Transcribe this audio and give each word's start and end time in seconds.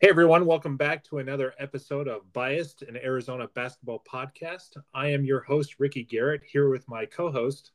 Hey 0.00 0.10
everyone, 0.10 0.46
welcome 0.46 0.76
back 0.76 1.02
to 1.06 1.18
another 1.18 1.54
episode 1.58 2.06
of 2.06 2.32
Biased, 2.32 2.82
an 2.82 2.96
Arizona 2.98 3.48
basketball 3.48 4.04
podcast. 4.08 4.76
I 4.94 5.08
am 5.08 5.24
your 5.24 5.40
host, 5.40 5.80
Ricky 5.80 6.04
Garrett, 6.04 6.42
here 6.46 6.70
with 6.70 6.86
my 6.88 7.04
co 7.04 7.32
host, 7.32 7.72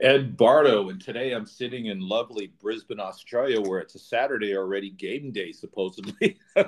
Ed 0.00 0.38
Bardo. 0.38 0.88
And 0.88 0.98
today 0.98 1.32
I'm 1.32 1.44
sitting 1.44 1.84
in 1.84 2.00
lovely 2.00 2.54
Brisbane, 2.62 2.98
Australia, 2.98 3.60
where 3.60 3.78
it's 3.78 3.94
a 3.94 3.98
Saturday 3.98 4.56
already, 4.56 4.88
game 4.88 5.32
day, 5.32 5.52
supposedly, 5.52 6.38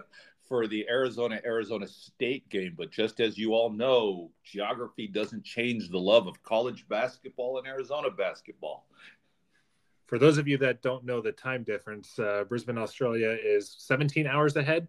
for 0.46 0.66
the 0.66 0.86
Arizona 0.90 1.40
Arizona 1.42 1.88
State 1.88 2.46
game. 2.50 2.74
But 2.76 2.90
just 2.90 3.18
as 3.18 3.38
you 3.38 3.54
all 3.54 3.70
know, 3.70 4.30
geography 4.44 5.06
doesn't 5.06 5.42
change 5.42 5.88
the 5.88 5.98
love 5.98 6.26
of 6.26 6.42
college 6.42 6.86
basketball 6.86 7.56
and 7.56 7.66
Arizona 7.66 8.10
basketball. 8.10 8.84
For 10.12 10.18
those 10.18 10.36
of 10.36 10.46
you 10.46 10.58
that 10.58 10.82
don't 10.82 11.06
know 11.06 11.22
the 11.22 11.32
time 11.32 11.62
difference, 11.62 12.18
uh, 12.18 12.44
Brisbane, 12.46 12.76
Australia 12.76 13.34
is 13.42 13.74
17 13.78 14.26
hours 14.26 14.56
ahead. 14.56 14.86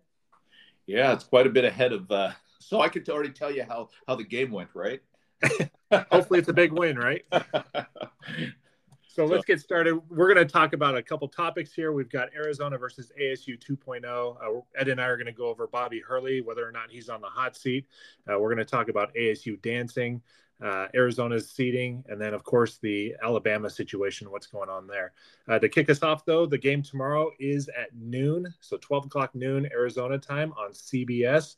Yeah, 0.85 1.13
it's 1.13 1.23
quite 1.23 1.47
a 1.47 1.49
bit 1.49 1.63
ahead 1.63 1.93
of. 1.93 2.11
Uh, 2.11 2.31
so 2.59 2.81
I 2.81 2.89
could 2.89 3.07
already 3.07 3.29
tell 3.29 3.49
you 3.49 3.63
how 3.63 3.87
how 4.05 4.15
the 4.15 4.25
game 4.25 4.51
went, 4.51 4.67
right? 4.73 5.01
Hopefully, 6.11 6.39
it's 6.39 6.49
a 6.49 6.53
big 6.53 6.73
win, 6.73 6.97
right? 6.97 7.23
So 9.15 9.25
let's 9.25 9.45
get 9.45 9.59
started. 9.59 10.01
We're 10.09 10.33
going 10.33 10.43
to 10.43 10.51
talk 10.51 10.73
about 10.73 10.97
a 10.97 11.03
couple 11.03 11.27
topics 11.27 11.71
here. 11.71 11.91
We've 11.91 12.09
got 12.09 12.29
Arizona 12.35 12.79
versus 12.79 13.11
ASU 13.21 13.59
2.0. 13.63 14.03
Uh, 14.03 14.61
Ed 14.75 14.87
and 14.87 14.99
I 14.99 15.05
are 15.05 15.17
going 15.17 15.27
to 15.27 15.31
go 15.31 15.49
over 15.49 15.67
Bobby 15.67 15.99
Hurley, 15.99 16.41
whether 16.41 16.67
or 16.67 16.71
not 16.71 16.89
he's 16.89 17.09
on 17.09 17.21
the 17.21 17.27
hot 17.27 17.55
seat. 17.55 17.85
Uh, 18.27 18.39
we're 18.39 18.51
going 18.51 18.65
to 18.65 18.65
talk 18.65 18.89
about 18.89 19.13
ASU 19.13 19.61
dancing, 19.61 20.19
uh, 20.61 20.87
Arizona's 20.93 21.49
seeding, 21.49 22.03
and 22.07 22.19
then, 22.19 22.33
of 22.33 22.43
course, 22.43 22.77
the 22.77 23.15
Alabama 23.23 23.69
situation, 23.69 24.31
what's 24.31 24.47
going 24.47 24.69
on 24.69 24.87
there. 24.87 25.13
Uh, 25.47 25.59
to 25.59 25.69
kick 25.69 25.89
us 25.89 26.03
off, 26.03 26.25
though, 26.25 26.45
the 26.45 26.57
game 26.57 26.81
tomorrow 26.81 27.31
is 27.39 27.69
at 27.69 27.95
noon, 27.95 28.53
so 28.59 28.77
12 28.77 29.05
o'clock 29.05 29.35
noon 29.35 29.69
Arizona 29.71 30.17
time 30.17 30.53
on 30.53 30.71
CBS. 30.71 31.55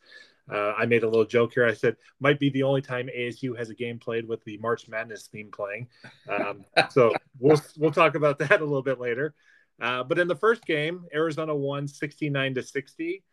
Uh, 0.51 0.73
I 0.77 0.85
made 0.85 1.03
a 1.03 1.09
little 1.09 1.25
joke 1.25 1.53
here. 1.53 1.65
I 1.65 1.73
said 1.73 1.97
might 2.19 2.39
be 2.39 2.49
the 2.51 2.63
only 2.63 2.81
time 2.81 3.09
ASU 3.15 3.57
has 3.57 3.69
a 3.69 3.75
game 3.75 3.97
played 3.97 4.27
with 4.27 4.43
the 4.43 4.57
March 4.57 4.87
Madness 4.87 5.27
theme 5.27 5.49
playing. 5.51 5.87
Um, 6.29 6.65
so 6.91 7.13
we'll 7.39 7.59
we'll 7.77 7.91
talk 7.91 8.15
about 8.15 8.37
that 8.39 8.61
a 8.61 8.63
little 8.63 8.83
bit 8.83 8.99
later. 8.99 9.33
Uh, 9.81 10.03
but 10.03 10.19
in 10.19 10.27
the 10.27 10.35
first 10.35 10.63
game, 10.65 11.05
Arizona 11.13 11.55
won 11.55 11.87
69 11.87 12.53
to 12.53 12.63
60. 12.63 13.23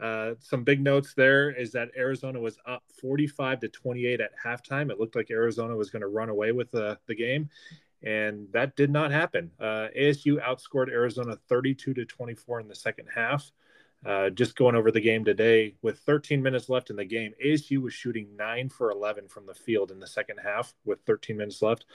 Uh, 0.00 0.34
some 0.40 0.64
big 0.64 0.80
notes 0.80 1.14
there 1.14 1.50
is 1.50 1.72
that 1.72 1.90
Arizona 1.96 2.40
was 2.40 2.58
up 2.66 2.82
45 3.00 3.60
to 3.60 3.68
28 3.68 4.20
at 4.20 4.30
halftime. 4.44 4.90
It 4.90 4.98
looked 4.98 5.16
like 5.16 5.30
Arizona 5.30 5.76
was 5.76 5.90
going 5.90 6.02
to 6.02 6.08
run 6.08 6.28
away 6.28 6.52
with 6.52 6.70
the, 6.70 6.98
the 7.06 7.14
game, 7.14 7.50
and 8.02 8.48
that 8.52 8.74
did 8.76 8.90
not 8.90 9.12
happen. 9.12 9.50
Uh, 9.60 9.88
ASU 9.96 10.42
outscored 10.42 10.90
Arizona 10.90 11.36
32 11.48 11.94
to 11.94 12.04
24 12.04 12.60
in 12.60 12.68
the 12.68 12.74
second 12.74 13.08
half. 13.14 13.50
Uh, 14.04 14.30
just 14.30 14.56
going 14.56 14.74
over 14.74 14.90
the 14.90 15.00
game 15.00 15.24
today, 15.24 15.74
with 15.82 16.00
13 16.00 16.42
minutes 16.42 16.68
left 16.68 16.90
in 16.90 16.96
the 16.96 17.04
game, 17.04 17.32
ASU 17.44 17.80
was 17.80 17.94
shooting 17.94 18.26
nine 18.36 18.68
for 18.68 18.90
11 18.90 19.28
from 19.28 19.46
the 19.46 19.54
field 19.54 19.92
in 19.92 20.00
the 20.00 20.06
second 20.08 20.38
half 20.42 20.74
with 20.84 20.98
13 21.06 21.36
minutes 21.36 21.62
left, 21.62 21.86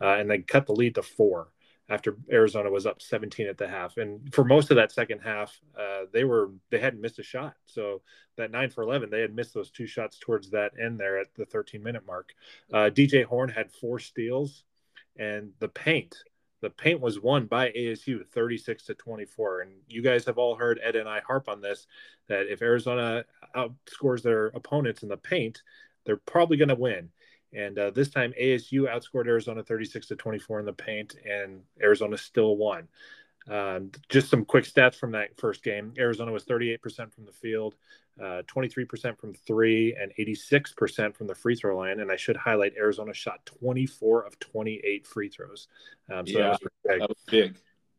uh, 0.00 0.16
and 0.18 0.28
they 0.28 0.38
cut 0.38 0.66
the 0.66 0.72
lead 0.72 0.96
to 0.96 1.02
four 1.02 1.52
after 1.92 2.16
Arizona 2.30 2.70
was 2.70 2.86
up 2.86 3.02
17 3.02 3.46
at 3.46 3.58
the 3.58 3.68
half. 3.68 3.98
And 3.98 4.32
for 4.34 4.44
most 4.44 4.70
of 4.70 4.76
that 4.76 4.92
second 4.92 5.20
half, 5.20 5.60
uh, 5.78 6.04
they 6.12 6.24
were 6.24 6.50
they 6.70 6.78
hadn't 6.78 7.02
missed 7.02 7.18
a 7.18 7.22
shot. 7.22 7.54
So 7.66 8.00
that 8.36 8.50
nine 8.50 8.70
for 8.70 8.82
11, 8.82 9.10
they 9.10 9.20
had 9.20 9.34
missed 9.34 9.52
those 9.52 9.70
two 9.70 9.86
shots 9.86 10.18
towards 10.18 10.50
that 10.50 10.72
end 10.82 10.98
there 10.98 11.18
at 11.18 11.34
the 11.34 11.44
13 11.44 11.82
minute 11.82 12.06
mark. 12.06 12.32
Uh, 12.72 12.88
DJ 12.90 13.24
Horne 13.24 13.50
had 13.50 13.70
four 13.70 13.98
steals, 13.98 14.64
and 15.18 15.50
the 15.60 15.68
paint 15.68 16.16
the 16.62 16.70
paint 16.70 17.00
was 17.00 17.20
won 17.20 17.46
by 17.46 17.70
ASU 17.72 18.24
36 18.24 18.84
to 18.84 18.94
24. 18.94 19.62
And 19.62 19.72
you 19.88 20.00
guys 20.00 20.24
have 20.26 20.38
all 20.38 20.54
heard 20.54 20.80
Ed 20.82 20.94
and 20.94 21.08
I 21.08 21.20
harp 21.20 21.48
on 21.48 21.60
this 21.60 21.88
that 22.28 22.46
if 22.46 22.62
Arizona 22.62 23.24
outscores 23.54 24.22
their 24.22 24.46
opponents 24.46 25.02
in 25.02 25.08
the 25.08 25.16
paint, 25.16 25.60
they're 26.06 26.16
probably 26.16 26.56
going 26.56 26.68
to 26.68 26.76
win. 26.76 27.10
And 27.54 27.78
uh, 27.78 27.90
this 27.90 28.10
time, 28.10 28.32
ASU 28.40 28.88
outscored 28.88 29.26
Arizona 29.26 29.62
36 29.62 30.06
to 30.08 30.16
24 30.16 30.60
in 30.60 30.66
the 30.66 30.72
paint, 30.72 31.16
and 31.28 31.60
Arizona 31.82 32.16
still 32.16 32.56
won. 32.56 32.88
Um, 33.50 33.90
just 34.08 34.30
some 34.30 34.44
quick 34.44 34.64
stats 34.64 34.94
from 34.94 35.12
that 35.12 35.36
first 35.36 35.64
game 35.64 35.92
Arizona 35.98 36.30
was 36.30 36.44
38% 36.44 37.12
from 37.12 37.24
the 37.24 37.32
field, 37.32 37.74
uh, 38.20 38.42
23% 38.46 39.18
from 39.18 39.34
three, 39.34 39.96
and 40.00 40.12
86% 40.18 41.14
from 41.14 41.26
the 41.26 41.34
free 41.34 41.56
throw 41.56 41.76
line. 41.76 42.00
And 42.00 42.10
I 42.10 42.16
should 42.16 42.36
highlight 42.36 42.74
Arizona 42.76 43.12
shot 43.12 43.44
24 43.46 44.24
of 44.24 44.38
28 44.38 45.06
free 45.06 45.28
throws. 45.28 45.68
Um, 46.12 46.26
so 46.26 46.38
yeah, 46.38 46.44
that 46.44 46.60
was, 46.62 46.70
that 46.84 47.08
was, 47.08 47.18
big. 47.28 47.56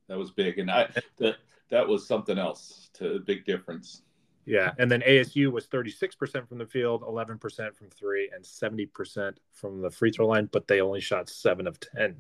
That 0.08 0.18
was 0.18 0.32
big. 0.32 0.60
And 0.60 0.72
I, 0.72 0.88
that, 1.18 1.36
that 1.70 1.88
was 1.88 2.08
something 2.08 2.38
else 2.38 2.90
to 2.94 3.16
a 3.16 3.20
big 3.20 3.46
difference. 3.46 4.02
Yeah, 4.46 4.72
and 4.78 4.92
then 4.92 5.02
ASU 5.02 5.52
was 5.52 5.68
36% 5.68 6.48
from 6.48 6.58
the 6.58 6.66
field, 6.66 7.02
11% 7.04 7.76
from 7.76 7.90
three, 7.90 8.30
and 8.34 8.44
70% 8.44 9.36
from 9.54 9.82
the 9.82 9.90
free 9.90 10.12
throw 10.12 10.28
line, 10.28 10.50
but 10.52 10.68
they 10.68 10.82
only 10.82 11.00
shot 11.00 11.30
seven 11.30 11.66
of 11.66 11.80
10. 11.80 12.16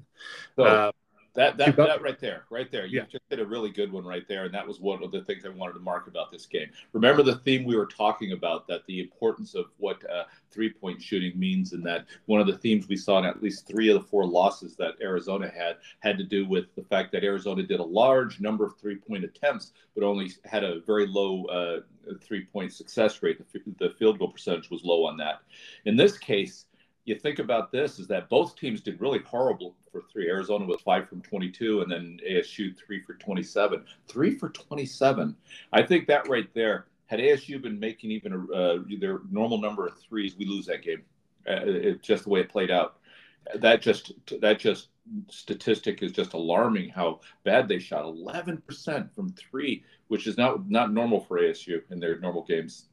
So, 0.56 0.63
uh, 0.63 0.91
that 1.36 1.58
that, 1.58 1.76
that 1.76 2.02
right 2.02 2.20
there, 2.20 2.46
right 2.50 2.72
there. 2.72 2.86
You 2.86 3.00
yeah. 3.00 3.06
just 3.12 3.28
did 3.30 3.40
a 3.40 3.46
really 3.46 3.72
good 3.72 3.92
one 3.92 4.06
right 4.06 4.28
there, 4.28 4.46
and 4.46 4.54
that 4.54 4.68
was 4.68 4.80
one 4.80 5.04
of 5.04 5.12
the 5.12 5.22
things 5.22 5.46
I 5.46 5.50
wanted 5.50 5.74
to 5.74 5.80
mark 5.80 6.08
about 6.08 6.32
this 6.32 6.46
game. 6.46 6.70
Remember 6.92 7.24
the 7.24 7.38
theme 7.38 7.64
we 7.64 7.76
were 7.76 7.88
talking 7.88 8.34
about 8.34 8.68
that 8.68 8.86
the 8.86 9.00
importance 9.00 9.56
of 9.56 9.66
what 9.78 10.08
uh, 10.10 10.26
three 10.52 10.72
point 10.72 11.02
shooting 11.02 11.38
means, 11.38 11.74
and 11.74 11.84
that 11.86 12.06
one 12.28 12.40
of 12.40 12.46
the 12.46 12.58
themes 12.58 12.88
we 12.88 12.96
saw 12.96 13.18
in 13.18 13.26
at 13.26 13.42
least 13.42 13.68
three 13.68 13.90
of 13.90 14.00
the 14.00 14.08
four 14.08 14.26
losses 14.26 14.76
that 14.76 14.94
Arizona 15.02 15.50
had 15.50 15.78
had 16.00 16.18
to 16.20 16.24
do 16.24 16.48
with 16.48 16.74
the 16.76 16.84
fact 16.84 17.12
that 17.14 17.24
Arizona 17.24 17.64
did 17.64 17.80
a 17.80 17.84
large 17.84 18.40
number 18.40 18.66
of 18.66 18.78
three 18.78 18.96
point 18.96 19.24
attempts, 19.24 19.72
but 19.96 20.04
only 20.04 20.32
had 20.46 20.64
a 20.64 20.82
very 20.82 21.08
low 21.08 21.46
uh, 21.46 21.80
three 22.22 22.46
point 22.46 22.72
success 22.72 23.24
rate. 23.24 23.40
The, 23.40 23.62
the 23.80 23.90
field 23.96 24.20
goal 24.20 24.30
percentage 24.30 24.70
was 24.70 24.84
low 24.84 25.06
on 25.06 25.18
that. 25.18 25.42
In 25.86 25.96
this 25.96 26.18
case 26.18 26.66
you 27.06 27.16
think 27.16 27.40
about 27.40 27.72
this 27.72 28.00
is 28.00 28.08
that 28.08 28.30
both 28.30 28.56
teams 28.56 28.81
did 28.81 29.02
really 29.02 29.19
horrible 29.19 29.75
for 29.91 30.02
three. 30.12 30.30
Arizona 30.30 30.66
was 30.66 30.81
five 30.81 31.08
from 31.09 31.22
22, 31.22 31.81
and 31.81 31.91
then 31.91 32.19
ASU 32.30 32.75
three 32.78 33.02
for 33.02 33.16
27. 33.16 33.84
Three 34.08 34.38
for 34.38 34.50
27. 34.50 35.36
I 35.74 35.84
think 35.84 36.08
that 36.08 36.30
right 36.30 36.47
there, 36.53 36.88
had 37.08 37.19
ASU 37.19 37.62
been 37.62 37.80
making 37.80 38.12
even 38.12 38.34
a, 38.34 38.53
uh, 38.53 38.80
their 39.00 39.19
normal 39.30 39.59
number 39.59 39.86
of 39.86 40.00
threes, 40.00 40.36
we 40.38 40.46
lose 40.46 40.66
that 40.68 40.81
game. 40.81 41.03
Uh, 41.47 41.59
it, 41.66 42.02
just 42.02 42.24
the 42.24 42.30
way 42.30 42.40
it 42.40 42.50
played 42.50 42.72
out. 42.72 42.97
That 43.56 43.81
just 43.81 44.14
that 44.40 44.58
just 44.58 44.88
statistic 45.30 46.02
is 46.02 46.14
just 46.14 46.31
alarming 46.31 46.90
how 46.90 47.20
bad 47.44 47.68
they 47.68 47.78
shot 47.78 48.06
11% 48.06 49.14
from 49.14 49.34
three, 49.34 49.84
which 50.08 50.28
is 50.28 50.38
not 50.38 50.70
not 50.70 50.94
normal 50.94 51.20
for 51.20 51.41
ASU 51.41 51.81
in 51.91 52.00
their 52.00 52.18
normal 52.20 52.44
games. 52.44 52.85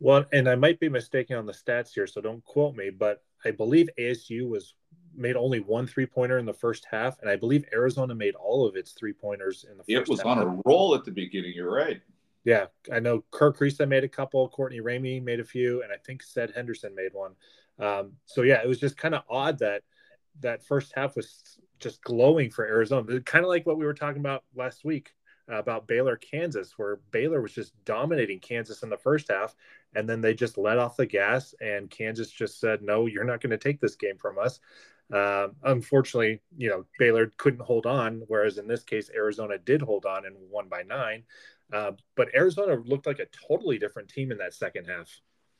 Well, 0.00 0.24
and 0.32 0.48
I 0.48 0.56
might 0.56 0.80
be 0.80 0.88
mistaken 0.88 1.36
on 1.36 1.46
the 1.46 1.52
stats 1.52 1.94
here, 1.94 2.08
so 2.08 2.20
don't 2.20 2.44
quote 2.44 2.74
me, 2.74 2.90
but 2.90 3.22
I 3.44 3.50
believe 3.50 3.88
ASU 3.98 4.48
was 4.48 4.74
made 5.16 5.36
only 5.36 5.60
one 5.60 5.86
three 5.86 6.06
pointer 6.06 6.38
in 6.38 6.46
the 6.46 6.52
first 6.52 6.86
half, 6.90 7.20
and 7.20 7.30
I 7.30 7.36
believe 7.36 7.64
Arizona 7.72 8.14
made 8.14 8.34
all 8.34 8.66
of 8.66 8.76
its 8.76 8.92
three 8.92 9.12
pointers 9.12 9.64
in 9.70 9.76
the 9.76 9.84
first. 9.84 9.90
It 9.90 10.08
was 10.08 10.20
half. 10.20 10.38
on 10.38 10.38
a 10.38 10.60
roll 10.64 10.94
at 10.94 11.04
the 11.04 11.10
beginning. 11.10 11.52
You're 11.54 11.72
right. 11.72 12.00
Yeah, 12.44 12.66
I 12.92 13.00
know 13.00 13.24
Kerr 13.30 13.52
Kriisa 13.52 13.88
made 13.88 14.04
a 14.04 14.08
couple, 14.08 14.46
Courtney 14.50 14.80
Ramey 14.80 15.22
made 15.22 15.40
a 15.40 15.44
few, 15.44 15.82
and 15.82 15.90
I 15.90 15.96
think 15.96 16.22
Ced 16.22 16.54
Henderson 16.54 16.94
made 16.94 17.14
one. 17.14 17.32
Um, 17.78 18.12
so 18.26 18.42
yeah, 18.42 18.62
it 18.62 18.68
was 18.68 18.78
just 18.78 18.98
kind 18.98 19.14
of 19.14 19.22
odd 19.30 19.58
that 19.60 19.82
that 20.40 20.62
first 20.62 20.92
half 20.94 21.16
was 21.16 21.58
just 21.78 22.02
glowing 22.02 22.50
for 22.50 22.66
Arizona. 22.66 23.20
Kind 23.22 23.44
of 23.44 23.48
like 23.48 23.66
what 23.66 23.78
we 23.78 23.86
were 23.86 23.94
talking 23.94 24.20
about 24.20 24.44
last 24.54 24.84
week 24.84 25.14
about 25.48 25.86
Baylor, 25.86 26.16
Kansas, 26.16 26.72
where 26.76 27.00
Baylor 27.10 27.40
was 27.40 27.52
just 27.52 27.72
dominating 27.84 28.40
Kansas 28.40 28.82
in 28.82 28.88
the 28.88 28.96
first 28.96 29.28
half, 29.30 29.54
and 29.94 30.08
then 30.08 30.20
they 30.20 30.34
just 30.34 30.58
let 30.58 30.78
off 30.78 30.96
the 30.96 31.06
gas, 31.06 31.54
and 31.60 31.90
Kansas 31.90 32.30
just 32.30 32.60
said, 32.60 32.82
"No, 32.82 33.06
you're 33.06 33.24
not 33.24 33.40
going 33.40 33.50
to 33.50 33.58
take 33.58 33.80
this 33.80 33.96
game 33.96 34.16
from 34.16 34.38
us." 34.38 34.60
Uh, 35.12 35.48
unfortunately, 35.64 36.40
you 36.56 36.70
know 36.70 36.84
Baylor 36.98 37.30
couldn't 37.36 37.64
hold 37.64 37.86
on, 37.86 38.22
whereas 38.28 38.58
in 38.58 38.66
this 38.66 38.84
case, 38.84 39.10
Arizona 39.14 39.58
did 39.58 39.82
hold 39.82 40.06
on 40.06 40.24
and 40.24 40.36
won 40.50 40.68
by 40.68 40.82
nine. 40.82 41.24
Uh, 41.72 41.92
but 42.14 42.34
Arizona 42.34 42.76
looked 42.84 43.06
like 43.06 43.18
a 43.18 43.26
totally 43.48 43.78
different 43.78 44.08
team 44.08 44.30
in 44.30 44.38
that 44.38 44.54
second 44.54 44.86
half. 44.86 45.08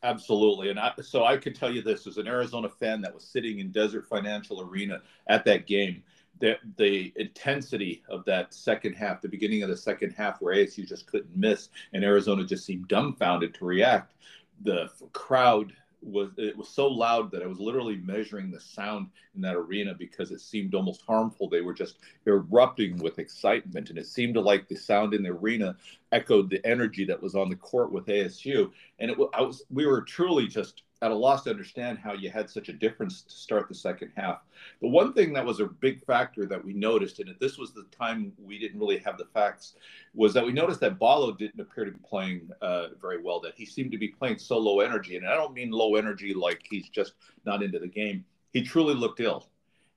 Absolutely, 0.03 0.71
and 0.71 0.79
I, 0.79 0.93
so 1.03 1.25
I 1.25 1.37
could 1.37 1.55
tell 1.55 1.73
you 1.73 1.83
this 1.83 2.07
as 2.07 2.19
an 2.19 2.27
Arizona 2.27 2.69
fan 2.69 3.01
that 3.03 3.15
was 3.15 3.25
sitting 3.25 3.59
in 3.59 3.71
Desert 3.71 4.07
Financial 4.07 4.61
Arena 4.61 5.03
at 5.29 5.45
that 5.47 5.67
game 5.67 6.03
the 6.41 6.59
the 6.77 7.13
intensity 7.17 8.03
of 8.09 8.25
that 8.25 8.53
second 8.53 8.95
half, 8.95 9.21
the 9.21 9.29
beginning 9.29 9.63
of 9.63 9.69
the 9.69 9.77
second 9.77 10.13
half, 10.13 10.41
where 10.41 10.55
ASU 10.55 10.87
just 10.87 11.07
couldn't 11.07 11.37
miss, 11.37 11.69
and 11.93 12.05
Arizona 12.05 12.45
just 12.45 12.65
seemed 12.65 12.89
dumbfounded 12.89 13.55
to 13.55 13.65
react. 13.65 14.15
The 14.63 14.91
crowd 15.13 15.73
was 16.05 16.31
it 16.37 16.57
was 16.57 16.69
so 16.69 16.87
loud 16.87 17.31
that 17.31 17.43
I 17.43 17.47
was 17.47 17.59
literally 17.59 17.97
measuring 17.97 18.51
the 18.51 18.61
sound 18.61 19.09
in 19.35 19.41
that 19.43 19.57
arena 19.57 19.95
because 19.95 20.31
it 20.31 20.41
seemed 20.41 20.75
almost 20.75 21.03
harmful. 21.07 21.49
They 21.49 21.63
were 21.63 21.73
just 21.73 21.99
erupting 22.27 22.99
with 22.99 23.19
excitement, 23.19 23.91
and 23.91 23.99
it 23.99 24.07
seemed 24.07 24.37
like 24.37 24.69
the 24.69 24.77
sound 24.77 25.15
in 25.15 25.23
the 25.23 25.31
arena 25.31 25.77
echoed 26.13 26.51
the 26.51 26.65
energy 26.67 27.05
that 27.07 27.23
was 27.23 27.35
on 27.35 27.49
the 27.49 27.57
court 27.57 27.91
with 27.91 28.07
ASU. 28.07 28.71
And 28.99 29.11
it 29.11 29.19
I 29.33 29.41
was 29.43 29.65
we 29.71 29.87
were 29.87 30.03
truly 30.03 30.47
just 30.47 30.83
at 31.03 31.11
a 31.11 31.15
loss 31.15 31.45
to 31.45 31.51
understand 31.51 31.99
how 31.99 32.13
you 32.13 32.31
had 32.31 32.49
such 32.49 32.69
a 32.69 32.73
difference 32.73 33.23
to 33.23 33.35
start 33.35 33.69
the 33.69 33.75
second 33.75 34.11
half. 34.17 34.43
The 34.81 34.89
one 34.89 35.13
thing 35.13 35.33
that 35.35 35.45
was 35.45 35.61
a 35.61 35.67
big 35.67 36.05
factor 36.05 36.47
that 36.47 36.65
we 36.65 36.73
noticed, 36.73 37.19
and 37.19 37.35
this 37.41 37.59
was 37.59 37.73
the 37.73 37.85
time 37.91 38.33
we 38.43 38.59
didn't 38.59 38.81
really 38.81 38.99
have 38.99 39.19
the 39.19 39.27
facts, 39.27 39.75
was 40.15 40.33
that 40.35 40.47
we 40.47 40.53
noticed 40.53 40.81
that 40.81 40.99
Ballo 40.99 41.33
didn't 41.33 41.61
appear 41.61 41.85
to 41.85 41.91
be 41.91 42.01
playing 42.09 42.49
uh, 42.63 42.89
very 43.01 43.23
well. 43.23 43.41
That 43.41 43.55
he 43.57 43.67
seemed 43.67 43.93
to 43.93 43.99
be 43.99 44.09
playing 44.09 44.39
so 44.39 44.59
low 44.59 44.81
energy, 44.81 45.17
and 45.17 45.27
I 45.27 45.35
don't 45.35 45.53
mean 45.53 45.71
low 45.71 45.97
energy 45.97 46.33
like 46.33 46.63
he's 46.69 46.89
just 46.89 47.15
not 47.45 47.63
into 47.63 47.79
the 47.79 47.89
game. 47.89 48.25
He 48.53 48.63
truly 48.63 48.95
looked 48.95 49.21
ill 49.21 49.49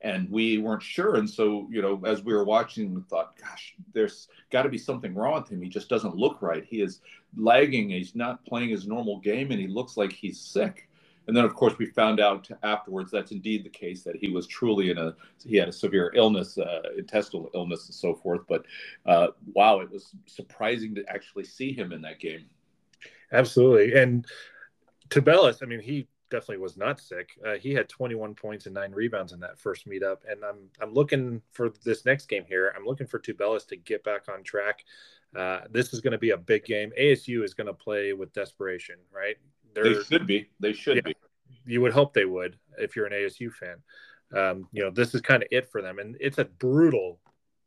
and 0.01 0.29
we 0.29 0.59
weren't 0.59 0.83
sure. 0.83 1.15
And 1.15 1.29
so, 1.29 1.67
you 1.71 1.81
know, 1.81 2.01
as 2.05 2.23
we 2.23 2.33
were 2.33 2.43
watching, 2.43 2.93
we 2.93 3.01
thought, 3.01 3.35
gosh, 3.39 3.75
there's 3.93 4.27
got 4.51 4.63
to 4.63 4.69
be 4.69 4.77
something 4.77 5.13
wrong 5.15 5.41
with 5.41 5.49
him. 5.49 5.61
He 5.61 5.69
just 5.69 5.89
doesn't 5.89 6.15
look 6.15 6.41
right. 6.41 6.63
He 6.63 6.81
is 6.81 7.01
lagging. 7.35 7.89
He's 7.89 8.15
not 8.15 8.45
playing 8.45 8.69
his 8.69 8.87
normal 8.87 9.19
game, 9.19 9.51
and 9.51 9.59
he 9.59 9.67
looks 9.67 9.97
like 9.97 10.11
he's 10.11 10.39
sick. 10.39 10.86
And 11.27 11.35
then, 11.35 11.43
of 11.43 11.53
course, 11.53 11.77
we 11.77 11.85
found 11.85 12.19
out 12.19 12.49
afterwards 12.63 13.11
that's 13.11 13.31
indeed 13.31 13.63
the 13.63 13.69
case 13.69 14.03
that 14.03 14.15
he 14.15 14.29
was 14.29 14.47
truly 14.47 14.91
in 14.91 14.97
a 14.97 15.15
he 15.45 15.57
had 15.57 15.67
a 15.67 15.73
severe 15.73 16.11
illness, 16.15 16.57
uh, 16.57 16.81
intestinal 16.97 17.49
illness, 17.53 17.85
and 17.87 17.95
so 17.95 18.15
forth. 18.15 18.41
But 18.47 18.65
uh, 19.05 19.27
wow, 19.53 19.79
it 19.81 19.91
was 19.91 20.15
surprising 20.25 20.95
to 20.95 21.05
actually 21.09 21.43
see 21.43 21.73
him 21.73 21.91
in 21.91 22.01
that 22.01 22.19
game. 22.19 22.45
Absolutely, 23.31 23.99
and 23.99 24.25
Tubelis, 25.09 25.61
I 25.61 25.65
mean, 25.65 25.81
he 25.81 26.07
definitely 26.29 26.57
was 26.57 26.77
not 26.77 26.99
sick. 26.99 27.31
Uh, 27.45 27.55
he 27.55 27.73
had 27.73 27.87
21 27.89 28.35
points 28.35 28.65
and 28.65 28.75
nine 28.75 28.91
rebounds 28.91 29.33
in 29.33 29.39
that 29.41 29.59
first 29.59 29.87
meetup, 29.87 30.19
and 30.29 30.43
I'm 30.43 30.69
I'm 30.81 30.93
looking 30.93 31.41
for 31.51 31.71
this 31.83 32.05
next 32.05 32.27
game 32.27 32.45
here. 32.47 32.73
I'm 32.75 32.85
looking 32.85 33.07
for 33.07 33.19
Tubelis 33.19 33.67
to 33.67 33.75
get 33.75 34.03
back 34.03 34.25
on 34.33 34.43
track. 34.43 34.83
Uh, 35.35 35.61
this 35.69 35.93
is 35.93 36.01
going 36.01 36.13
to 36.13 36.17
be 36.17 36.31
a 36.31 36.37
big 36.37 36.63
game. 36.65 36.91
ASU 36.99 37.43
is 37.43 37.53
going 37.53 37.67
to 37.67 37.73
play 37.73 38.13
with 38.13 38.31
desperation, 38.33 38.95
right? 39.13 39.35
They're, 39.83 40.03
should 40.03 40.27
be. 40.27 40.49
They 40.59 40.73
should 40.73 40.97
yeah, 40.97 41.01
be. 41.01 41.15
You 41.65 41.81
would 41.81 41.93
hope 41.93 42.13
they 42.13 42.25
would 42.25 42.57
if 42.77 42.95
you're 42.95 43.05
an 43.05 43.13
ASU 43.13 43.51
fan. 43.51 43.77
Um, 44.33 44.67
you 44.71 44.83
know, 44.83 44.89
this 44.89 45.15
is 45.15 45.21
kind 45.21 45.43
of 45.43 45.49
it 45.51 45.69
for 45.71 45.81
them, 45.81 45.99
and 45.99 46.17
it's 46.19 46.37
a 46.37 46.45
brutal 46.45 47.19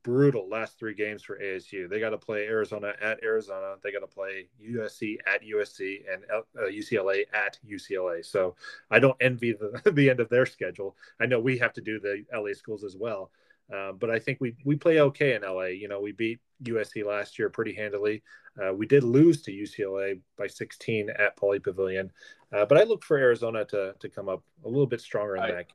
brutal 0.02 0.48
last 0.48 0.78
three 0.78 0.94
games 0.94 1.22
for 1.22 1.38
ASU. 1.38 1.88
They 1.88 2.00
got 2.00 2.10
to 2.10 2.18
play 2.18 2.46
Arizona 2.46 2.94
at 3.00 3.22
Arizona. 3.22 3.74
They 3.82 3.92
got 3.92 4.00
to 4.00 4.06
play 4.06 4.46
USC 4.62 5.16
at 5.26 5.42
USC 5.42 6.02
and 6.10 6.24
uh, 6.32 6.68
UCLA 6.68 7.24
at 7.32 7.58
UCLA. 7.68 8.24
So 8.24 8.56
I 8.90 8.98
don't 8.98 9.16
envy 9.20 9.52
the, 9.52 9.90
the 9.92 10.10
end 10.10 10.20
of 10.20 10.28
their 10.28 10.46
schedule. 10.46 10.96
I 11.20 11.26
know 11.26 11.38
we 11.38 11.58
have 11.58 11.72
to 11.74 11.80
do 11.80 12.00
the 12.00 12.24
LA 12.32 12.54
schools 12.54 12.84
as 12.84 12.96
well. 12.96 13.30
Uh, 13.74 13.92
but 13.92 14.10
I 14.10 14.18
think 14.18 14.38
we 14.40 14.56
we 14.64 14.76
play 14.76 15.00
okay 15.00 15.34
in 15.34 15.42
LA. 15.42 15.66
You 15.66 15.88
know, 15.88 16.00
we 16.00 16.12
beat 16.12 16.40
USC 16.64 17.04
last 17.04 17.38
year 17.38 17.50
pretty 17.50 17.74
handily. 17.74 18.22
Uh, 18.60 18.74
we 18.74 18.86
did 18.86 19.04
lose 19.04 19.42
to 19.42 19.52
UCLA 19.52 20.20
by 20.36 20.46
16 20.46 21.10
at 21.10 21.36
Pauley 21.36 21.62
Pavilion, 21.62 22.10
uh, 22.52 22.64
but 22.66 22.78
I 22.78 22.82
look 22.82 23.04
for 23.04 23.16
Arizona 23.16 23.64
to 23.66 23.94
to 23.98 24.08
come 24.08 24.28
up 24.28 24.42
a 24.64 24.68
little 24.68 24.86
bit 24.86 25.00
stronger 25.00 25.36
in 25.36 25.42
I, 25.42 25.50
that. 25.52 25.66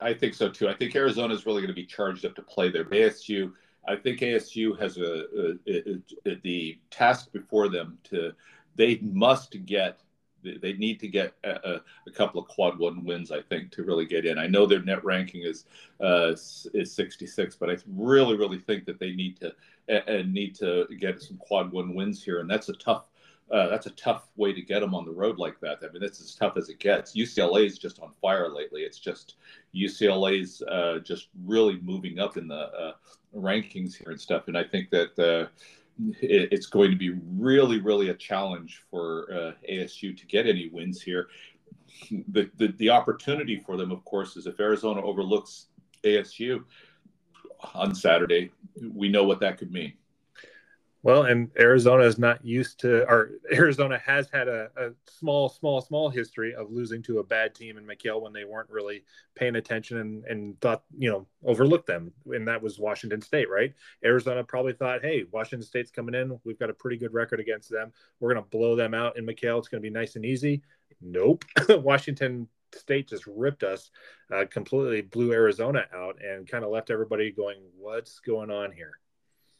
I 0.00 0.14
think 0.14 0.34
so 0.34 0.48
too. 0.48 0.68
I 0.68 0.74
think 0.74 0.94
Arizona 0.94 1.34
is 1.34 1.44
really 1.44 1.60
going 1.60 1.68
to 1.68 1.74
be 1.74 1.84
charged 1.84 2.24
up 2.24 2.34
to 2.36 2.42
play 2.42 2.70
there. 2.70 2.84
ASU 2.84 3.52
I 3.86 3.96
think 3.96 4.20
ASU 4.20 4.78
has 4.80 4.98
a, 4.98 5.24
a, 5.66 6.30
a, 6.30 6.36
the 6.42 6.78
task 6.90 7.32
before 7.32 7.68
them 7.68 7.98
to 8.04 8.32
they 8.76 8.98
must 9.02 9.64
get 9.66 10.00
they 10.42 10.72
need 10.74 11.00
to 11.00 11.08
get 11.08 11.34
a, 11.44 11.80
a, 12.06 12.10
couple 12.10 12.40
of 12.40 12.48
quad 12.48 12.78
one 12.78 13.04
wins, 13.04 13.30
I 13.30 13.42
think, 13.42 13.70
to 13.72 13.82
really 13.82 14.06
get 14.06 14.26
in. 14.26 14.38
I 14.38 14.46
know 14.46 14.66
their 14.66 14.82
net 14.82 15.04
ranking 15.04 15.42
is 15.42 15.64
uh, 16.00 16.32
is 16.32 16.92
66, 16.92 17.56
but 17.56 17.70
I 17.70 17.76
really, 17.86 18.36
really 18.36 18.58
think 18.58 18.84
that 18.86 18.98
they 18.98 19.12
need 19.12 19.38
to 19.40 19.52
and 19.88 20.32
need 20.32 20.54
to 20.56 20.86
get 20.98 21.20
some 21.20 21.36
quad 21.38 21.72
one 21.72 21.94
wins 21.94 22.22
here, 22.22 22.40
and 22.40 22.50
that's 22.50 22.68
a 22.68 22.74
tough 22.74 23.06
uh, 23.50 23.68
that's 23.68 23.86
a 23.86 23.90
tough 23.90 24.28
way 24.36 24.52
to 24.52 24.62
get 24.62 24.80
them 24.80 24.94
on 24.94 25.04
the 25.04 25.10
road 25.10 25.38
like 25.38 25.58
that. 25.60 25.78
I 25.82 25.92
mean, 25.92 26.04
it's 26.04 26.20
as 26.20 26.34
tough 26.34 26.56
as 26.56 26.68
it 26.68 26.78
gets. 26.78 27.16
UCLA 27.16 27.66
is 27.66 27.78
just 27.78 27.98
on 27.98 28.12
fire 28.22 28.48
lately. 28.48 28.82
It's 28.82 28.98
just 28.98 29.36
UCLA's 29.74 30.62
uh, 30.62 31.00
just 31.02 31.28
really 31.44 31.80
moving 31.80 32.20
up 32.20 32.36
in 32.36 32.46
the 32.46 32.54
uh, 32.54 32.92
rankings 33.34 33.96
here 33.96 34.12
and 34.12 34.20
stuff. 34.20 34.46
And 34.46 34.56
I 34.56 34.62
think 34.62 34.90
that 34.90 35.18
uh, 35.18 35.48
it's 36.20 36.66
going 36.66 36.90
to 36.90 36.96
be 36.96 37.10
really, 37.36 37.80
really 37.80 38.10
a 38.10 38.14
challenge 38.14 38.82
for 38.90 39.28
uh, 39.32 39.70
ASU 39.70 40.16
to 40.16 40.26
get 40.26 40.46
any 40.46 40.68
wins 40.68 41.02
here. 41.02 41.28
The, 42.28 42.50
the 42.56 42.68
the 42.78 42.90
opportunity 42.90 43.58
for 43.58 43.76
them, 43.76 43.90
of 43.90 44.04
course, 44.04 44.36
is 44.36 44.46
if 44.46 44.60
Arizona 44.60 45.02
overlooks 45.02 45.66
ASU 46.04 46.64
on 47.74 47.94
Saturday, 47.94 48.52
we 48.94 49.08
know 49.08 49.24
what 49.24 49.40
that 49.40 49.58
could 49.58 49.72
mean. 49.72 49.92
Well, 51.02 51.22
and 51.22 51.50
Arizona 51.58 52.04
is 52.04 52.18
not 52.18 52.44
used 52.44 52.80
to, 52.80 53.08
or 53.08 53.30
Arizona 53.52 53.98
has 54.04 54.28
had 54.30 54.48
a, 54.48 54.68
a, 54.76 54.90
small, 55.06 55.48
small, 55.48 55.80
small 55.80 56.10
history 56.10 56.54
of 56.54 56.70
losing 56.70 57.02
to 57.04 57.20
a 57.20 57.24
bad 57.24 57.54
team 57.54 57.78
in 57.78 57.86
McKale 57.86 58.20
when 58.20 58.32
they 58.32 58.44
weren't 58.44 58.68
really 58.68 59.04
paying 59.34 59.56
attention 59.56 59.98
and, 59.98 60.24
and 60.26 60.60
thought, 60.60 60.82
you 60.98 61.10
know, 61.10 61.26
overlooked 61.44 61.86
them. 61.86 62.12
And 62.26 62.46
that 62.48 62.62
was 62.62 62.78
Washington 62.78 63.22
State, 63.22 63.48
right? 63.48 63.72
Arizona 64.04 64.44
probably 64.44 64.74
thought, 64.74 65.02
hey, 65.02 65.24
Washington 65.30 65.66
State's 65.66 65.90
coming 65.90 66.14
in. 66.14 66.38
We've 66.44 66.58
got 66.58 66.70
a 66.70 66.74
pretty 66.74 66.98
good 66.98 67.14
record 67.14 67.40
against 67.40 67.70
them. 67.70 67.92
We're 68.18 68.34
going 68.34 68.44
to 68.44 68.50
blow 68.50 68.76
them 68.76 68.92
out 68.92 69.16
in 69.16 69.24
McKale. 69.24 69.58
It's 69.58 69.68
going 69.68 69.82
to 69.82 69.88
be 69.88 69.90
nice 69.90 70.16
and 70.16 70.24
easy. 70.26 70.62
Nope. 71.00 71.46
Washington 71.68 72.46
State 72.74 73.08
just 73.08 73.26
ripped 73.26 73.62
us, 73.62 73.90
uh, 74.32 74.44
completely 74.50 75.00
blew 75.00 75.32
Arizona 75.32 75.86
out 75.94 76.18
and 76.22 76.46
kind 76.46 76.62
of 76.62 76.70
left 76.70 76.90
everybody 76.90 77.30
going, 77.30 77.58
what's 77.78 78.20
going 78.20 78.50
on 78.50 78.70
here? 78.70 78.98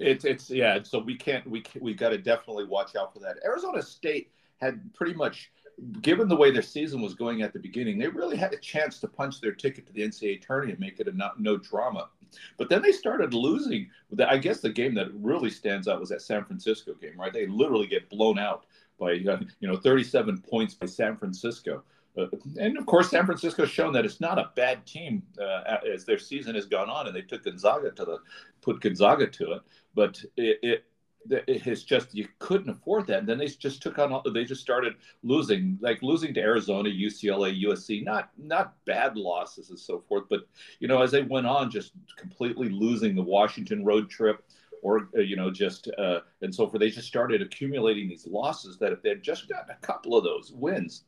It's 0.01 0.25
it's 0.25 0.51
yeah. 0.51 0.79
So 0.83 0.99
we 0.99 1.15
can't 1.15 1.49
we 1.49 1.63
we 1.81 1.95
got 1.95 2.09
to 2.09 2.19
definitely 2.19 2.65
watch 2.65 2.97
out 2.97 3.13
for 3.13 3.21
that. 3.21 3.37
Arizona 3.45 3.83
State 3.83 4.31
had 4.61 4.93
pretty 4.95 5.15
much, 5.15 5.53
given 6.01 6.27
the 6.27 6.37
way 6.37 6.51
their 6.51 6.63
season 6.63 7.01
was 7.03 7.15
going 7.15 7.43
at 7.43 7.53
the 7.53 7.59
beginning, 7.59 7.99
they 7.99 8.09
really 8.09 8.37
had 8.37 8.53
a 8.53 8.59
chance 8.59 8.99
to 9.01 9.09
punch 9.09 9.41
their 9.41 9.53
ticket 9.53 9.87
to 9.87 9.93
the 9.93 10.03
NCAA 10.03 10.41
tournament 10.41 10.79
and 10.79 10.81
make 10.81 11.01
it 11.01 11.09
a 11.09 11.17
not, 11.17 11.41
no 11.41 11.57
drama. 11.57 12.09
But 12.57 12.69
then 12.69 12.81
they 12.81 12.93
started 12.93 13.35
losing. 13.35 13.91
I 14.27 14.39
guess 14.39 14.61
the 14.61 14.71
game 14.71 14.95
that 14.95 15.09
really 15.15 15.51
stands 15.51 15.87
out 15.87 16.01
was 16.01 16.09
that 16.09 16.23
San 16.23 16.45
Francisco 16.45 16.95
game, 16.95 17.19
right? 17.19 17.33
They 17.33 17.47
literally 17.47 17.87
get 17.87 18.09
blown 18.09 18.39
out 18.39 18.65
by 18.99 19.13
uh, 19.13 19.41
you 19.61 19.69
know 19.69 19.77
37 19.77 20.39
points 20.39 20.75
by 20.75 20.87
San 20.87 21.17
Francisco. 21.17 21.83
Uh, 22.19 22.27
and 22.59 22.77
of 22.77 22.87
course, 22.87 23.11
San 23.11 23.25
Francisco 23.25 23.63
has 23.63 23.71
shown 23.71 23.93
that 23.93 24.05
it's 24.05 24.21
not 24.21 24.39
a 24.39 24.51
bad 24.57 24.85
team 24.87 25.23
uh, 25.41 25.77
as 25.93 26.05
their 26.05 26.19
season 26.19 26.55
has 26.55 26.67
gone 26.67 26.91
on, 26.91 27.07
and 27.07 27.15
they 27.15 27.23
took 27.23 27.45
Gonzaga 27.45 27.91
to 27.93 28.05
the 28.05 28.19
put 28.63 28.81
Gonzaga 28.81 29.27
to 29.29 29.53
it. 29.53 29.63
But 29.95 30.23
it, 30.37 30.59
it 30.63 30.85
it's 31.29 31.83
just 31.83 32.15
you 32.15 32.27
couldn't 32.39 32.71
afford 32.71 33.07
that. 33.07 33.19
And 33.21 33.29
then 33.29 33.39
they 33.39 33.47
just 33.47 33.83
took 33.83 33.99
on 33.99 34.23
they 34.33 34.45
just 34.45 34.61
started 34.61 34.95
losing, 35.23 35.79
like 35.81 36.03
losing 36.03 36.33
to 36.35 36.41
Arizona, 36.41 36.89
UCLA, 36.89 37.63
USC. 37.65 38.05
Not 38.05 38.31
not 38.39 38.75
bad 38.87 39.17
losses 39.17 39.71
and 39.71 39.79
so 39.79 40.01
forth, 40.09 40.25
but 40.31 40.47
you 40.79 40.89
know 40.89 41.03
as 41.03 41.11
they 41.11 41.23
went 41.23 41.47
on, 41.47 41.71
just 41.71 41.93
completely 42.17 42.69
losing 42.69 43.15
the 43.15 43.23
Washington 43.23 43.85
road 43.85 44.09
trip, 44.09 44.45
or 44.83 45.09
uh, 45.17 45.21
you 45.21 45.37
know 45.37 45.51
just 45.51 45.91
uh, 45.99 46.21
and 46.43 46.55
so 46.55 46.67
forth. 46.67 46.81
They 46.81 46.91
just 46.91 47.09
started 47.09 47.43
accumulating 47.43 48.09
these 48.09 48.27
losses 48.27 48.79
that 48.79 48.93
if 48.93 49.03
they 49.03 49.11
had 49.11 49.23
just 49.23 49.49
gotten 49.49 49.71
a 49.71 49.87
couple 49.87 50.17
of 50.17 50.25
those 50.25 50.53
wins. 50.53 51.05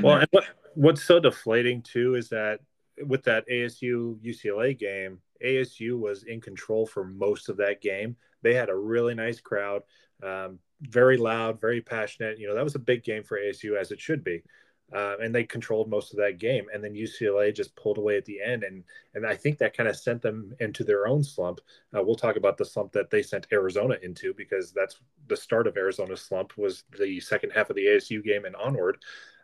Well, 0.00 0.18
and 0.18 0.28
what, 0.30 0.44
what's 0.74 1.04
so 1.04 1.20
deflating 1.20 1.82
too 1.82 2.14
is 2.14 2.28
that 2.30 2.60
with 3.06 3.22
that 3.24 3.48
ASU 3.48 4.18
UCLA 4.20 4.78
game, 4.78 5.18
ASU 5.44 5.98
was 5.98 6.24
in 6.24 6.40
control 6.40 6.86
for 6.86 7.04
most 7.04 7.48
of 7.48 7.56
that 7.58 7.80
game. 7.80 8.16
They 8.42 8.54
had 8.54 8.70
a 8.70 8.76
really 8.76 9.14
nice 9.14 9.40
crowd, 9.40 9.82
um, 10.22 10.58
very 10.80 11.16
loud, 11.16 11.60
very 11.60 11.80
passionate. 11.80 12.38
You 12.38 12.48
know, 12.48 12.54
that 12.54 12.64
was 12.64 12.74
a 12.74 12.80
big 12.80 13.04
game 13.04 13.22
for 13.22 13.38
ASU 13.38 13.76
as 13.76 13.90
it 13.90 14.00
should 14.00 14.24
be. 14.24 14.42
Uh, 14.92 15.16
and 15.22 15.34
they 15.34 15.42
controlled 15.42 15.88
most 15.88 16.12
of 16.12 16.18
that 16.18 16.38
game. 16.38 16.66
And 16.72 16.84
then 16.84 16.92
UCLA 16.92 17.54
just 17.54 17.74
pulled 17.76 17.96
away 17.96 18.18
at 18.18 18.26
the 18.26 18.42
end, 18.42 18.62
and 18.62 18.84
and 19.14 19.26
I 19.26 19.34
think 19.34 19.56
that 19.58 19.74
kind 19.74 19.88
of 19.88 19.96
sent 19.96 20.20
them 20.20 20.54
into 20.60 20.84
their 20.84 21.06
own 21.06 21.24
slump. 21.24 21.60
Uh, 21.96 22.02
we'll 22.02 22.14
talk 22.14 22.36
about 22.36 22.58
the 22.58 22.64
slump 22.66 22.92
that 22.92 23.08
they 23.08 23.22
sent 23.22 23.46
Arizona 23.52 23.96
into 24.02 24.34
because 24.34 24.70
that's 24.70 24.98
the 25.28 25.36
start 25.36 25.66
of 25.66 25.78
Arizona's 25.78 26.20
slump 26.20 26.58
was 26.58 26.84
the 26.98 27.18
second 27.20 27.52
half 27.52 27.70
of 27.70 27.76
the 27.76 27.86
ASU 27.86 28.22
game 28.22 28.44
and 28.44 28.54
onward. 28.54 28.98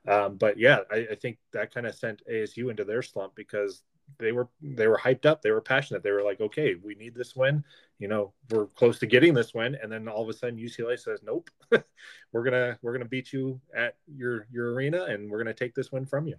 Um, 0.08 0.36
but 0.36 0.58
yeah, 0.58 0.80
I, 0.90 1.08
I 1.10 1.14
think 1.14 1.38
that 1.52 1.72
kind 1.72 1.86
of 1.86 1.94
sent 1.94 2.22
ASU 2.30 2.70
into 2.70 2.84
their 2.84 3.02
slump 3.02 3.34
because 3.34 3.82
they 4.18 4.32
were 4.32 4.48
they 4.62 4.86
were 4.86 4.96
hyped 4.96 5.26
up 5.26 5.42
they 5.42 5.50
were 5.50 5.60
passionate. 5.60 6.02
They 6.02 6.12
were 6.12 6.22
like 6.22 6.40
okay 6.40 6.74
we 6.82 6.94
need 6.94 7.14
this 7.14 7.36
win. 7.36 7.62
You 7.98 8.08
know 8.08 8.32
we're 8.50 8.66
close 8.66 8.98
to 9.00 9.06
getting 9.06 9.34
this 9.34 9.52
win. 9.52 9.76
And 9.82 9.92
then 9.92 10.08
all 10.08 10.22
of 10.22 10.28
a 10.28 10.32
sudden 10.32 10.58
ucla 10.58 10.98
says 10.98 11.20
nope 11.22 11.50
we're 12.32 12.42
gonna 12.42 12.78
we're 12.80 12.92
gonna 12.92 13.04
beat 13.04 13.32
you 13.32 13.60
at 13.76 13.96
your 14.06 14.46
your 14.50 14.72
arena 14.72 15.04
and 15.04 15.30
we're 15.30 15.38
gonna 15.38 15.52
take 15.52 15.74
this 15.74 15.92
win 15.92 16.06
from 16.06 16.26
you. 16.26 16.36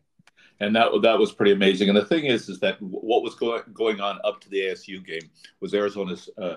And 0.59 0.75
that 0.75 0.89
that 1.03 1.19
was 1.19 1.31
pretty 1.31 1.51
amazing. 1.51 1.89
And 1.89 1.97
the 1.97 2.05
thing 2.05 2.25
is 2.25 2.49
is 2.49 2.59
that 2.61 2.81
what 2.81 3.21
was 3.21 3.35
going 3.35 3.61
going 3.71 4.01
on 4.01 4.19
up 4.23 4.41
to 4.41 4.49
the 4.49 4.61
asu 4.61 5.05
game 5.05 5.29
was 5.59 5.75
arizona's 5.75 6.27
uh, 6.39 6.55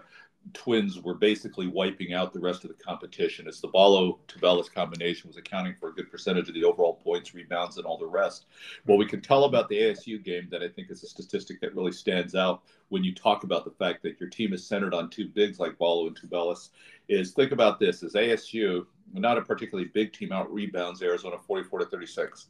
Twins 0.53 1.01
were 1.01 1.15
basically 1.15 1.67
wiping 1.67 2.13
out 2.13 2.33
the 2.33 2.41
rest 2.41 2.65
of 2.65 2.69
the 2.69 2.83
competition. 2.83 3.47
It's 3.47 3.61
the 3.61 3.69
Ballo 3.69 4.19
Tubelis 4.29 4.73
combination 4.73 5.29
was 5.29 5.37
accounting 5.37 5.75
for 5.75 5.89
a 5.89 5.95
good 5.95 6.11
percentage 6.11 6.49
of 6.49 6.55
the 6.55 6.65
overall 6.65 6.95
points, 6.95 7.35
rebounds, 7.35 7.77
and 7.77 7.87
all 7.87 7.97
the 7.97 8.07
rest. 8.07 8.47
What 8.85 8.99
we 8.99 9.07
can 9.07 9.21
tell 9.21 9.45
about 9.45 9.69
the 9.69 9.79
ASU 9.79 10.23
game 10.23 10.49
that 10.51 10.63
I 10.63 10.69
think 10.69 10.91
is 10.91 11.03
a 11.03 11.07
statistic 11.07 11.61
that 11.61 11.75
really 11.75 11.93
stands 11.93 12.35
out 12.35 12.63
when 12.89 13.05
you 13.05 13.15
talk 13.15 13.45
about 13.45 13.65
the 13.65 13.71
fact 13.71 14.03
that 14.03 14.21
your 14.21 14.29
team 14.29 14.53
is 14.53 14.67
centered 14.67 14.95
on 14.95 15.09
two 15.09 15.29
bigs 15.29 15.59
like 15.59 15.79
Ballo 15.79 16.07
and 16.07 16.21
Tubelis 16.21 16.71
is 17.09 17.33
think 17.33 17.53
about 17.53 17.79
this: 17.79 18.03
as 18.03 18.15
ASU 18.15 18.87
not 19.15 19.39
a 19.39 19.43
particularly 19.43 19.91
big 19.93 20.13
team 20.13 20.33
out 20.33 20.53
rebounds 20.53 21.03
Arizona 21.03 21.37
44 21.39 21.81
to 21.81 21.87
36. 21.87 22.49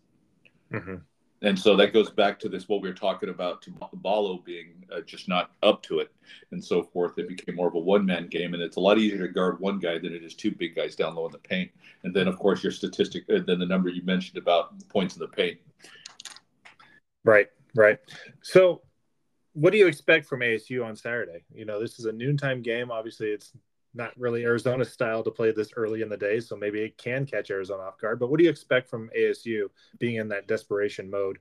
Mm-hmm. 0.73 0.95
And 1.43 1.59
so 1.59 1.77
that 1.77 1.93
goes 1.93 2.09
back 2.09 2.39
to 2.41 2.49
this 2.49 2.69
what 2.69 2.83
we 2.83 2.89
were 2.89 2.95
talking 2.95 3.29
about 3.29 3.63
to 3.63 3.73
Ballo 3.95 4.39
being 4.39 4.85
uh, 4.95 5.01
just 5.01 5.29
not 5.29 5.51
up 5.63 5.83
to 5.85 5.99
it 5.99 6.13
and 6.53 6.65
so 6.65 6.85
forth. 6.85 7.19
It 7.19 7.29
became 7.29 7.57
more 7.57 7.67
of 7.67 7.75
a 7.75 7.81
one 7.81 8.07
man 8.07 8.29
game, 8.29 8.55
and 8.55 8.63
it's 8.63 8.77
a 8.77 8.81
lot 8.81 8.99
easier 8.99 9.27
to 9.27 9.33
guard 9.33 9.59
one 9.59 9.81
guy 9.81 9.99
than 9.99 10.15
it 10.15 10.23
is 10.23 10.35
two 10.35 10.53
big 10.53 10.77
guys 10.77 10.95
down 10.95 11.17
low 11.17 11.27
in 11.27 11.33
the 11.33 11.39
paint. 11.39 11.71
And 12.05 12.15
then, 12.15 12.29
of 12.29 12.39
course, 12.39 12.63
your 12.63 12.71
statistic, 12.71 13.25
uh, 13.29 13.41
then 13.45 13.59
the 13.59 13.67
number 13.67 13.89
you 13.89 14.03
mentioned 14.03 14.39
about 14.39 14.89
points 14.89 15.17
in 15.17 15.21
the 15.21 15.29
paint. 15.29 15.59
Right, 17.25 17.49
right. 17.75 17.99
So, 18.43 18.83
what 19.55 19.73
do 19.73 19.79
you 19.79 19.89
expect 19.89 20.27
from 20.27 20.41
ASU 20.41 20.85
on 20.85 20.95
Saturday? 20.95 21.45
You 21.53 21.65
know, 21.65 21.81
this 21.81 21.99
is 21.99 22.05
a 22.05 22.13
noontime 22.13 22.63
game. 22.63 22.91
Obviously, 22.93 23.29
it's 23.29 23.53
not 23.95 24.19
really 24.19 24.45
Arizona 24.45 24.85
style 24.85 25.23
to 25.23 25.31
play 25.31 25.53
this 25.53 25.73
early 25.77 26.03
in 26.03 26.09
the 26.09 26.17
day, 26.17 26.41
so 26.41 26.57
maybe 26.57 26.81
it 26.81 26.99
can 26.99 27.27
catch 27.27 27.51
Arizona 27.51 27.83
off 27.83 27.99
guard. 27.99 28.19
But 28.19 28.31
what 28.31 28.39
do 28.39 28.45
you 28.45 28.51
expect 28.51 28.89
from 28.89 29.11
ASU 29.17 29.69
being 29.99 30.17
in 30.17 30.29
that 30.29 30.49
desperation 30.49 31.11
mode 31.11 31.39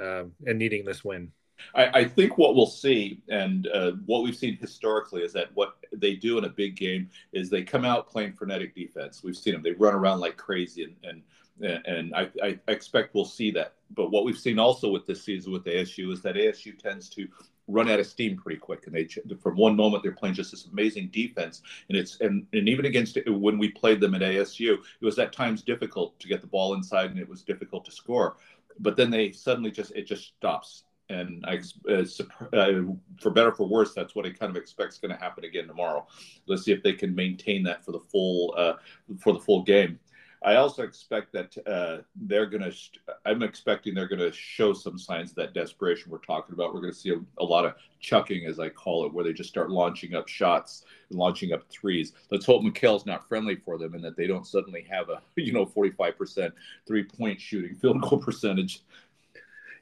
um, 0.00 0.32
and 0.46 0.58
needing 0.58 0.84
this 0.84 1.04
win? 1.04 1.32
I, 1.74 2.00
I, 2.00 2.04
think 2.04 2.38
what 2.38 2.56
we'll 2.56 2.66
see 2.66 3.22
and 3.28 3.68
uh, 3.68 3.92
what 4.06 4.24
we've 4.24 4.36
seen 4.36 4.56
historically 4.56 5.22
is 5.22 5.32
that 5.34 5.50
what 5.54 5.76
they 5.92 6.14
do 6.14 6.38
in 6.38 6.44
a 6.44 6.48
big 6.48 6.76
game 6.76 7.08
is 7.32 7.48
they 7.48 7.62
come 7.62 7.84
out 7.84 8.08
playing 8.08 8.32
frenetic 8.32 8.74
defense. 8.74 9.22
We've 9.22 9.36
seen 9.36 9.54
them; 9.54 9.62
they 9.62 9.72
run 9.72 9.94
around 9.94 10.20
like 10.20 10.36
crazy, 10.36 10.96
and 11.04 11.22
and 11.60 11.86
and 11.86 12.14
I, 12.14 12.30
I, 12.42 12.58
expect 12.68 13.14
we'll 13.14 13.24
see 13.24 13.50
that. 13.52 13.74
But 13.94 14.10
what 14.10 14.24
we've 14.24 14.38
seen 14.38 14.58
also 14.58 14.90
with 14.90 15.06
this 15.06 15.22
season 15.22 15.52
with 15.52 15.64
ASU 15.64 16.12
is 16.12 16.22
that 16.22 16.34
ASU 16.34 16.76
tends 16.76 17.08
to 17.10 17.28
run 17.68 17.88
out 17.88 18.00
of 18.00 18.06
steam 18.06 18.36
pretty 18.36 18.58
quick, 18.58 18.86
and 18.86 18.94
they 18.94 19.08
from 19.36 19.56
one 19.56 19.76
moment 19.76 20.02
they're 20.02 20.12
playing 20.12 20.34
just 20.34 20.50
this 20.50 20.66
amazing 20.66 21.08
defense, 21.12 21.62
and 21.88 21.96
it's 21.96 22.20
and 22.20 22.46
and 22.52 22.68
even 22.68 22.84
against 22.86 23.18
when 23.26 23.58
we 23.58 23.70
played 23.70 24.00
them 24.00 24.14
at 24.14 24.22
ASU, 24.22 24.74
it 24.74 25.04
was 25.04 25.18
at 25.18 25.32
times 25.32 25.62
difficult 25.62 26.18
to 26.20 26.28
get 26.28 26.40
the 26.40 26.46
ball 26.46 26.74
inside, 26.74 27.10
and 27.10 27.18
it 27.18 27.28
was 27.28 27.42
difficult 27.42 27.84
to 27.84 27.92
score. 27.92 28.36
But 28.80 28.96
then 28.96 29.10
they 29.10 29.32
suddenly 29.32 29.70
just 29.70 29.92
it 29.92 30.06
just 30.06 30.34
stops, 30.36 30.84
and 31.08 31.44
I, 31.46 31.60
uh, 31.88 32.04
uh, 32.56 32.82
for 33.20 33.30
better 33.30 33.52
for 33.52 33.66
worse, 33.66 33.94
that's 33.94 34.14
what 34.14 34.26
I 34.26 34.30
kind 34.30 34.50
of 34.50 34.56
expect 34.56 34.94
is 34.94 34.98
going 34.98 35.14
to 35.14 35.20
happen 35.20 35.44
again 35.44 35.66
tomorrow. 35.66 36.06
Let's 36.46 36.64
see 36.64 36.72
if 36.72 36.82
they 36.82 36.94
can 36.94 37.14
maintain 37.14 37.62
that 37.64 37.84
for 37.84 37.92
the 37.92 38.00
full 38.00 38.54
uh, 38.56 38.74
for 39.18 39.32
the 39.32 39.40
full 39.40 39.62
game. 39.62 39.98
I 40.44 40.56
also 40.56 40.82
expect 40.82 41.32
that 41.32 41.56
uh, 41.66 42.02
they're 42.16 42.46
going 42.46 42.62
to. 42.62 42.74
I'm 43.24 43.42
expecting 43.42 43.94
they're 43.94 44.08
going 44.08 44.18
to 44.18 44.32
show 44.32 44.72
some 44.72 44.98
signs 44.98 45.30
of 45.30 45.36
that 45.36 45.54
desperation 45.54 46.10
we're 46.10 46.18
talking 46.18 46.54
about. 46.54 46.74
We're 46.74 46.80
going 46.80 46.92
to 46.92 46.98
see 46.98 47.10
a, 47.10 47.20
a, 47.38 47.44
lot 47.44 47.64
of 47.64 47.74
chucking, 48.00 48.46
as 48.46 48.58
I 48.58 48.68
call 48.68 49.06
it, 49.06 49.12
where 49.12 49.24
they 49.24 49.32
just 49.32 49.50
start 49.50 49.70
launching 49.70 50.14
up 50.14 50.28
shots 50.28 50.84
and 51.10 51.18
launching 51.18 51.52
up 51.52 51.68
threes. 51.68 52.12
Let's 52.30 52.44
hope 52.44 52.62
McKale's 52.62 53.06
not 53.06 53.28
friendly 53.28 53.56
for 53.56 53.78
them 53.78 53.94
and 53.94 54.02
that 54.04 54.16
they 54.16 54.26
don't 54.26 54.46
suddenly 54.46 54.86
have 54.90 55.10
a 55.10 55.22
you 55.36 55.52
know 55.52 55.66
45% 55.66 56.52
three 56.86 57.04
point 57.04 57.40
shooting 57.40 57.76
field 57.76 58.00
goal 58.02 58.18
percentage. 58.18 58.82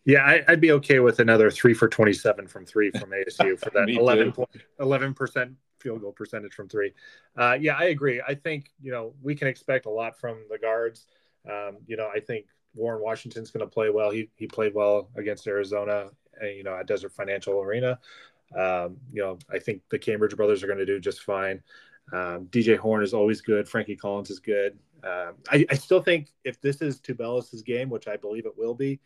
Yeah, 0.04 0.24
I, 0.24 0.44
would 0.48 0.60
be 0.60 0.72
okay 0.72 1.00
with 1.00 1.20
another 1.20 1.50
three 1.50 1.74
for 1.74 1.88
27 1.88 2.48
from 2.48 2.64
three 2.64 2.90
from 2.90 3.10
ASU 3.28 3.58
for 3.58 3.70
that 3.70 3.88
11 3.88 4.34
11 4.78 5.14
percent 5.14 5.52
field 5.80 6.00
goal 6.02 6.12
percentage 6.12 6.52
from 6.52 6.68
three. 6.68 6.92
Uh, 7.36 7.56
yeah, 7.60 7.76
I 7.76 7.84
agree. 7.84 8.22
I 8.26 8.34
think 8.34 8.70
you 8.80 8.92
know 8.92 9.14
we 9.22 9.34
can 9.34 9.48
expect 9.48 9.86
a 9.86 9.90
lot 9.90 10.18
from 10.18 10.44
the 10.50 10.58
guards. 10.58 11.06
Um, 11.50 11.78
you 11.86 11.96
know, 11.96 12.08
I 12.14 12.20
think 12.20 12.46
Warren 12.74 13.02
Washington's 13.02 13.50
going 13.50 13.66
to 13.66 13.72
play 13.72 13.90
well. 13.90 14.10
He 14.10 14.30
he 14.36 14.46
played 14.46 14.74
well 14.74 15.08
against 15.16 15.46
Arizona. 15.46 16.10
Uh, 16.40 16.46
you 16.46 16.62
know, 16.62 16.74
at 16.74 16.86
Desert 16.86 17.12
Financial 17.12 17.60
Arena. 17.60 17.98
Um, 18.56 18.96
you 19.12 19.22
know, 19.22 19.38
I 19.52 19.58
think 19.58 19.82
the 19.90 19.98
Cambridge 19.98 20.36
brothers 20.36 20.62
are 20.62 20.66
going 20.66 20.78
to 20.78 20.86
do 20.86 20.98
just 20.98 21.22
fine. 21.22 21.62
Um, 22.12 22.46
DJ 22.46 22.76
Horne 22.76 23.02
is 23.02 23.14
always 23.14 23.40
good. 23.40 23.68
Frankie 23.68 23.96
Collins 23.96 24.30
is 24.30 24.40
good. 24.40 24.78
Um, 25.04 25.34
I, 25.48 25.64
I, 25.70 25.74
still 25.74 26.02
think 26.02 26.32
if 26.44 26.60
this 26.60 26.82
is 26.82 27.00
Tubelis' 27.00 27.64
game, 27.64 27.88
which 27.88 28.08
I 28.08 28.16
believe 28.16 28.46
it 28.46 28.58
will 28.58 28.74
be, 28.74 29.00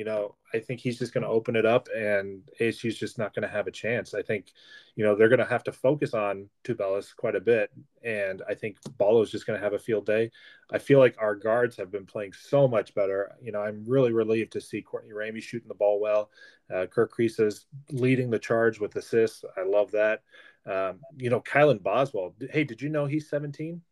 you 0.00 0.06
know, 0.06 0.34
I 0.54 0.60
think 0.60 0.80
he's 0.80 0.98
just 0.98 1.12
going 1.12 1.24
to 1.24 1.28
open 1.28 1.56
it 1.56 1.66
up 1.66 1.86
and 1.94 2.40
ASU's 2.58 2.96
just 2.96 3.18
not 3.18 3.34
going 3.34 3.46
to 3.46 3.54
have 3.54 3.66
a 3.66 3.70
chance. 3.70 4.14
I 4.14 4.22
think, 4.22 4.50
you 4.96 5.04
know, 5.04 5.14
they're 5.14 5.28
going 5.28 5.40
to 5.40 5.44
have 5.44 5.62
to 5.64 5.72
focus 5.72 6.14
on 6.14 6.48
Tubelis 6.64 7.14
quite 7.14 7.36
a 7.36 7.40
bit. 7.40 7.70
And 8.02 8.40
I 8.48 8.54
think 8.54 8.78
Ballo's 8.96 9.30
just 9.30 9.46
going 9.46 9.58
to 9.58 9.62
have 9.62 9.74
a 9.74 9.78
field 9.78 10.06
day. 10.06 10.30
I 10.72 10.78
feel 10.78 11.00
like 11.00 11.16
our 11.18 11.34
guards 11.34 11.76
have 11.76 11.92
been 11.92 12.06
playing 12.06 12.32
so 12.32 12.66
much 12.66 12.94
better. 12.94 13.32
You 13.42 13.52
know, 13.52 13.60
I'm 13.60 13.84
really 13.86 14.10
relieved 14.10 14.52
to 14.52 14.60
see 14.62 14.80
Courtney 14.80 15.12
Ramey 15.12 15.42
shooting 15.42 15.68
the 15.68 15.74
ball 15.74 16.00
well. 16.00 16.30
Uh, 16.74 16.86
Kerr 16.86 17.10
is 17.18 17.66
leading 17.90 18.30
the 18.30 18.38
charge 18.38 18.80
with 18.80 18.96
assists. 18.96 19.44
I 19.54 19.64
love 19.64 19.90
that. 19.90 20.22
Um, 20.64 21.00
you 21.18 21.28
know, 21.28 21.42
Kylan 21.42 21.82
Boswell. 21.82 22.34
Hey, 22.50 22.64
did 22.64 22.80
you 22.80 22.88
know 22.88 23.04
he's 23.04 23.28
17? 23.28 23.82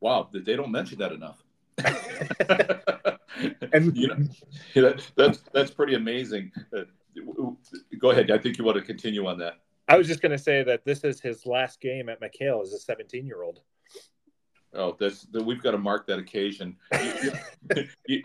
Wow, 0.00 0.28
they 0.32 0.56
don't 0.56 0.72
mention 0.72 0.98
that 0.98 1.12
enough. 1.12 1.40
and 3.72 3.96
you 3.96 4.08
know, 4.08 4.16
that, 4.74 5.06
that's 5.16 5.42
that's 5.52 5.70
pretty 5.70 5.94
amazing. 5.94 6.52
Uh, 6.76 6.82
go 7.98 8.10
ahead. 8.10 8.30
I 8.30 8.38
think 8.38 8.58
you 8.58 8.64
want 8.64 8.76
to 8.76 8.82
continue 8.82 9.26
on 9.26 9.38
that. 9.38 9.54
I 9.88 9.96
was 9.96 10.06
just 10.06 10.20
going 10.20 10.32
to 10.32 10.38
say 10.38 10.62
that 10.64 10.84
this 10.84 11.04
is 11.04 11.20
his 11.20 11.46
last 11.46 11.80
game 11.80 12.08
at 12.08 12.20
McKale 12.20 12.62
as 12.62 12.72
a 12.72 12.78
17 12.78 13.24
year 13.26 13.42
old. 13.42 13.60
Oh, 14.74 14.96
that's 14.98 15.26
we've 15.32 15.62
got 15.62 15.70
to 15.70 15.78
mark 15.78 16.06
that 16.08 16.18
occasion. 16.18 16.76
you, 16.92 17.32
you, 18.06 18.22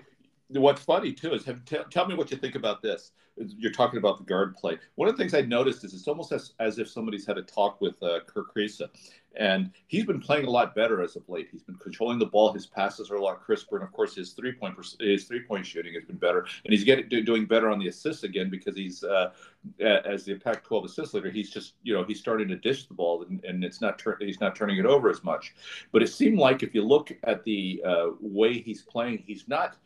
what's 0.54 0.84
funny 0.84 1.14
too 1.14 1.34
is 1.34 1.46
have, 1.46 1.64
t- 1.66 1.78
tell 1.90 2.08
me 2.08 2.16
what 2.16 2.32
you 2.32 2.38
think 2.38 2.56
about 2.56 2.82
this. 2.82 3.12
You're 3.38 3.72
talking 3.72 3.98
about 3.98 4.18
the 4.18 4.26
guard 4.26 4.56
play. 4.56 4.78
One 4.96 5.08
of 5.08 5.16
the 5.16 5.24
things 5.24 5.34
I 5.34 5.42
noticed 5.42 5.84
is 5.84 5.94
it's 5.94 6.08
almost 6.08 6.32
as, 6.32 6.54
as 6.60 6.80
if 6.80 6.90
somebody's 6.90 7.26
had 7.26 7.38
a 7.38 7.42
talk 7.42 7.80
with 7.80 8.02
uh, 8.04 8.20
Kerr 8.28 8.44
Kriisa, 8.44 8.90
and 9.36 9.72
he's 9.88 10.06
been 10.06 10.20
playing 10.20 10.46
a 10.46 10.50
lot 10.50 10.76
better 10.76 11.02
as 11.02 11.16
of 11.16 11.28
late. 11.30 11.48
He's 11.50 11.64
been 11.64 11.78
controlling 11.78 12.20
the 12.20 12.26
ball. 12.26 12.52
His 12.52 12.68
passes 12.68 13.10
are 13.10 13.16
a 13.16 13.24
lot 13.24 13.42
crisper, 13.42 13.78
and 13.78 13.86
of 13.86 13.94
course, 13.94 14.16
his 14.16 14.34
three 14.34 14.52
point 14.52 14.76
his 15.00 15.24
three 15.24 15.40
point 15.40 15.66
shooting 15.66 15.94
has 15.94 16.04
been 16.04 16.18
better. 16.18 16.46
And 16.66 16.74
he's 16.74 16.84
getting 16.84 17.24
doing 17.24 17.46
better 17.46 17.70
on 17.70 17.80
the 17.80 17.88
assists 17.88 18.24
again 18.24 18.50
because 18.50 18.76
he's 18.76 19.04
uh, 19.04 19.32
as 19.80 20.26
the 20.26 20.36
Pac-12 20.36 20.86
assist 20.86 21.14
leader. 21.14 21.32
He's 21.32 21.50
just 21.50 21.76
you 21.84 21.94
know 21.94 22.04
he's 22.04 22.20
starting 22.20 22.50
to 22.50 22.58
dish 22.58 22.88
the 22.88 22.94
ball, 22.94 23.24
and, 23.24 23.44
and 23.46 23.64
it's 23.64 23.80
not 23.80 23.98
tur- 23.98 24.18
he's 24.20 24.42
not 24.42 24.56
turning 24.56 24.78
it 24.78 24.86
over 24.86 25.10
as 25.10 25.24
much. 25.24 25.56
But 25.94 26.04
it 26.04 26.08
seemed 26.08 26.38
like 26.38 26.64
if 26.64 26.76
you 26.76 26.84
look 26.84 27.14
at 27.24 27.44
the 27.46 27.82
uh, 27.86 28.08
way 28.20 28.60
he's 28.60 28.82
playing, 28.82 29.24
he's 29.26 29.48
not 29.48 29.78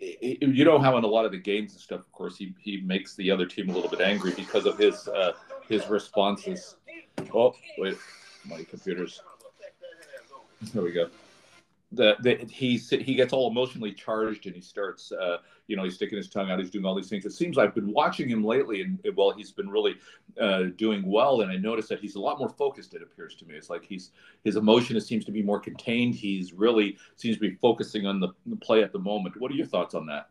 you 0.00 0.64
know 0.64 0.78
how 0.78 0.96
in 0.96 1.04
a 1.04 1.08
lot 1.08 1.24
of 1.24 1.32
the 1.32 1.38
games 1.38 1.72
and 1.72 1.80
stuff, 1.80 2.00
of 2.00 2.12
course, 2.12 2.36
he, 2.36 2.54
he 2.60 2.80
makes 2.80 3.14
the 3.16 3.30
other 3.30 3.46
team 3.46 3.68
a 3.70 3.72
little 3.72 3.90
bit 3.90 4.00
angry 4.00 4.32
because 4.36 4.66
of 4.66 4.78
his 4.78 5.08
uh, 5.08 5.32
his 5.68 5.86
responses. 5.88 6.76
Oh 7.34 7.54
wait, 7.78 7.96
my 8.46 8.62
computer's. 8.64 9.20
There 10.72 10.82
we 10.82 10.92
go 10.92 11.08
the 11.92 12.46
he 12.50 12.76
he 12.76 13.14
gets 13.14 13.32
all 13.32 13.50
emotionally 13.50 13.92
charged 13.92 14.44
and 14.46 14.54
he 14.54 14.60
starts 14.60 15.10
uh, 15.10 15.38
you 15.68 15.76
know 15.76 15.84
he's 15.84 15.94
sticking 15.94 16.18
his 16.18 16.28
tongue 16.28 16.50
out 16.50 16.58
he's 16.58 16.70
doing 16.70 16.84
all 16.84 16.94
these 16.94 17.08
things. 17.08 17.24
It 17.24 17.32
seems 17.32 17.56
i've 17.56 17.74
been 17.74 17.92
watching 17.92 18.28
him 18.28 18.44
lately 18.44 18.82
and 18.82 18.98
well 19.16 19.30
he's 19.30 19.52
been 19.52 19.70
really 19.70 19.94
uh, 20.38 20.64
doing 20.76 21.02
well. 21.06 21.40
And 21.40 21.50
i 21.50 21.56
noticed 21.56 21.88
that 21.88 22.00
he's 22.00 22.16
a 22.16 22.20
lot 22.20 22.38
more 22.38 22.50
focused 22.50 22.94
it 22.94 23.02
appears 23.02 23.34
to 23.36 23.46
me. 23.46 23.54
It's 23.54 23.70
like 23.70 23.84
he's 23.84 24.10
his 24.44 24.56
emotion 24.56 25.00
seems 25.00 25.24
to 25.24 25.32
be 25.32 25.42
more 25.42 25.60
contained. 25.60 26.14
He's 26.14 26.52
really 26.52 26.98
seems 27.16 27.36
to 27.36 27.40
be 27.40 27.56
focusing 27.56 28.06
on 28.06 28.20
the, 28.20 28.28
the 28.46 28.56
play 28.56 28.82
at 28.82 28.92
the 28.92 28.98
moment. 28.98 29.40
What 29.40 29.50
are 29.50 29.54
your 29.54 29.66
thoughts 29.66 29.94
on 29.94 30.06
that? 30.06 30.28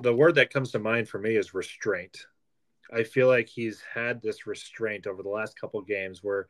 The 0.00 0.14
word 0.14 0.36
that 0.36 0.52
comes 0.52 0.70
to 0.72 0.78
mind 0.78 1.08
for 1.08 1.18
me 1.18 1.36
is 1.36 1.54
restraint. 1.54 2.26
I 2.92 3.02
feel 3.02 3.28
like 3.28 3.48
he's 3.48 3.82
had 3.92 4.22
this 4.22 4.46
restraint 4.46 5.06
over 5.06 5.22
the 5.22 5.28
last 5.28 5.58
couple 5.58 5.80
games 5.82 6.22
where 6.22 6.48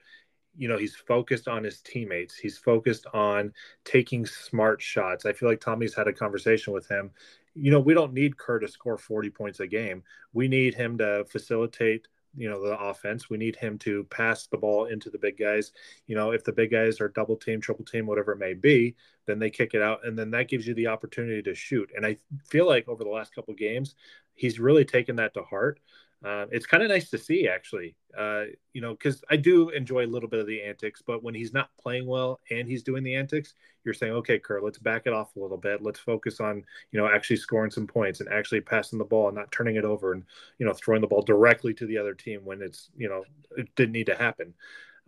you 0.57 0.69
know 0.69 0.79
he's 0.79 0.95
focused 0.95 1.49
on 1.49 1.65
his 1.65 1.81
teammates. 1.81 2.37
He's 2.37 2.59
focused 2.59 3.07
on 3.13 3.53
taking 3.85 4.27
smart 4.27 4.81
shots. 4.81 5.27
I 5.27 5.33
feel 5.33 5.49
like 5.49 5.61
tommy's 5.61 5.95
had 5.95 6.09
a 6.09 6.13
conversation 6.13 6.73
with 6.73 6.89
him. 6.89 7.11
You 7.55 7.71
know 7.71 7.81
we 7.81 7.95
don't 7.95 8.13
need 8.13 8.37
kerr 8.37 8.59
to 8.59 8.69
score 8.69 8.97
40 8.97 9.31
points 9.31 9.61
a 9.61 9.67
game. 9.67 10.03
We 10.33 10.49
need 10.49 10.75
him 10.75 10.99
to 10.99 11.25
facilitate 11.29 12.09
you 12.37 12.49
know 12.49 12.61
the 12.61 12.79
offense. 12.79 13.31
We 13.31 13.37
need 13.37 13.57
him 13.57 13.79
to 13.79 14.05
pass 14.05 14.47
the 14.47 14.59
ball 14.59 14.87
into 14.87 15.11
the 15.11 15.19
big 15.19 15.39
guys. 15.39 15.73
You 16.07 16.17
know 16.17 16.31
if 16.31 16.45
the 16.45 16.53
big 16.53 16.71
guys 16.71 17.01
are 17.01 17.09
double 17.09 17.37
team 17.37 17.61
triple 17.61 17.85
team 17.85 18.07
whatever 18.07 18.33
it 18.33 18.39
may 18.39 18.55
be 18.55 18.97
then 19.27 19.39
they 19.39 19.51
kick 19.51 19.73
it 19.73 19.81
out 19.81 20.07
and 20.07 20.19
then 20.19 20.31
that 20.31 20.49
gives 20.49 20.67
you 20.67 20.75
the 20.75 20.89
opportunity 20.89 21.43
to 21.43 21.55
shoot. 21.55 21.91
And 21.97 22.05
i 22.05 22.17
feel 22.45 22.67
like 22.67 22.89
over 22.89 23.05
the 23.05 23.11
last 23.11 23.35
couple 23.35 23.55
games 23.55 23.95
he's 24.35 24.59
really 24.59 24.85
taken 24.85 25.17
that 25.17 25.35
to 25.35 25.43
heart 25.43 25.81
uh, 26.25 26.47
it's 26.51 26.67
kind 26.67 26.83
of 26.83 26.89
nice 26.89 27.11
to 27.11 27.19
see, 27.19 27.49
actually. 27.49 27.95
Uh, 28.17 28.45
you 28.73 28.81
know, 28.81 28.93
because 28.93 29.23
I 29.31 29.37
do 29.37 29.69
enjoy 29.71 30.07
a 30.07 30.07
little 30.07 30.29
bit 30.29 30.41
of 30.41 30.47
the 30.47 30.63
antics, 30.63 31.03
but 31.05 31.23
when 31.23 31.35
he's 31.35 31.53
not 31.53 31.69
playing 31.81 32.07
well 32.07 32.41
and 32.51 32.67
he's 32.67 32.83
doing 32.83 33.03
the 33.03 33.15
antics, 33.15 33.55
you're 33.85 33.93
saying, 33.93 34.13
okay, 34.13 34.39
Kerr, 34.39 34.63
let's 34.63 34.79
back 34.79 35.03
it 35.07 35.13
off 35.13 35.37
a 35.37 35.41
little 35.41 35.59
bit. 35.59 35.83
Let's 35.83 35.99
focus 35.99 36.41
on, 36.41 36.65
you 36.93 37.01
know, 37.01 37.07
actually 37.07 37.37
scoring 37.37 37.71
some 37.71 37.87
points 37.87 38.21
and 38.21 38.29
actually 38.31 38.63
passing 38.63 38.99
the 38.99 39.05
ball 39.05 39.29
and 39.29 39.37
not 39.37 39.53
turning 39.53 39.77
it 39.77 39.85
over 39.85 40.13
and, 40.13 40.23
you 40.59 40.65
know, 40.65 40.73
throwing 40.73 41.01
the 41.01 41.07
ball 41.07 41.23
directly 41.23 41.75
to 41.75 41.87
the 41.87 41.99
other 41.99 42.15
team 42.15 42.41
when 42.45 42.63
it's, 42.63 42.91
you 42.97 43.09
know, 43.09 43.25
it 43.57 43.69
didn't 43.75 43.93
need 43.93 44.07
to 44.07 44.17
happen. 44.17 44.55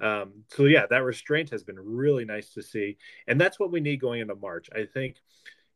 Um, 0.01 0.45
so 0.49 0.65
yeah, 0.65 0.85
that 0.91 1.05
restraint 1.05 1.51
has 1.51 1.63
been 1.63 1.79
really 1.81 2.27
nice 2.27 2.53
to 2.55 2.63
see, 2.63 2.99
and 3.27 3.41
that's 3.41 3.59
what 3.59 3.73
we 3.73 3.81
need 3.81 4.01
going 4.01 4.21
into 4.21 4.35
March. 4.35 4.69
I 4.75 4.85
think, 4.85 5.17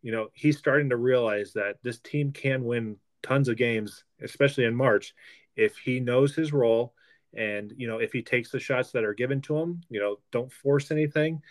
you 0.03 0.13
know, 0.13 0.29
he's 0.35 0.59
starting 0.59 0.91
to 0.91 0.97
realize 0.97 1.55
that 1.55 1.77
this 1.83 2.01
team 2.01 2.33
can 2.33 2.65
win 2.65 2.97
tons 3.23 3.49
of 3.49 3.57
games, 3.57 4.05
especially 4.23 4.65
in 4.65 4.75
March, 4.75 5.15
if 5.57 5.77
he 5.79 6.01
knows 6.01 6.35
his 6.35 6.53
role 6.53 6.95
and 7.35 7.73
you 7.77 7.87
know 7.87 7.99
if 7.99 8.13
he 8.13 8.23
takes 8.23 8.51
the 8.51 8.59
shots 8.59 8.91
that 8.93 9.05
are 9.05 9.15
given 9.15 9.41
to 9.43 9.57
him, 9.57 9.83
you 9.89 10.01
know, 10.01 10.19
don't 10.33 10.53
force 10.53 10.91
anything. 10.91 11.43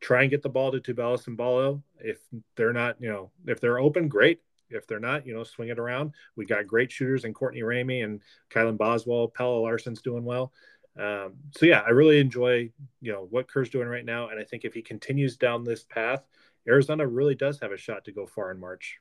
Try 0.00 0.22
and 0.22 0.30
get 0.30 0.42
the 0.42 0.48
ball 0.48 0.72
to 0.72 0.80
Tubelis 0.80 1.28
and 1.28 1.36
Ballo. 1.36 1.82
If 2.00 2.18
they're 2.56 2.72
not, 2.72 2.96
you 3.00 3.08
know, 3.08 3.30
if 3.46 3.60
they're 3.60 3.78
open, 3.78 4.08
great. 4.08 4.40
If 4.68 4.86
they're 4.86 4.98
not, 4.98 5.26
you 5.26 5.34
know, 5.34 5.44
swing 5.44 5.68
it 5.68 5.78
around. 5.78 6.12
We 6.34 6.46
got 6.46 6.66
great 6.66 6.90
shooters 6.90 7.24
in 7.24 7.34
Courtney 7.34 7.60
Ramey 7.60 8.02
and 8.02 8.20
Kylan 8.50 8.78
Boswell. 8.78 9.28
Pelle 9.28 9.62
Larsson's 9.62 10.02
doing 10.02 10.24
well. 10.24 10.52
Um, 10.98 11.34
so 11.56 11.66
yeah, 11.66 11.82
I 11.86 11.90
really 11.90 12.18
enjoy 12.20 12.70
you 13.00 13.12
know 13.12 13.26
what 13.30 13.48
Kerr's 13.48 13.70
doing 13.70 13.88
right 13.88 14.04
now, 14.04 14.28
and 14.28 14.38
I 14.38 14.44
think 14.44 14.64
if 14.64 14.74
he 14.74 14.82
continues 14.82 15.36
down 15.36 15.64
this 15.64 15.84
path, 15.84 16.22
Arizona 16.68 17.06
really 17.06 17.34
does 17.34 17.60
have 17.60 17.72
a 17.72 17.76
shot 17.76 18.04
to 18.04 18.12
go 18.12 18.26
far 18.26 18.50
in 18.50 18.60
March. 18.60 18.98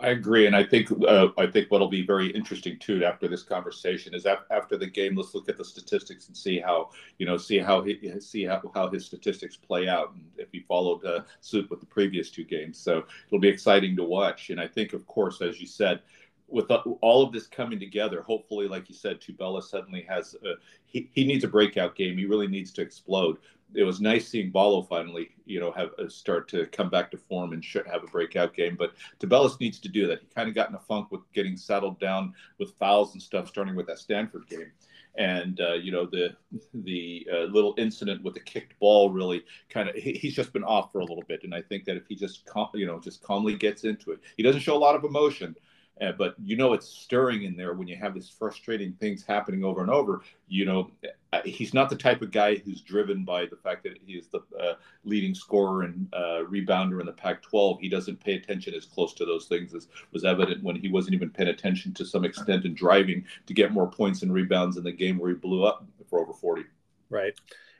I 0.00 0.08
agree, 0.08 0.46
and 0.46 0.56
I 0.56 0.64
think 0.64 0.90
uh, 1.06 1.28
I 1.38 1.46
think 1.46 1.70
what'll 1.70 1.88
be 1.88 2.04
very 2.04 2.28
interesting 2.28 2.78
too 2.80 3.04
after 3.04 3.28
this 3.28 3.44
conversation 3.44 4.12
is 4.12 4.26
after 4.26 4.76
the 4.76 4.88
game. 4.88 5.14
Let's 5.14 5.34
look 5.34 5.48
at 5.48 5.56
the 5.56 5.64
statistics 5.64 6.26
and 6.26 6.36
see 6.36 6.58
how 6.58 6.90
you 7.18 7.26
know 7.26 7.36
see 7.36 7.58
how 7.58 7.80
he, 7.80 8.12
see 8.20 8.42
how, 8.42 8.60
how 8.74 8.90
his 8.90 9.06
statistics 9.06 9.56
play 9.56 9.88
out, 9.88 10.12
and 10.14 10.24
if 10.36 10.48
he 10.50 10.60
followed 10.60 11.04
uh, 11.04 11.20
suit 11.40 11.70
with 11.70 11.78
the 11.78 11.86
previous 11.86 12.30
two 12.30 12.42
games. 12.42 12.76
So 12.76 13.04
it'll 13.28 13.38
be 13.38 13.48
exciting 13.48 13.94
to 13.96 14.02
watch. 14.02 14.50
And 14.50 14.60
I 14.60 14.66
think, 14.66 14.94
of 14.94 15.06
course, 15.06 15.40
as 15.40 15.60
you 15.60 15.66
said, 15.66 16.00
with 16.48 16.70
all 17.00 17.22
of 17.22 17.32
this 17.32 17.46
coming 17.46 17.78
together, 17.78 18.20
hopefully, 18.20 18.66
like 18.66 18.88
you 18.88 18.94
said, 18.96 19.20
Tubelis 19.20 19.64
suddenly 19.64 20.04
has 20.08 20.34
a, 20.44 20.54
he, 20.86 21.08
he 21.12 21.24
needs 21.24 21.44
a 21.44 21.48
breakout 21.48 21.94
game. 21.94 22.18
He 22.18 22.26
really 22.26 22.48
needs 22.48 22.72
to 22.72 22.82
explode. 22.82 23.38
It 23.74 23.82
was 23.82 24.00
nice 24.00 24.28
seeing 24.28 24.50
Ballo 24.50 24.82
finally, 24.82 25.30
you 25.46 25.60
know, 25.60 25.72
have 25.72 25.90
uh, 25.98 26.08
start 26.08 26.48
to 26.48 26.66
come 26.66 26.90
back 26.90 27.10
to 27.10 27.16
form 27.16 27.52
and 27.52 27.64
have 27.90 28.04
a 28.04 28.06
breakout 28.06 28.54
game. 28.54 28.76
But 28.76 28.92
Tubelis 29.18 29.58
needs 29.60 29.80
to 29.80 29.88
do 29.88 30.06
that. 30.06 30.20
He 30.20 30.26
kind 30.34 30.48
of 30.48 30.54
got 30.54 30.68
in 30.68 30.74
a 30.74 30.80
funk 30.80 31.10
with 31.10 31.20
getting 31.32 31.56
settled 31.56 31.98
down 31.98 32.34
with 32.58 32.74
fouls 32.78 33.14
and 33.14 33.22
stuff, 33.22 33.48
starting 33.48 33.74
with 33.74 33.86
that 33.86 33.98
Stanford 33.98 34.46
game. 34.48 34.70
And 35.16 35.60
uh, 35.60 35.74
you 35.74 35.92
know 35.92 36.06
the 36.06 36.36
the 36.72 37.26
uh, 37.32 37.44
little 37.44 37.74
incident 37.78 38.22
with 38.24 38.34
the 38.34 38.40
kicked 38.40 38.78
ball 38.80 39.10
really 39.10 39.44
kind 39.68 39.88
of 39.88 39.94
he, 39.94 40.12
he's 40.12 40.34
just 40.34 40.52
been 40.52 40.64
off 40.64 40.90
for 40.90 40.98
a 41.00 41.04
little 41.04 41.22
bit. 41.28 41.44
And 41.44 41.54
I 41.54 41.62
think 41.62 41.84
that 41.84 41.96
if 41.96 42.06
he 42.08 42.16
just 42.16 42.48
you 42.74 42.86
know 42.86 42.98
just 42.98 43.22
calmly 43.22 43.54
gets 43.54 43.84
into 43.84 44.10
it, 44.10 44.20
he 44.36 44.42
doesn't 44.42 44.62
show 44.62 44.76
a 44.76 44.78
lot 44.78 44.96
of 44.96 45.04
emotion 45.04 45.54
uh, 46.00 46.12
but 46.12 46.34
you 46.42 46.56
know 46.56 46.72
it's 46.72 46.88
stirring 46.88 47.44
in 47.44 47.56
there 47.56 47.74
when 47.74 47.86
you 47.86 47.96
have 47.96 48.14
these 48.14 48.28
frustrating 48.28 48.92
things 48.94 49.24
happening 49.24 49.62
over 49.62 49.80
and 49.80 49.90
over. 49.90 50.22
You 50.48 50.64
know, 50.64 50.90
uh, 51.32 51.40
he's 51.44 51.72
not 51.72 51.88
the 51.88 51.96
type 51.96 52.20
of 52.20 52.32
guy 52.32 52.56
who's 52.56 52.80
driven 52.80 53.24
by 53.24 53.46
the 53.46 53.56
fact 53.56 53.84
that 53.84 53.98
he 54.04 54.14
is 54.14 54.26
the 54.28 54.40
uh, 54.60 54.74
leading 55.04 55.34
scorer 55.34 55.82
and 55.82 56.08
uh, 56.12 56.42
rebounder 56.50 57.00
in 57.00 57.06
the 57.06 57.12
Pac-12. 57.12 57.80
He 57.80 57.88
doesn't 57.88 58.18
pay 58.18 58.34
attention 58.34 58.74
as 58.74 58.84
close 58.84 59.14
to 59.14 59.24
those 59.24 59.46
things 59.46 59.72
as 59.74 59.88
was 60.12 60.24
evident 60.24 60.64
when 60.64 60.76
he 60.76 60.88
wasn't 60.88 61.14
even 61.14 61.30
paying 61.30 61.48
attention 61.48 61.94
to 61.94 62.04
some 62.04 62.24
extent 62.24 62.64
in 62.64 62.74
driving 62.74 63.24
to 63.46 63.54
get 63.54 63.72
more 63.72 63.88
points 63.88 64.22
and 64.22 64.32
rebounds 64.32 64.76
in 64.76 64.84
the 64.84 64.92
game 64.92 65.18
where 65.18 65.30
he 65.30 65.36
blew 65.36 65.64
up 65.64 65.86
for 66.08 66.20
over 66.20 66.32
40. 66.32 66.64
Right. 67.08 67.34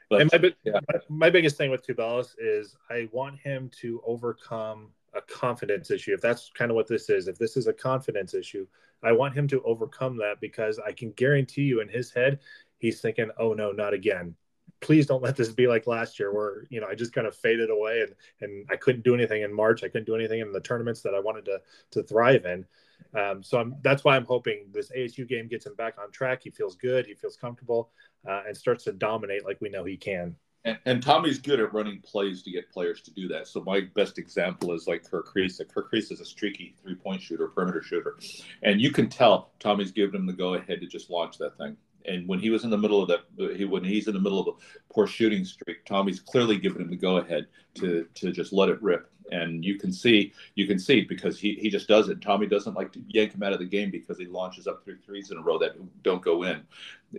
But, 0.09 0.21
and 0.21 0.30
my, 0.33 0.54
yeah. 0.64 0.80
my 1.09 1.30
biggest 1.30 1.56
thing 1.56 1.71
with 1.71 1.85
Tubelis 1.85 2.35
is 2.38 2.76
I 2.90 3.09
want 3.11 3.38
him 3.40 3.71
to 3.80 4.00
overcome 4.06 4.90
a 5.14 5.23
confidence 5.23 5.90
issue, 5.90 6.14
if 6.14 6.21
that's 6.21 6.50
kind 6.54 6.71
of 6.71 6.75
what 6.75 6.88
this 6.88 7.09
is, 7.11 7.28
if 7.28 7.38
this 7.38 7.56
is 7.56 7.66
a 7.66 7.73
confidence 7.73 8.35
issue, 8.35 8.66
I 9.02 9.12
want 9.12 9.35
him 9.35 9.47
to 9.49 9.62
overcome 9.62 10.16
that 10.18 10.40
because 10.40 10.78
I 10.78 10.92
can 10.92 11.12
guarantee 11.12 11.62
you 11.62 11.80
in 11.80 11.88
his 11.88 12.11
head, 12.11 12.40
he's 12.78 13.00
thinking, 13.00 13.30
oh 13.38 13.52
no, 13.52 13.73
not 13.73 13.94
again. 13.94 14.35
Please 14.80 15.06
don't 15.06 15.23
let 15.23 15.37
this 15.37 15.50
be 15.50 15.66
like 15.66 15.87
last 15.87 16.18
year 16.18 16.33
where, 16.33 16.66
you 16.68 16.80
know, 16.80 16.87
I 16.87 16.94
just 16.94 17.12
kind 17.12 17.26
of 17.26 17.37
faded 17.37 17.71
away 17.71 18.00
and, 18.00 18.14
and 18.40 18.66
I 18.71 18.76
couldn't 18.76 19.04
do 19.04 19.14
anything 19.14 19.42
in 19.42 19.52
March. 19.52 19.83
I 19.83 19.88
couldn't 19.88 20.06
do 20.06 20.14
anything 20.14 20.40
in 20.40 20.52
the 20.52 20.61
tournaments 20.61 21.00
that 21.02 21.14
I 21.14 21.21
wanted 21.21 21.44
to, 21.47 21.61
to 21.92 22.02
thrive 22.02 22.44
in. 22.44 22.66
Um, 23.14 23.42
so 23.42 23.59
I'm, 23.59 23.76
that's 23.83 24.04
why 24.04 24.16
I'm 24.16 24.25
hoping 24.25 24.66
this 24.73 24.90
ASU 24.90 25.26
game 25.26 25.49
gets 25.49 25.66
him 25.66 25.75
back 25.75 25.97
on 26.02 26.11
track. 26.11 26.42
He 26.42 26.50
feels 26.50 26.76
good. 26.76 27.06
He 27.06 27.14
feels 27.14 27.37
comfortable 27.37 27.90
uh, 28.28 28.42
and 28.47 28.56
starts 28.56 28.85
to 28.85 28.92
dominate 28.92 29.44
like 29.44 29.61
we 29.61 29.68
know 29.68 29.85
he 29.85 29.97
can. 29.97 30.37
And, 30.64 30.78
and, 30.87 31.02
Tommy's 31.02 31.38
good 31.38 31.61
at 31.61 31.75
running 31.75 32.00
plays 32.00 32.42
to 32.42 32.50
get 32.50 32.71
players 32.73 33.02
to 33.02 33.11
do 33.11 33.28
that. 33.28 33.47
So 33.47 33.62
my 33.62 33.83
best 33.94 34.18
example 34.18 34.73
is 34.73 34.87
like 34.87 35.09
Kerr 35.09 35.23
Kriisa. 35.23 35.68
Kerr 35.68 35.83
Kriisa 35.83 36.12
is 36.12 36.21
a 36.21 36.25
streaky 36.25 36.75
three-point 36.83 37.21
shooter, 37.21 37.49
perimeter 37.49 37.83
shooter, 37.83 38.18
and 38.62 38.80
you 38.80 38.90
can 38.90 39.09
tell 39.09 39.50
Tommy's 39.61 39.92
giving 39.92 40.14
him 40.14 40.26
the 40.26 40.33
go-ahead 40.33 40.80
to 40.80 40.87
just 40.87 41.11
launch 41.11 41.37
that 41.38 41.59
thing. 41.59 41.76
And 42.06 42.28
when 42.28 42.38
he 42.38 42.50
was 42.50 42.64
in 42.64 42.71
the 42.71 42.78
middle 42.78 43.02
of 43.02 43.09
that, 43.09 43.56
he, 43.56 43.64
when 43.64 43.85
he's 43.85 44.09
in 44.09 44.14
the 44.14 44.21
middle 44.21 44.40
of 44.40 44.49
a 44.49 44.92
poor 44.92 45.06
shooting 45.06 45.44
streak, 45.44 45.85
Tommy's 45.85 46.21
clearly 46.21 46.59
giving 46.59 46.83
him 46.83 46.90
the 46.90 46.97
go-ahead 46.97 47.47
to 47.76 48.06
to 48.14 48.33
just 48.33 48.52
let 48.52 48.68
it 48.68 48.83
rip. 48.83 49.11
And 49.33 49.64
you 49.64 49.78
can 49.78 49.90
see, 49.90 50.35
you 50.54 50.66
can 50.66 50.78
see 50.78 51.00
because 51.00 51.38
he, 51.38 51.54
he 51.54 51.71
just 51.71 51.88
does 51.88 52.11
it. 52.11 52.21
Tommy 52.21 52.47
doesn't 52.47 52.75
like 52.75 52.92
to 52.92 53.02
yank 53.09 53.35
him 53.35 53.42
out 53.42 53.54
of 53.54 53.59
the 53.59 53.64
game 53.64 53.90
because 53.90 54.18
he 54.18 54.27
launches 54.27 54.66
up 54.66 54.85
three 54.85 54.98
threes 55.05 55.31
in 55.31 55.38
a 55.38 55.42
row 55.42 55.59
that 55.59 55.77
don't 56.03 56.22
go 56.22 56.42
in. 56.42 56.61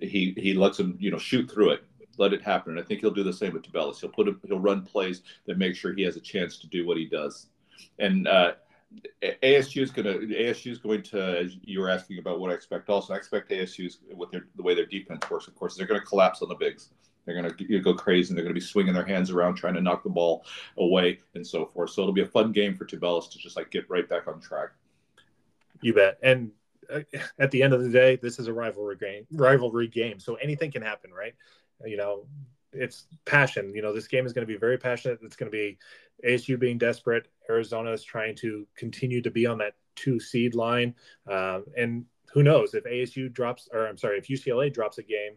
He 0.01 0.35
he 0.37 0.53
lets 0.53 0.79
him 0.79 0.97
you 0.99 1.09
know 1.09 1.17
shoot 1.17 1.49
through 1.49 1.71
it 1.71 1.83
let 2.17 2.33
it 2.33 2.41
happen. 2.41 2.71
And 2.71 2.79
I 2.79 2.83
think 2.83 3.01
he'll 3.01 3.11
do 3.11 3.23
the 3.23 3.33
same 3.33 3.53
with 3.53 3.63
Tubelis. 3.63 3.99
He'll 3.99 4.09
put 4.09 4.27
him, 4.27 4.39
he'll 4.47 4.59
run 4.59 4.83
plays 4.83 5.21
that 5.45 5.57
make 5.57 5.75
sure 5.75 5.93
he 5.93 6.03
has 6.03 6.15
a 6.15 6.21
chance 6.21 6.57
to 6.59 6.67
do 6.67 6.85
what 6.85 6.97
he 6.97 7.05
does. 7.05 7.47
And 7.99 8.27
uh, 8.27 8.53
ASU 9.43 9.81
is 9.81 9.91
going 9.91 10.05
to 10.05 10.27
ASU 10.27 10.71
is 10.71 10.77
going 10.77 11.01
to. 11.03 11.49
You 11.63 11.81
were 11.81 11.89
asking 11.89 12.19
about 12.19 12.39
what 12.39 12.51
I 12.51 12.53
expect. 12.53 12.89
Also, 12.89 13.13
I 13.13 13.17
expect 13.17 13.51
ASU's 13.51 13.99
with 14.13 14.31
their, 14.31 14.45
the 14.55 14.63
way 14.63 14.75
their 14.75 14.85
defense 14.85 15.29
works. 15.29 15.47
Of 15.47 15.55
course, 15.55 15.75
they're 15.75 15.87
going 15.87 15.99
to 15.99 16.05
collapse 16.05 16.41
on 16.41 16.49
the 16.49 16.55
bigs. 16.55 16.89
They're 17.25 17.41
going 17.41 17.51
to 17.51 17.79
go 17.79 17.93
crazy 17.93 18.29
and 18.29 18.37
they're 18.37 18.43
going 18.43 18.53
to 18.53 18.59
be 18.59 18.65
swinging 18.65 18.93
their 18.93 19.05
hands 19.05 19.31
around 19.31 19.55
trying 19.55 19.73
to 19.73 19.81
knock 19.81 20.03
the 20.03 20.09
ball 20.09 20.45
away 20.77 21.19
and 21.33 21.45
so 21.45 21.65
forth. 21.65 21.89
So 21.89 22.01
it'll 22.01 22.13
be 22.13 22.21
a 22.21 22.27
fun 22.27 22.51
game 22.51 22.75
for 22.75 22.85
Tubelis 22.85 23.31
to 23.31 23.39
just 23.39 23.55
like 23.55 23.71
get 23.71 23.89
right 23.89 24.07
back 24.07 24.27
on 24.27 24.39
track. 24.39 24.69
You 25.81 25.93
bet. 25.93 26.19
And 26.21 26.51
uh, 26.89 27.01
at 27.39 27.51
the 27.51 27.63
end 27.63 27.73
of 27.73 27.83
the 27.83 27.89
day, 27.89 28.17
this 28.17 28.37
is 28.37 28.47
a 28.47 28.53
rivalry 28.53 28.97
game. 28.97 29.25
Rivalry 29.31 29.87
game, 29.87 30.19
so 30.19 30.35
anything 30.35 30.71
can 30.71 30.83
happen, 30.83 31.11
right? 31.11 31.33
You 31.83 31.97
know, 31.97 32.25
it's 32.71 33.07
passion. 33.25 33.73
You 33.73 33.81
know, 33.81 33.93
this 33.93 34.07
game 34.07 34.25
is 34.25 34.33
going 34.33 34.45
to 34.45 34.51
be 34.51 34.57
very 34.57 34.77
passionate. 34.77 35.19
It's 35.23 35.35
going 35.35 35.51
to 35.51 35.57
be 35.57 35.77
ASU 36.27 36.59
being 36.59 36.77
desperate. 36.77 37.27
Arizona 37.49 37.91
is 37.91 38.03
trying 38.03 38.35
to 38.37 38.67
continue 38.75 39.21
to 39.21 39.31
be 39.31 39.45
on 39.45 39.57
that 39.59 39.73
two 39.95 40.19
seed 40.19 40.55
line. 40.55 40.93
Um, 41.29 41.65
and 41.77 42.05
who 42.33 42.43
knows 42.43 42.73
if 42.73 42.83
ASU 42.83 43.31
drops, 43.31 43.69
or 43.71 43.87
I'm 43.87 43.97
sorry, 43.97 44.17
if 44.17 44.27
UCLA 44.27 44.73
drops 44.73 44.97
a 44.97 45.03
game 45.03 45.33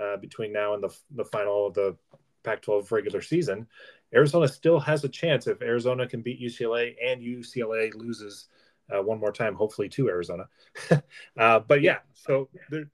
uh, 0.00 0.16
between 0.18 0.52
now 0.52 0.74
and 0.74 0.82
the, 0.82 0.96
the 1.14 1.24
final 1.24 1.66
of 1.66 1.74
the 1.74 1.96
Pac 2.44 2.62
12 2.62 2.92
regular 2.92 3.20
season, 3.20 3.66
Arizona 4.14 4.46
still 4.46 4.78
has 4.78 5.02
a 5.04 5.08
chance 5.08 5.46
if 5.46 5.60
Arizona 5.62 6.06
can 6.06 6.22
beat 6.22 6.40
UCLA 6.40 6.94
and 7.04 7.20
UCLA 7.20 7.92
loses 7.94 8.46
uh, 8.94 9.02
one 9.02 9.18
more 9.18 9.32
time, 9.32 9.54
hopefully 9.54 9.88
to 9.88 10.08
Arizona. 10.08 10.44
uh, 11.38 11.58
but 11.60 11.82
yeah, 11.82 11.98
so 12.14 12.48
there, 12.70 12.88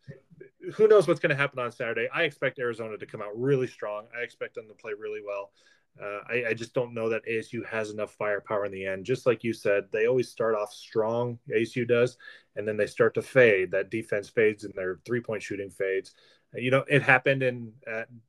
who 0.74 0.88
knows 0.88 1.08
what's 1.08 1.20
going 1.20 1.30
to 1.30 1.36
happen 1.36 1.58
on 1.58 1.72
Saturday? 1.72 2.08
I 2.14 2.22
expect 2.22 2.58
Arizona 2.58 2.96
to 2.96 3.06
come 3.06 3.22
out 3.22 3.38
really 3.38 3.66
strong. 3.66 4.06
I 4.16 4.22
expect 4.22 4.54
them 4.54 4.68
to 4.68 4.74
play 4.74 4.92
really 4.98 5.20
well. 5.24 5.50
Uh, 6.00 6.20
I, 6.28 6.44
I, 6.48 6.54
just 6.54 6.72
don't 6.72 6.94
know 6.94 7.10
that 7.10 7.26
ASU 7.26 7.66
has 7.66 7.90
enough 7.90 8.14
firepower 8.14 8.64
in 8.64 8.72
the 8.72 8.86
end. 8.86 9.04
Just 9.04 9.26
like 9.26 9.44
you 9.44 9.52
said, 9.52 9.84
they 9.92 10.06
always 10.06 10.30
start 10.30 10.54
off 10.54 10.72
strong. 10.72 11.38
ASU 11.54 11.86
does, 11.86 12.16
and 12.56 12.66
then 12.66 12.78
they 12.78 12.86
start 12.86 13.12
to 13.14 13.22
fade. 13.22 13.70
That 13.70 13.90
defense 13.90 14.30
fades, 14.30 14.64
and 14.64 14.72
their 14.74 15.00
three-point 15.04 15.42
shooting 15.42 15.68
fades. 15.68 16.14
You 16.54 16.70
know, 16.70 16.84
it 16.88 17.02
happened 17.02 17.42
in 17.42 17.72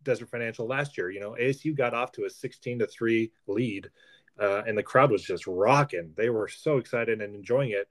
Desert 0.03 0.29
Financial 0.29 0.67
last 0.67 0.97
year. 0.97 1.09
You 1.09 1.21
know, 1.21 1.37
ASU 1.39 1.73
got 1.75 1.93
off 1.93 2.11
to 2.13 2.25
a 2.25 2.29
16 2.29 2.79
to 2.79 2.87
three 2.87 3.31
lead, 3.47 3.89
uh, 4.37 4.63
and 4.67 4.77
the 4.77 4.83
crowd 4.83 5.11
was 5.11 5.23
just 5.23 5.47
rocking. 5.47 6.11
They 6.17 6.29
were 6.29 6.49
so 6.49 6.77
excited 6.77 7.21
and 7.21 7.33
enjoying 7.33 7.71
it 7.71 7.87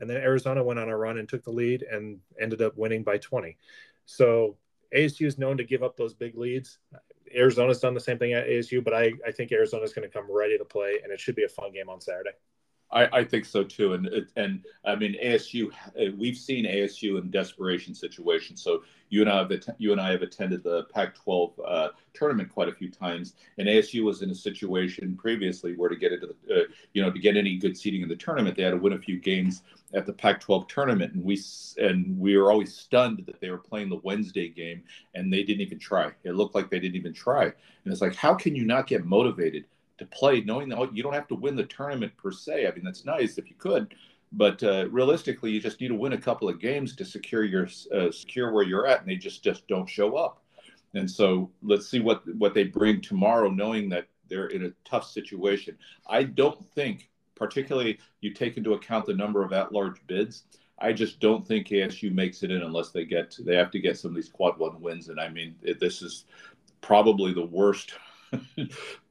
and 0.00 0.08
then 0.08 0.16
Arizona 0.16 0.62
went 0.62 0.78
on 0.78 0.88
a 0.88 0.96
run 0.96 1.18
and 1.18 1.28
took 1.28 1.44
the 1.44 1.50
lead 1.50 1.82
and 1.82 2.18
ended 2.40 2.62
up 2.62 2.76
winning 2.76 3.02
by 3.02 3.18
20. 3.18 3.56
So 4.06 4.56
ASU 4.94 5.26
is 5.26 5.38
known 5.38 5.56
to 5.56 5.64
give 5.64 5.82
up 5.82 5.96
those 5.96 6.14
big 6.14 6.36
leads. 6.36 6.78
Arizona's 7.34 7.80
done 7.80 7.94
the 7.94 8.00
same 8.00 8.18
thing 8.18 8.32
at 8.32 8.46
ASU, 8.46 8.82
but 8.82 8.94
I, 8.94 9.12
I 9.26 9.32
think 9.32 9.50
Arizona's 9.50 9.92
going 9.92 10.08
to 10.08 10.12
come 10.12 10.30
ready 10.30 10.56
to 10.58 10.64
play, 10.64 11.00
and 11.02 11.12
it 11.12 11.18
should 11.18 11.34
be 11.34 11.44
a 11.44 11.48
fun 11.48 11.72
game 11.72 11.88
on 11.88 12.00
Saturday. 12.00 12.30
I, 12.94 13.08
I 13.18 13.24
think 13.24 13.44
so 13.44 13.64
too, 13.64 13.94
and 13.94 14.08
and 14.36 14.64
I 14.84 14.94
mean 14.94 15.16
ASU. 15.22 15.70
We've 16.16 16.36
seen 16.36 16.64
ASU 16.64 17.20
in 17.20 17.30
desperation 17.30 17.92
situations. 17.92 18.62
So 18.62 18.84
you 19.10 19.20
and 19.20 19.30
I 19.30 19.38
have 19.38 19.52
you 19.78 19.92
and 19.92 20.00
I 20.00 20.12
have 20.12 20.22
attended 20.22 20.62
the 20.62 20.84
Pac-12 20.84 21.52
uh, 21.66 21.88
tournament 22.14 22.50
quite 22.50 22.68
a 22.68 22.72
few 22.72 22.90
times, 22.90 23.34
and 23.58 23.66
ASU 23.68 24.04
was 24.04 24.22
in 24.22 24.30
a 24.30 24.34
situation 24.34 25.16
previously 25.16 25.74
where 25.74 25.88
to 25.88 25.96
get 25.96 26.12
into 26.12 26.28
the 26.28 26.54
uh, 26.54 26.62
you 26.92 27.02
know 27.02 27.10
to 27.10 27.18
get 27.18 27.36
any 27.36 27.56
good 27.56 27.76
seating 27.76 28.02
in 28.02 28.08
the 28.08 28.16
tournament, 28.16 28.56
they 28.56 28.62
had 28.62 28.70
to 28.70 28.76
win 28.76 28.92
a 28.92 28.98
few 28.98 29.18
games 29.18 29.62
at 29.92 30.06
the 30.06 30.12
Pac-12 30.12 30.68
tournament, 30.68 31.14
and 31.14 31.24
we 31.24 31.40
and 31.78 32.16
we 32.18 32.36
were 32.36 32.52
always 32.52 32.74
stunned 32.74 33.24
that 33.26 33.40
they 33.40 33.50
were 33.50 33.58
playing 33.58 33.88
the 33.88 34.00
Wednesday 34.04 34.48
game 34.48 34.82
and 35.14 35.32
they 35.32 35.42
didn't 35.42 35.62
even 35.62 35.78
try. 35.80 36.12
It 36.22 36.34
looked 36.36 36.54
like 36.54 36.70
they 36.70 36.78
didn't 36.78 36.96
even 36.96 37.12
try, 37.12 37.44
and 37.44 37.92
it's 37.92 38.00
like 38.00 38.14
how 38.14 38.34
can 38.34 38.54
you 38.54 38.64
not 38.64 38.86
get 38.86 39.04
motivated? 39.04 39.64
To 39.98 40.06
play, 40.06 40.40
knowing 40.40 40.68
that 40.68 40.78
oh, 40.78 40.90
you 40.92 41.02
don't 41.02 41.14
have 41.14 41.28
to 41.28 41.34
win 41.34 41.56
the 41.56 41.64
tournament 41.64 42.12
per 42.16 42.30
se. 42.30 42.66
I 42.66 42.74
mean, 42.74 42.84
that's 42.84 43.04
nice 43.04 43.38
if 43.38 43.48
you 43.48 43.56
could, 43.56 43.94
but 44.32 44.62
uh, 44.62 44.88
realistically, 44.90 45.50
you 45.50 45.60
just 45.60 45.80
need 45.80 45.88
to 45.88 45.94
win 45.94 46.14
a 46.14 46.18
couple 46.18 46.48
of 46.48 46.60
games 46.60 46.96
to 46.96 47.04
secure 47.04 47.44
your 47.44 47.68
uh, 47.94 48.10
secure 48.10 48.52
where 48.52 48.64
you're 48.64 48.86
at, 48.86 49.00
and 49.00 49.08
they 49.08 49.16
just 49.16 49.44
just 49.44 49.66
don't 49.68 49.88
show 49.88 50.16
up. 50.16 50.42
And 50.94 51.10
so 51.10 51.50
let's 51.62 51.88
see 51.88 52.00
what 52.00 52.22
what 52.36 52.54
they 52.54 52.64
bring 52.64 53.00
tomorrow, 53.00 53.48
knowing 53.48 53.88
that 53.90 54.08
they're 54.28 54.48
in 54.48 54.66
a 54.66 54.72
tough 54.84 55.08
situation. 55.08 55.76
I 56.08 56.24
don't 56.24 56.64
think, 56.74 57.10
particularly 57.34 57.98
you 58.20 58.32
take 58.32 58.56
into 58.56 58.74
account 58.74 59.06
the 59.06 59.14
number 59.14 59.44
of 59.44 59.52
at-large 59.52 60.04
bids. 60.06 60.44
I 60.78 60.92
just 60.92 61.20
don't 61.20 61.46
think 61.46 61.68
ASU 61.68 62.12
makes 62.12 62.42
it 62.42 62.50
in 62.50 62.62
unless 62.62 62.90
they 62.90 63.04
get 63.04 63.36
they 63.40 63.54
have 63.54 63.70
to 63.72 63.78
get 63.78 63.98
some 63.98 64.10
of 64.10 64.16
these 64.16 64.28
quad 64.28 64.58
one 64.58 64.80
wins. 64.80 65.08
And 65.08 65.20
I 65.20 65.28
mean, 65.28 65.54
it, 65.62 65.78
this 65.78 66.02
is 66.02 66.24
probably 66.80 67.32
the 67.32 67.46
worst 67.46 67.94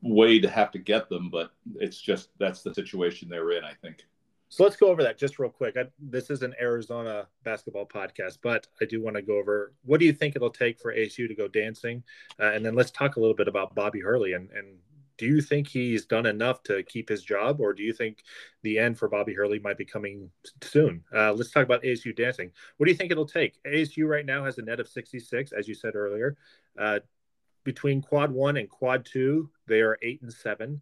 way 0.01 0.39
to 0.39 0.49
have 0.49 0.71
to 0.71 0.79
get 0.79 1.09
them, 1.09 1.29
but 1.29 1.51
it's 1.75 1.99
just 1.99 2.29
that's 2.39 2.61
the 2.61 2.73
situation 2.73 3.29
they're 3.29 3.51
in, 3.51 3.63
I 3.63 3.73
think. 3.81 4.05
So 4.49 4.63
let's 4.63 4.75
go 4.75 4.87
over 4.87 5.01
that 5.01 5.17
just 5.17 5.39
real 5.39 5.49
quick. 5.49 5.77
I, 5.77 5.85
this 5.99 6.29
is 6.29 6.43
an 6.43 6.53
Arizona 6.61 7.27
basketball 7.43 7.87
podcast, 7.87 8.37
but 8.43 8.67
I 8.79 8.85
do 8.85 9.01
want 9.01 9.15
to 9.15 9.23
go 9.23 9.37
over 9.37 9.73
what 9.83 9.99
do 9.99 10.05
you 10.05 10.13
think 10.13 10.35
it'll 10.35 10.51
take 10.51 10.79
for 10.79 10.93
ASU 10.93 11.27
to 11.27 11.35
go 11.35 11.47
dancing, 11.47 12.03
uh, 12.39 12.51
and 12.51 12.65
then 12.65 12.75
let's 12.75 12.91
talk 12.91 13.15
a 13.15 13.19
little 13.19 13.35
bit 13.35 13.47
about 13.47 13.73
Bobby 13.75 13.99
Hurley 13.99 14.33
and 14.33 14.49
and 14.51 14.77
do 15.17 15.25
you 15.25 15.41
think 15.41 15.67
he's 15.67 16.05
done 16.05 16.25
enough 16.25 16.63
to 16.63 16.83
keep 16.83 17.09
his 17.09 17.23
job, 17.23 17.59
or 17.59 17.73
do 17.73 17.83
you 17.83 17.93
think 17.93 18.23
the 18.61 18.79
end 18.79 18.97
for 18.97 19.07
Bobby 19.07 19.33
Hurley 19.33 19.59
might 19.59 19.77
be 19.77 19.85
coming 19.85 20.29
soon? 20.61 21.03
Uh, 21.13 21.33
let's 21.33 21.51
talk 21.51 21.63
about 21.63 21.83
ASU 21.83 22.15
dancing. 22.15 22.51
What 22.77 22.87
do 22.87 22.91
you 22.91 22.97
think 22.97 23.11
it'll 23.11 23.25
take? 23.25 23.61
ASU 23.63 24.07
right 24.07 24.25
now 24.25 24.43
has 24.45 24.57
a 24.57 24.63
net 24.63 24.79
of 24.79 24.87
66, 24.87 25.51
as 25.51 25.67
you 25.67 25.75
said 25.75 25.95
earlier. 25.95 26.35
Uh, 26.77 26.99
between 27.63 28.01
quad 28.01 28.31
one 28.31 28.57
and 28.57 28.69
quad 28.69 29.05
two, 29.05 29.49
they 29.67 29.81
are 29.81 29.97
eight 30.01 30.21
and 30.21 30.33
seven. 30.33 30.81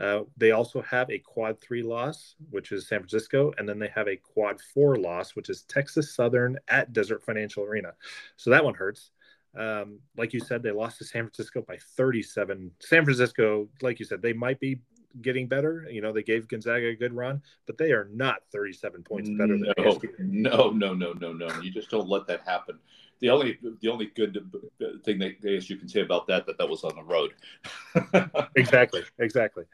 Uh, 0.00 0.20
they 0.36 0.52
also 0.52 0.80
have 0.82 1.10
a 1.10 1.18
quad 1.18 1.60
three 1.60 1.82
loss, 1.82 2.36
which 2.50 2.72
is 2.72 2.88
San 2.88 3.00
Francisco, 3.00 3.52
and 3.58 3.68
then 3.68 3.78
they 3.78 3.88
have 3.88 4.08
a 4.08 4.16
quad 4.16 4.58
four 4.72 4.96
loss, 4.96 5.36
which 5.36 5.50
is 5.50 5.62
Texas 5.62 6.14
Southern 6.14 6.58
at 6.68 6.92
Desert 6.92 7.22
Financial 7.22 7.64
Arena. 7.64 7.92
So 8.36 8.50
that 8.50 8.64
one 8.64 8.74
hurts. 8.74 9.10
Um, 9.56 9.98
like 10.16 10.32
you 10.32 10.40
said, 10.40 10.62
they 10.62 10.70
lost 10.70 10.98
to 10.98 11.04
San 11.04 11.24
Francisco 11.24 11.62
by 11.62 11.76
37. 11.96 12.70
San 12.78 13.04
Francisco, 13.04 13.68
like 13.82 13.98
you 13.98 14.06
said, 14.06 14.22
they 14.22 14.32
might 14.32 14.60
be 14.60 14.80
getting 15.22 15.48
better. 15.48 15.86
You 15.90 16.00
know, 16.00 16.12
they 16.12 16.22
gave 16.22 16.48
Gonzaga 16.48 16.86
a 16.86 16.94
good 16.94 17.12
run, 17.12 17.42
but 17.66 17.76
they 17.76 17.92
are 17.92 18.08
not 18.12 18.42
37 18.52 19.02
points 19.02 19.28
better 19.30 19.56
no, 19.56 19.72
than 19.76 20.08
No, 20.18 20.70
no, 20.70 20.94
no, 20.94 21.12
no, 21.12 21.32
no. 21.32 21.60
You 21.60 21.70
just 21.70 21.90
don't 21.90 22.08
let 22.08 22.26
that 22.28 22.42
happen. 22.46 22.78
The 23.20 23.30
only 23.30 23.58
the 23.80 23.88
only 23.88 24.06
good 24.06 24.34
thing 25.04 25.18
that 25.18 25.42
ASU 25.42 25.78
can 25.78 25.88
say 25.88 26.00
about 26.00 26.26
that 26.28 26.46
that 26.46 26.58
that 26.58 26.68
was 26.68 26.84
on 26.84 26.94
the 26.94 27.02
road. 27.02 27.32
exactly, 28.56 29.02
exactly. 29.18 29.64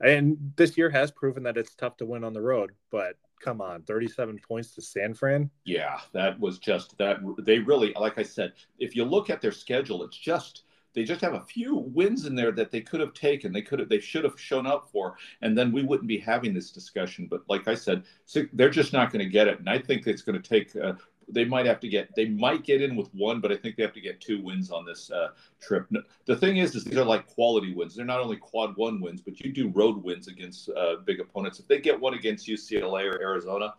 And 0.00 0.52
this 0.56 0.76
year 0.76 0.90
has 0.90 1.10
proven 1.10 1.42
that 1.44 1.56
it's 1.56 1.74
tough 1.74 1.96
to 1.98 2.06
win 2.06 2.24
on 2.24 2.32
the 2.32 2.40
road, 2.40 2.72
but 2.90 3.16
come 3.40 3.60
on, 3.60 3.82
37 3.82 4.40
points 4.46 4.74
to 4.74 4.82
San 4.82 5.14
Fran. 5.14 5.50
Yeah, 5.64 6.00
that 6.12 6.38
was 6.40 6.58
just 6.58 6.96
that. 6.98 7.18
They 7.38 7.58
really, 7.58 7.92
like 7.94 8.18
I 8.18 8.22
said, 8.22 8.52
if 8.78 8.96
you 8.96 9.04
look 9.04 9.30
at 9.30 9.40
their 9.40 9.52
schedule, 9.52 10.02
it's 10.02 10.16
just 10.16 10.64
they 10.94 11.04
just 11.04 11.20
have 11.20 11.34
a 11.34 11.40
few 11.40 11.74
wins 11.74 12.24
in 12.24 12.34
there 12.34 12.52
that 12.52 12.70
they 12.70 12.80
could 12.80 13.00
have 13.00 13.12
taken. 13.14 13.52
They 13.52 13.62
could 13.62 13.80
have, 13.80 13.88
they 13.88 14.00
should 14.00 14.24
have 14.24 14.38
shown 14.38 14.66
up 14.66 14.88
for, 14.90 15.16
and 15.42 15.58
then 15.58 15.72
we 15.72 15.82
wouldn't 15.82 16.08
be 16.08 16.18
having 16.18 16.54
this 16.54 16.70
discussion. 16.70 17.26
But 17.28 17.42
like 17.48 17.66
I 17.68 17.74
said, 17.74 18.04
they're 18.52 18.70
just 18.70 18.92
not 18.92 19.12
going 19.12 19.24
to 19.24 19.30
get 19.30 19.48
it, 19.48 19.58
and 19.58 19.68
I 19.68 19.78
think 19.78 20.06
it's 20.06 20.22
going 20.22 20.40
to 20.40 20.48
take 20.48 20.74
uh, 20.76 20.94
they 21.28 21.44
might 21.44 21.66
have 21.66 21.80
to 21.80 21.88
get 21.88 22.14
they 22.14 22.28
might 22.28 22.64
get 22.64 22.82
in 22.82 22.96
with 22.96 23.08
one, 23.14 23.40
but 23.40 23.52
I 23.52 23.56
think 23.56 23.76
they 23.76 23.82
have 23.82 23.92
to 23.94 24.00
get 24.00 24.20
two 24.20 24.42
wins 24.42 24.70
on 24.70 24.84
this 24.84 25.10
uh, 25.10 25.28
trip. 25.60 25.88
The 26.26 26.36
thing 26.36 26.58
is, 26.58 26.74
is 26.74 26.84
these 26.84 26.98
are 26.98 27.04
like 27.04 27.26
quality 27.26 27.74
wins. 27.74 27.94
They're 27.94 28.04
not 28.04 28.20
only 28.20 28.36
quad 28.36 28.76
one 28.76 29.00
wins, 29.00 29.20
but 29.20 29.40
you 29.40 29.52
do 29.52 29.68
road 29.68 30.02
wins 30.02 30.28
against 30.28 30.68
uh, 30.70 30.96
big 31.04 31.20
opponents. 31.20 31.58
If 31.60 31.68
they 31.68 31.80
get 31.80 31.98
one 31.98 32.14
against 32.14 32.48
UCLA 32.48 33.12
or 33.12 33.20
Arizona, 33.20 33.74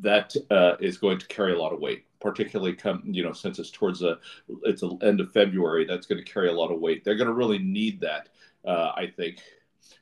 that 0.00 0.34
uh, 0.50 0.76
is 0.80 0.98
going 0.98 1.18
to 1.18 1.26
carry 1.26 1.52
a 1.52 1.58
lot 1.58 1.72
of 1.72 1.80
weight. 1.80 2.04
Particularly 2.20 2.74
come 2.74 3.02
you 3.04 3.22
know 3.22 3.32
since 3.32 3.58
it's 3.58 3.70
towards 3.70 4.00
the 4.00 4.18
it's 4.62 4.80
the 4.80 4.96
end 5.02 5.20
of 5.20 5.32
February, 5.32 5.84
that's 5.84 6.06
going 6.06 6.22
to 6.22 6.30
carry 6.30 6.48
a 6.48 6.52
lot 6.52 6.72
of 6.72 6.80
weight. 6.80 7.04
They're 7.04 7.16
going 7.16 7.28
to 7.28 7.34
really 7.34 7.58
need 7.58 8.00
that, 8.00 8.28
uh, 8.64 8.92
I 8.96 9.12
think. 9.14 9.40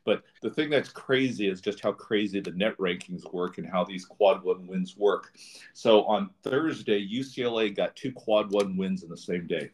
But 0.04 0.22
the 0.42 0.50
thing 0.50 0.70
that's 0.70 0.88
crazy 0.88 1.48
is 1.48 1.60
just 1.60 1.80
how 1.80 1.92
crazy 1.92 2.40
the 2.40 2.52
net 2.52 2.76
rankings 2.78 3.30
work 3.32 3.58
and 3.58 3.66
how 3.66 3.84
these 3.84 4.04
quad 4.04 4.42
one 4.42 4.66
wins 4.66 4.96
work. 4.96 5.32
So 5.72 6.04
on 6.04 6.30
Thursday, 6.42 7.06
UCLA 7.06 7.74
got 7.74 7.96
two 7.96 8.12
quad 8.12 8.50
one 8.50 8.76
wins 8.76 9.02
in 9.02 9.08
the 9.08 9.16
same 9.16 9.46
day. 9.46 9.70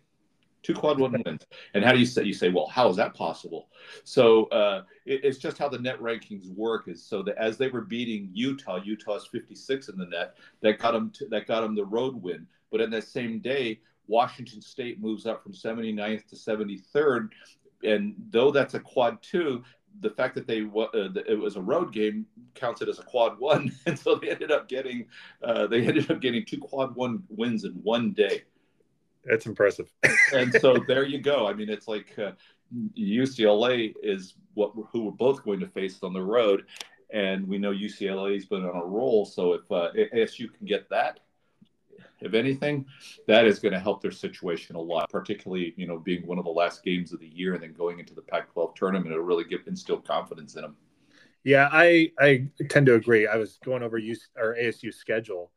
Two 0.63 0.75
quad 0.75 0.99
one 0.99 1.23
wins. 1.25 1.47
And 1.75 1.85
how 1.85 1.93
do 1.93 1.99
you 1.99 2.07
say 2.07 2.25
you 2.25 2.35
say, 2.35 2.49
well, 2.49 2.67
how 2.67 2.89
is 2.89 2.97
that 2.97 3.15
possible? 3.15 3.69
So 4.05 4.47
uh, 4.47 4.83
it, 5.07 5.25
it's 5.25 5.39
just 5.39 5.57
how 5.57 5.69
the 5.69 5.79
net 5.79 6.01
rankings 6.01 6.49
work 6.55 6.89
is 6.89 7.03
so 7.03 7.23
that 7.23 7.37
as 7.39 7.57
they 7.57 7.69
were 7.69 7.83
beating 7.83 8.31
Utah, 8.33 8.81
Utah's 8.83 9.27
56 9.27 9.89
in 9.89 9.99
the 9.99 10.07
net, 10.07 10.37
that 10.61 10.79
got 10.79 10.93
them 10.93 11.11
to, 11.15 11.27
that 11.29 11.47
got 11.47 11.63
them 11.63 11.75
the 11.75 11.85
road 11.85 12.21
win. 12.21 12.47
But 12.71 12.81
in 12.81 12.91
that 12.91 13.05
same 13.05 13.39
day, 13.39 13.81
Washington 14.09 14.61
State 14.61 15.01
moves 15.01 15.27
up 15.27 15.43
from 15.43 15.53
79th 15.53 16.27
to 16.29 16.37
73rd. 16.37 17.29
And 17.85 18.15
though 18.31 18.51
that's 18.51 18.75
a 18.75 18.81
quad 18.81 19.23
two, 19.23 19.63
the 20.01 20.11
fact 20.11 20.35
that 20.35 20.47
they 20.47 20.63
uh, 20.63 21.09
it 21.27 21.39
was 21.39 21.57
a 21.57 21.61
road 21.61 21.93
game 21.93 22.27
counted 22.55 22.89
as 22.89 22.99
a 22.99 23.03
quad 23.03 23.39
one, 23.39 23.73
and 23.87 23.99
so 23.99 24.15
they 24.15 24.31
ended 24.31 24.51
up 24.51 24.69
getting 24.69 25.07
uh, 25.43 25.67
they 25.67 25.87
ended 25.87 26.11
up 26.11 26.21
getting 26.21 26.45
two 26.45 26.59
quad 26.59 26.95
one 26.95 27.23
wins 27.29 27.65
in 27.65 27.73
one 27.73 28.13
day. 28.13 28.45
That's 29.25 29.47
impressive. 29.47 29.93
and 30.33 30.55
so 30.61 30.79
there 30.87 31.05
you 31.05 31.19
go. 31.19 31.47
I 31.47 31.53
mean, 31.53 31.69
it's 31.69 31.89
like 31.89 32.19
uh, 32.19 32.33
UCLA 32.97 33.95
is 34.03 34.35
what 34.55 34.73
who 34.93 35.05
we're 35.05 35.11
both 35.13 35.45
going 35.45 35.61
to 35.61 35.69
face 35.69 35.99
on 36.03 36.13
the 36.13 36.23
road, 36.23 36.65
and 37.11 37.47
we 37.47 37.59
know 37.59 37.73
UCLA's 37.73 38.47
been 38.47 38.65
on 38.65 38.77
a 38.77 38.85
roll. 38.85 39.25
So 39.25 39.55
if 39.55 39.71
uh, 39.71 39.91
ASU 40.15 40.53
can 40.55 40.67
get 40.67 40.89
that, 40.91 41.21
if 42.21 42.35
anything, 42.35 42.85
that 43.27 43.47
is 43.47 43.59
going 43.59 43.75
to 43.75 43.81
help 43.81 44.03
their 44.03 44.11
situation 44.11 44.77
a 44.77 44.81
lot, 44.81 45.09
particularly, 45.11 45.75
you 45.77 45.87
know, 45.87 45.99
being 45.99 46.27
one 46.27 46.39
of 46.39 46.45
the 46.45 46.51
last 46.51 46.83
games 46.83 47.13
of 47.13 47.21
the 47.21 47.29
year 47.29 47.55
and 47.55 47.63
then 47.63 47.73
going 47.73 47.99
into 47.99 48.15
the 48.15 48.23
Pac 48.23 48.53
12 48.53 48.75
tournament. 48.75 49.13
It'll 49.13 49.25
really 49.25 49.45
give 49.45 49.61
instill 49.67 50.01
confidence 50.01 50.57
in 50.57 50.63
them. 50.63 50.77
Yeah, 51.45 51.69
I, 51.73 52.11
I 52.19 52.49
tend 52.69 52.87
to 52.87 52.95
agree. 52.95 53.27
I 53.27 53.37
was 53.37 53.59
going 53.65 53.83
over 53.83 53.99
US, 53.99 54.29
or 54.37 54.57
ASU 54.61 54.93
schedule 54.93 55.53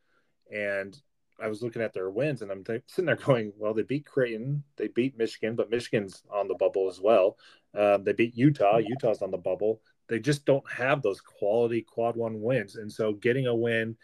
and 0.52 0.98
I 1.42 1.48
was 1.48 1.64
looking 1.64 1.82
at 1.82 1.94
their 1.94 2.10
wins 2.10 2.42
and 2.42 2.52
I'm 2.52 2.64
th- 2.64 2.84
sitting 2.86 3.08
there 3.08 3.16
going, 3.16 3.52
well, 3.58 3.74
they 3.74 3.82
beat 3.82 4.06
Creighton, 4.06 4.64
they 4.78 4.88
beat 4.88 5.18
Michigan, 5.18 5.56
but 5.56 5.72
Michigan's 5.72 6.24
on 6.32 6.48
the 6.48 6.56
bubble 6.56 6.88
as 6.88 7.00
well. 7.02 7.38
Um, 7.74 8.04
they 8.04 8.14
beat 8.14 8.38
Utah, 8.38 8.78
Utah's 8.78 9.22
on 9.22 9.32
the 9.32 9.38
bubble. 9.38 9.82
They 10.08 10.20
just 10.20 10.46
don't 10.46 10.70
have 10.70 11.02
those 11.02 11.22
quality 11.22 11.82
quad 11.82 12.16
one 12.16 12.42
wins. 12.42 12.76
And 12.76 12.92
so 12.92 13.14
getting 13.14 13.48
a 13.48 13.56
win 13.56 13.96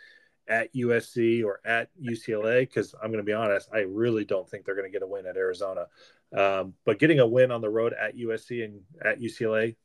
at 0.47 0.73
USC 0.73 1.43
or 1.43 1.59
at 1.65 1.89
UCLA 2.01 2.61
because 2.61 2.93
I'm 2.95 3.11
going 3.11 3.23
to 3.23 3.23
be 3.23 3.33
honest, 3.33 3.69
I 3.73 3.79
really 3.79 4.25
don't 4.25 4.49
think 4.49 4.65
they're 4.65 4.75
going 4.75 4.87
to 4.87 4.91
get 4.91 5.03
a 5.03 5.07
win 5.07 5.25
at 5.25 5.37
Arizona. 5.37 5.87
Um, 6.35 6.73
but 6.85 6.99
getting 6.99 7.19
a 7.19 7.27
win 7.27 7.51
on 7.51 7.61
the 7.61 7.69
road 7.69 7.93
at 7.93 8.17
USC 8.17 8.63
and 8.63 8.81
at 9.03 9.19
UCLA, 9.19 9.75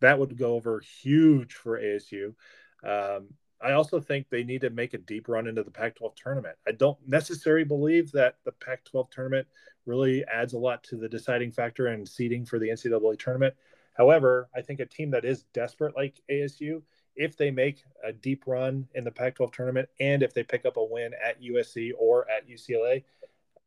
that 0.00 0.18
would 0.18 0.38
go 0.38 0.54
over 0.54 0.80
huge 0.80 1.54
for 1.54 1.78
ASU. 1.78 2.34
Um, 2.82 3.28
I 3.62 3.72
also 3.72 4.00
think 4.00 4.28
they 4.28 4.42
need 4.42 4.62
to 4.62 4.70
make 4.70 4.94
a 4.94 4.98
deep 4.98 5.28
run 5.28 5.46
into 5.46 5.62
the 5.62 5.70
Pac 5.70 5.96
12 5.96 6.14
tournament. 6.14 6.56
I 6.66 6.72
don't 6.72 6.96
necessarily 7.06 7.64
believe 7.64 8.10
that 8.12 8.36
the 8.44 8.52
Pac 8.52 8.84
12 8.84 9.10
tournament 9.10 9.46
really 9.84 10.24
adds 10.24 10.54
a 10.54 10.58
lot 10.58 10.82
to 10.84 10.96
the 10.96 11.08
deciding 11.08 11.52
factor 11.52 11.88
in 11.88 12.06
seeding 12.06 12.46
for 12.46 12.58
the 12.58 12.68
NCAA 12.68 13.18
tournament. 13.18 13.54
However, 13.94 14.48
I 14.54 14.62
think 14.62 14.80
a 14.80 14.86
team 14.86 15.10
that 15.10 15.26
is 15.26 15.44
desperate 15.52 15.94
like 15.94 16.20
ASU 16.30 16.82
if 17.20 17.36
they 17.36 17.50
make 17.50 17.84
a 18.02 18.12
deep 18.12 18.44
run 18.46 18.88
in 18.94 19.04
the 19.04 19.10
Pac 19.10 19.34
12 19.34 19.52
tournament 19.52 19.88
and 20.00 20.22
if 20.22 20.32
they 20.32 20.42
pick 20.42 20.64
up 20.64 20.78
a 20.78 20.82
win 20.82 21.12
at 21.22 21.40
USC 21.42 21.92
or 21.98 22.26
at 22.30 22.48
UCLA, 22.48 23.04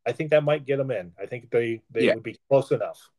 I 0.08 0.12
think 0.12 0.32
that 0.32 0.44
might 0.44 0.66
get 0.66 0.78
them 0.78 0.90
in. 0.90 1.12
I 1.22 1.28
think 1.28 1.52
they, 1.52 1.80
they 1.92 2.06
yeah. 2.06 2.16
would 2.16 2.24
be 2.24 2.36
close 2.50 2.72
enough. 2.72 3.12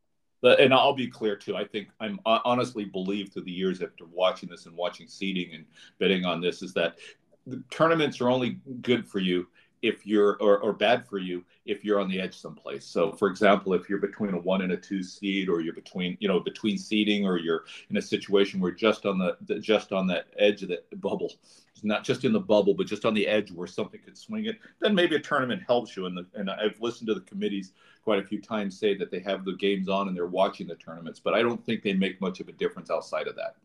But, 0.43 0.59
and 0.59 0.75
I'll 0.75 0.93
be 0.93 1.07
clear 1.07 1.37
too. 1.37 1.57
I 1.57 1.65
think 1.65 1.89
I'm 2.01 2.19
honestly 2.27 2.85
believe 2.85 3.33
through 3.33 3.45
the 3.45 3.53
years 3.53 3.81
after 3.81 4.07
watching 4.07 4.49
this 4.49 4.67
and 4.67 4.77
watching 4.77 5.07
seeding 5.07 5.55
and 5.55 5.65
betting 6.01 6.25
on 6.25 6.41
this 6.41 6.63
is 6.63 6.75
that 6.75 6.99
the 7.47 7.63
tournaments 7.71 8.21
are 8.21 8.29
only 8.29 8.59
good 8.83 9.07
for 9.07 9.21
you 9.21 9.47
if 9.85 10.07
you're 10.07 10.37
or, 10.41 10.59
or 10.61 10.73
bad 10.73 11.07
for 11.07 11.19
you 11.19 11.45
if 11.67 11.85
you're 11.85 12.01
on 12.01 12.09
the 12.09 12.19
edge 12.19 12.35
someplace. 12.35 12.87
So 12.87 13.13
for 13.13 13.29
example 13.29 13.75
if 13.75 13.87
you're 13.89 13.99
between 13.99 14.33
a 14.33 14.39
one 14.39 14.63
and 14.63 14.73
a 14.73 14.79
two 14.79 15.03
seed 15.03 15.51
or 15.51 15.61
you're 15.61 15.75
between 15.75 16.17
you 16.21 16.27
know 16.27 16.41
between 16.41 16.79
seeding 16.79 17.27
or 17.27 17.39
you're 17.39 17.65
in 17.91 17.99
a 17.99 18.03
situation 18.03 18.61
where 18.61 18.73
just 18.73 19.05
on 19.05 19.19
the, 19.19 19.37
just 19.61 19.93
on 19.93 20.07
that 20.07 20.27
edge 20.39 20.63
of 20.63 20.71
the 20.71 20.81
bubble 20.97 21.35
not 21.83 22.03
just 22.03 22.25
in 22.25 22.33
the 22.33 22.41
bubble 22.41 22.73
but 22.73 22.87
just 22.87 23.05
on 23.05 23.13
the 23.13 23.27
edge 23.27 23.53
where 23.53 23.67
something 23.67 24.01
could 24.03 24.17
swing 24.17 24.47
it 24.47 24.57
then 24.81 24.95
maybe 24.95 25.17
a 25.17 25.21
tournament 25.21 25.63
helps 25.67 25.95
you. 25.97 26.07
And 26.07 26.17
the, 26.17 26.27
and 26.35 26.51
i've 26.51 26.81
listened 26.81 27.09
to 27.09 27.15
the 27.15 27.21
committees 27.21 27.73
quite 28.05 28.21
a 28.21 28.27
few 28.27 28.41
times 28.41 28.79
say 28.79 28.97
that 28.97 29.11
they 29.11 29.21
have 29.21 29.45
the 29.45 29.57
games 29.57 29.91
on 29.91 30.09
and 30.09 30.17
they're 30.17 30.27
watching 30.27 30.67
the 30.67 30.77
tournaments 30.77 31.21
but 31.21 31.35
i 31.35 31.43
don't 31.43 31.63
think 31.67 31.83
they 31.83 31.93
make 31.93 32.23
much 32.23 32.41
of 32.41 32.49
a 32.49 32.53
difference 32.53 32.91
outside 32.91 33.29
of 33.29 33.37
that. 33.37 33.57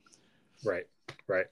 Right 0.65 0.86
right. 1.27 1.45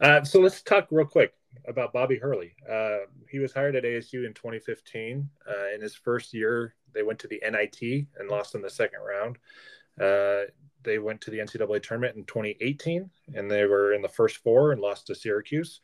Uh, 0.00 0.24
so 0.24 0.40
let's 0.40 0.62
talk 0.62 0.86
real 0.90 1.04
quick 1.04 1.34
about 1.66 1.92
Bobby 1.92 2.18
Hurley. 2.18 2.54
Uh, 2.68 2.98
he 3.28 3.38
was 3.38 3.52
hired 3.52 3.76
at 3.76 3.84
ASU 3.84 4.26
in 4.26 4.34
2015. 4.34 5.28
Uh, 5.48 5.74
in 5.74 5.80
his 5.80 5.94
first 5.94 6.32
year, 6.32 6.74
they 6.94 7.02
went 7.02 7.18
to 7.20 7.28
the 7.28 7.40
NIT 7.48 8.06
and 8.18 8.28
lost 8.28 8.54
in 8.54 8.62
the 8.62 8.70
second 8.70 9.00
round. 9.00 9.38
Uh, 10.00 10.50
they 10.82 10.98
went 10.98 11.20
to 11.22 11.30
the 11.30 11.38
NCAA 11.38 11.82
tournament 11.82 12.16
in 12.16 12.24
2018, 12.24 13.10
and 13.34 13.50
they 13.50 13.64
were 13.64 13.92
in 13.92 14.02
the 14.02 14.08
first 14.08 14.36
four 14.38 14.72
and 14.72 14.80
lost 14.80 15.06
to 15.08 15.14
Syracuse. 15.14 15.80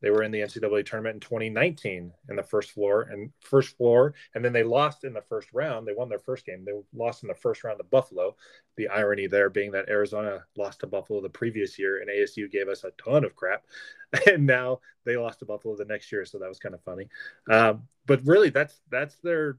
They 0.00 0.10
were 0.10 0.22
in 0.22 0.30
the 0.30 0.40
NCAA 0.40 0.86
tournament 0.86 1.14
in 1.14 1.20
2019 1.20 2.12
in 2.28 2.36
the 2.36 2.42
first 2.42 2.70
four 2.70 3.02
and 3.02 3.30
first 3.40 3.76
four, 3.76 4.14
and 4.34 4.44
then 4.44 4.52
they 4.52 4.62
lost 4.62 5.04
in 5.04 5.12
the 5.12 5.22
first 5.22 5.48
round. 5.52 5.86
They 5.86 5.92
won 5.92 6.08
their 6.08 6.18
first 6.18 6.46
game. 6.46 6.64
They 6.64 6.72
lost 6.94 7.22
in 7.22 7.28
the 7.28 7.34
first 7.34 7.64
round 7.64 7.78
to 7.78 7.84
Buffalo. 7.84 8.36
The 8.76 8.88
irony 8.88 9.26
there 9.26 9.50
being 9.50 9.72
that 9.72 9.88
Arizona 9.88 10.44
lost 10.56 10.80
to 10.80 10.86
Buffalo 10.86 11.20
the 11.20 11.28
previous 11.28 11.78
year, 11.78 12.00
and 12.00 12.08
ASU 12.08 12.50
gave 12.50 12.68
us 12.68 12.84
a 12.84 12.92
ton 13.02 13.24
of 13.24 13.34
crap, 13.34 13.64
and 14.26 14.46
now 14.46 14.80
they 15.04 15.16
lost 15.16 15.40
to 15.40 15.46
Buffalo 15.46 15.76
the 15.76 15.84
next 15.84 16.12
year. 16.12 16.24
So 16.24 16.38
that 16.38 16.48
was 16.48 16.58
kind 16.58 16.74
of 16.74 16.82
funny. 16.82 17.08
Um, 17.50 17.82
but 18.06 18.24
really, 18.24 18.50
that's 18.50 18.80
that's 18.90 19.16
their 19.16 19.58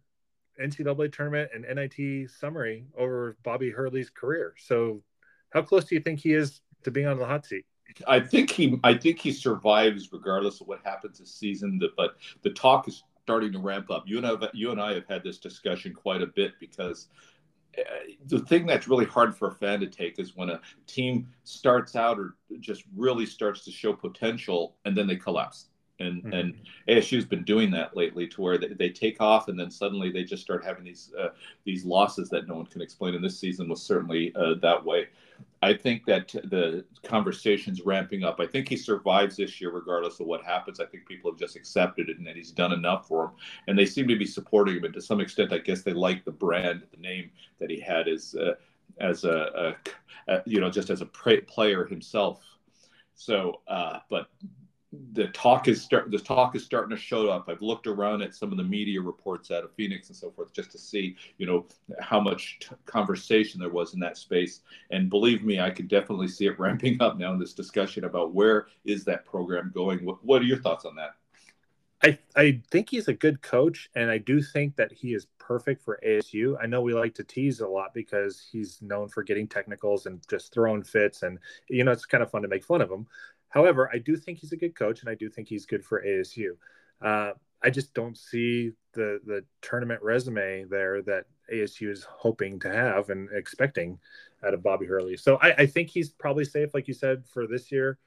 NCAA 0.59 1.11
tournament 1.11 1.51
and 1.53 1.63
NIT 1.63 2.29
summary 2.29 2.85
over 2.97 3.37
Bobby 3.43 3.71
Hurley's 3.71 4.09
career. 4.09 4.53
So, 4.57 5.01
how 5.51 5.61
close 5.61 5.85
do 5.85 5.95
you 5.95 6.01
think 6.01 6.19
he 6.19 6.33
is 6.33 6.61
to 6.83 6.91
being 6.91 7.07
on 7.07 7.17
the 7.17 7.25
hot 7.25 7.45
seat? 7.45 7.65
I 8.07 8.19
think 8.19 8.51
he 8.51 8.79
I 8.83 8.93
think 8.93 9.19
he 9.19 9.31
survives 9.31 10.11
regardless 10.11 10.61
of 10.61 10.67
what 10.67 10.79
happens 10.83 11.19
this 11.19 11.33
season. 11.33 11.81
But 11.97 12.15
the 12.41 12.51
talk 12.51 12.87
is 12.87 13.03
starting 13.23 13.51
to 13.53 13.59
ramp 13.59 13.91
up. 13.91 14.03
You 14.07 14.17
and 14.17 14.25
I, 14.25 14.29
have, 14.31 14.49
you 14.53 14.71
and 14.71 14.81
I 14.81 14.93
have 14.93 15.07
had 15.07 15.23
this 15.23 15.37
discussion 15.37 15.93
quite 15.93 16.21
a 16.21 16.27
bit 16.27 16.53
because 16.59 17.07
uh, 17.77 17.81
the 18.25 18.39
thing 18.39 18.65
that's 18.65 18.87
really 18.87 19.05
hard 19.05 19.37
for 19.37 19.49
a 19.49 19.53
fan 19.53 19.79
to 19.79 19.87
take 19.87 20.17
is 20.19 20.35
when 20.35 20.49
a 20.49 20.59
team 20.87 21.27
starts 21.43 21.95
out 21.95 22.17
or 22.17 22.35
just 22.59 22.83
really 22.95 23.25
starts 23.25 23.63
to 23.65 23.71
show 23.71 23.93
potential 23.93 24.75
and 24.85 24.97
then 24.97 25.05
they 25.05 25.15
collapse 25.15 25.68
and 25.99 26.23
mm-hmm. 26.23 26.33
and 26.33 26.53
ASU's 26.87 27.25
been 27.25 27.43
doing 27.43 27.71
that 27.71 27.95
lately 27.95 28.27
to 28.27 28.41
where 28.41 28.57
they, 28.57 28.67
they 28.67 28.89
take 28.89 29.21
off 29.21 29.47
and 29.47 29.59
then 29.59 29.69
suddenly 29.69 30.11
they 30.11 30.23
just 30.23 30.43
start 30.43 30.63
having 30.63 30.83
these 30.83 31.11
uh, 31.19 31.29
these 31.65 31.85
losses 31.85 32.29
that 32.29 32.47
no 32.47 32.55
one 32.55 32.65
can 32.65 32.81
explain. 32.81 33.15
And 33.15 33.23
this 33.23 33.39
season 33.39 33.69
was 33.69 33.81
certainly 33.81 34.33
uh, 34.35 34.55
that 34.61 34.83
way. 34.83 35.07
I 35.61 35.73
think 35.73 36.05
that 36.05 36.29
the 36.29 36.85
conversation's 37.03 37.81
ramping 37.81 38.23
up. 38.23 38.39
I 38.39 38.47
think 38.47 38.67
he 38.67 38.77
survives 38.77 39.37
this 39.37 39.59
year 39.59 39.71
regardless 39.71 40.19
of 40.19 40.27
what 40.27 40.43
happens. 40.43 40.79
I 40.79 40.85
think 40.85 41.05
people 41.05 41.31
have 41.31 41.39
just 41.39 41.55
accepted 41.55 42.09
it 42.09 42.17
and 42.17 42.27
that 42.27 42.35
he's 42.35 42.51
done 42.51 42.71
enough 42.71 43.07
for 43.07 43.25
him, 43.25 43.31
and 43.67 43.77
they 43.77 43.85
seem 43.85 44.07
to 44.07 44.17
be 44.17 44.25
supporting 44.25 44.77
him. 44.77 44.85
And 44.85 44.93
to 44.93 45.01
some 45.01 45.19
extent, 45.19 45.53
I 45.53 45.59
guess 45.59 45.81
they 45.81 45.93
like 45.93 46.23
the 46.23 46.31
brand, 46.31 46.83
the 46.91 47.01
name 47.01 47.29
that 47.59 47.69
he 47.69 47.79
had 47.79 48.07
as 48.07 48.35
uh, 48.35 48.55
as 48.99 49.23
a, 49.23 49.75
a, 50.27 50.33
a, 50.33 50.41
you 50.45 50.59
know 50.59 50.69
just 50.69 50.89
as 50.89 51.01
a 51.01 51.05
player 51.05 51.85
himself. 51.85 52.41
So, 53.15 53.59
uh, 53.67 53.99
but 54.09 54.29
the 55.13 55.27
talk 55.27 55.67
is 55.67 55.81
start 55.81 56.09
the 56.09 56.17
talk 56.17 56.55
is 56.55 56.63
starting 56.63 56.95
to 56.95 57.01
show 57.01 57.29
up. 57.29 57.47
I've 57.47 57.61
looked 57.61 57.85
around 57.85 58.23
at 58.23 58.33
some 58.33 58.51
of 58.51 58.57
the 58.57 58.63
media 58.63 58.99
reports 58.99 59.51
out 59.51 59.63
of 59.63 59.71
Phoenix 59.73 60.07
and 60.07 60.17
so 60.17 60.31
forth 60.31 60.51
just 60.51 60.71
to 60.71 60.79
see, 60.79 61.15
you 61.37 61.45
know, 61.45 61.67
how 61.99 62.19
much 62.19 62.57
t- 62.59 62.75
conversation 62.85 63.59
there 63.59 63.69
was 63.69 63.93
in 63.93 63.99
that 63.99 64.17
space. 64.17 64.61
And 64.89 65.09
believe 65.09 65.43
me, 65.43 65.59
I 65.59 65.69
can 65.69 65.85
definitely 65.85 66.27
see 66.27 66.47
it 66.47 66.59
ramping 66.59 67.01
up 67.01 67.17
now 67.17 67.33
in 67.33 67.39
this 67.39 67.53
discussion 67.53 68.05
about 68.05 68.33
where 68.33 68.67
is 68.83 69.05
that 69.05 69.25
program 69.25 69.71
going. 69.73 70.03
What, 70.03 70.23
what 70.25 70.41
are 70.41 70.45
your 70.45 70.59
thoughts 70.59 70.85
on 70.85 70.95
that? 70.95 71.11
I 72.01 72.17
I 72.35 72.61
think 72.71 72.89
he's 72.89 73.09
a 73.09 73.13
good 73.13 73.41
coach, 73.41 73.89
and 73.93 74.09
I 74.09 74.17
do 74.17 74.41
think 74.41 74.77
that 74.77 74.91
he 74.91 75.13
is 75.13 75.27
perfect 75.37 75.83
for 75.83 75.99
ASU. 76.05 76.55
I 76.61 76.65
know 76.65 76.81
we 76.81 76.93
like 76.93 77.13
to 77.15 77.23
tease 77.23 77.59
a 77.59 77.67
lot 77.67 77.93
because 77.93 78.47
he's 78.51 78.81
known 78.81 79.09
for 79.09 79.21
getting 79.21 79.47
technicals 79.47 80.05
and 80.05 80.21
just 80.29 80.53
throwing 80.53 80.81
fits, 80.81 81.23
and 81.23 81.39
you 81.67 81.83
know 81.83 81.91
it's 81.91 82.05
kind 82.05 82.23
of 82.23 82.31
fun 82.31 82.41
to 82.43 82.47
make 82.47 82.63
fun 82.63 82.81
of 82.81 82.89
him. 82.89 83.05
However, 83.49 83.89
I 83.91 83.97
do 83.97 84.15
think 84.15 84.39
he's 84.39 84.51
a 84.51 84.57
good 84.57 84.75
coach, 84.75 85.01
and 85.01 85.09
I 85.09 85.15
do 85.15 85.29
think 85.29 85.47
he's 85.47 85.65
good 85.65 85.83
for 85.83 86.03
ASU. 86.03 86.51
Uh, 87.01 87.33
I 87.61 87.69
just 87.69 87.93
don't 87.93 88.17
see 88.17 88.71
the 88.93 89.19
the 89.25 89.43
tournament 89.61 90.01
resume 90.01 90.65
there 90.65 91.01
that 91.03 91.25
ASU 91.51 91.89
is 91.89 92.03
hoping 92.03 92.59
to 92.59 92.71
have 92.71 93.09
and 93.09 93.29
expecting 93.31 93.99
out 94.45 94.53
of 94.53 94.63
Bobby 94.63 94.85
Hurley. 94.85 95.17
So 95.17 95.37
I, 95.41 95.53
I 95.59 95.65
think 95.65 95.89
he's 95.89 96.09
probably 96.09 96.45
safe, 96.45 96.73
like 96.73 96.87
you 96.87 96.93
said, 96.93 97.23
for 97.27 97.47
this 97.47 97.71
year. 97.71 97.97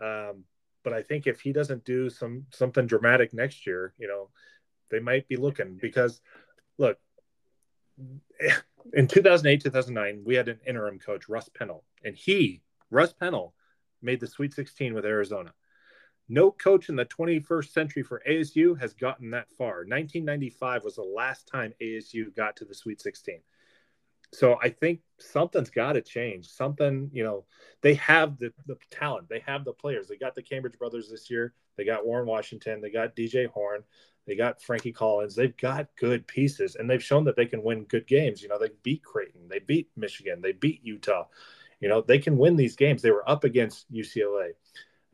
Um, 0.00 0.44
but 0.82 0.92
I 0.92 1.02
think 1.02 1.26
if 1.26 1.40
he 1.40 1.52
doesn't 1.52 1.84
do 1.84 2.08
some 2.08 2.46
something 2.52 2.86
dramatic 2.86 3.34
next 3.34 3.66
year, 3.66 3.94
you 3.98 4.06
know, 4.06 4.28
they 4.90 5.00
might 5.00 5.28
be 5.28 5.36
looking 5.36 5.78
because 5.80 6.20
look, 6.78 6.98
in 8.92 9.06
2008, 9.06 9.62
2009, 9.62 10.22
we 10.24 10.34
had 10.34 10.48
an 10.48 10.60
interim 10.66 10.98
coach, 10.98 11.28
Russ 11.28 11.48
Pennell, 11.48 11.84
and 12.04 12.16
he, 12.16 12.62
Russ 12.90 13.12
Pennell, 13.12 13.54
made 14.02 14.20
the 14.20 14.26
Sweet 14.26 14.54
16 14.54 14.94
with 14.94 15.04
Arizona. 15.04 15.52
No 16.28 16.52
coach 16.52 16.88
in 16.88 16.96
the 16.96 17.04
21st 17.06 17.72
century 17.72 18.02
for 18.04 18.22
ASU 18.28 18.78
has 18.80 18.94
gotten 18.94 19.30
that 19.30 19.50
far. 19.50 19.78
1995 19.78 20.84
was 20.84 20.94
the 20.94 21.02
last 21.02 21.48
time 21.48 21.74
ASU 21.82 22.34
got 22.36 22.56
to 22.56 22.64
the 22.64 22.74
Sweet 22.74 23.00
16. 23.00 23.40
So 24.32 24.56
I 24.62 24.68
think 24.68 25.00
something's 25.18 25.70
got 25.70 25.94
to 25.94 26.00
change. 26.00 26.48
Something, 26.48 27.10
you 27.12 27.24
know, 27.24 27.46
they 27.82 27.94
have 27.94 28.38
the, 28.38 28.52
the 28.66 28.76
talent, 28.90 29.28
they 29.28 29.40
have 29.40 29.64
the 29.64 29.72
players. 29.72 30.06
They 30.06 30.16
got 30.16 30.36
the 30.36 30.42
Cambridge 30.42 30.78
brothers 30.78 31.10
this 31.10 31.28
year. 31.30 31.52
They 31.76 31.84
got 31.84 32.06
Warren 32.06 32.26
Washington. 32.26 32.80
They 32.80 32.90
got 32.90 33.16
DJ 33.16 33.48
Horne, 33.48 33.82
They 34.26 34.36
got 34.36 34.62
Frankie 34.62 34.92
Collins. 34.92 35.34
They've 35.34 35.56
got 35.56 35.88
good 35.96 36.28
pieces, 36.28 36.76
and 36.76 36.88
they've 36.88 37.02
shown 37.02 37.24
that 37.24 37.34
they 37.34 37.46
can 37.46 37.64
win 37.64 37.84
good 37.84 38.06
games. 38.06 38.40
You 38.40 38.48
know, 38.48 38.58
they 38.58 38.70
beat 38.84 39.02
Creighton, 39.02 39.48
they 39.48 39.58
beat 39.58 39.88
Michigan, 39.96 40.40
they 40.40 40.52
beat 40.52 40.80
Utah. 40.84 41.24
You 41.80 41.88
know, 41.88 42.02
they 42.02 42.18
can 42.18 42.36
win 42.36 42.56
these 42.56 42.76
games. 42.76 43.02
They 43.02 43.10
were 43.10 43.28
up 43.28 43.44
against 43.44 43.90
UCLA. 43.92 44.50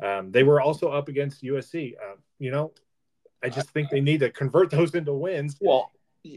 Um, 0.02 0.31
they 0.31 0.42
were 0.42 0.61
also 0.61 0.90
up 0.90 1.09
against 1.09 1.42
USC. 1.42 1.94
Uh, 1.94 2.16
you 2.38 2.50
know, 2.50 2.72
I 3.42 3.48
just 3.48 3.70
think 3.70 3.90
they 3.90 4.00
need 4.00 4.20
to 4.20 4.31
convert 4.31 4.70
those 4.72 4.94
into 4.94 5.12
wins. 5.12 5.57
Well, 5.61 5.92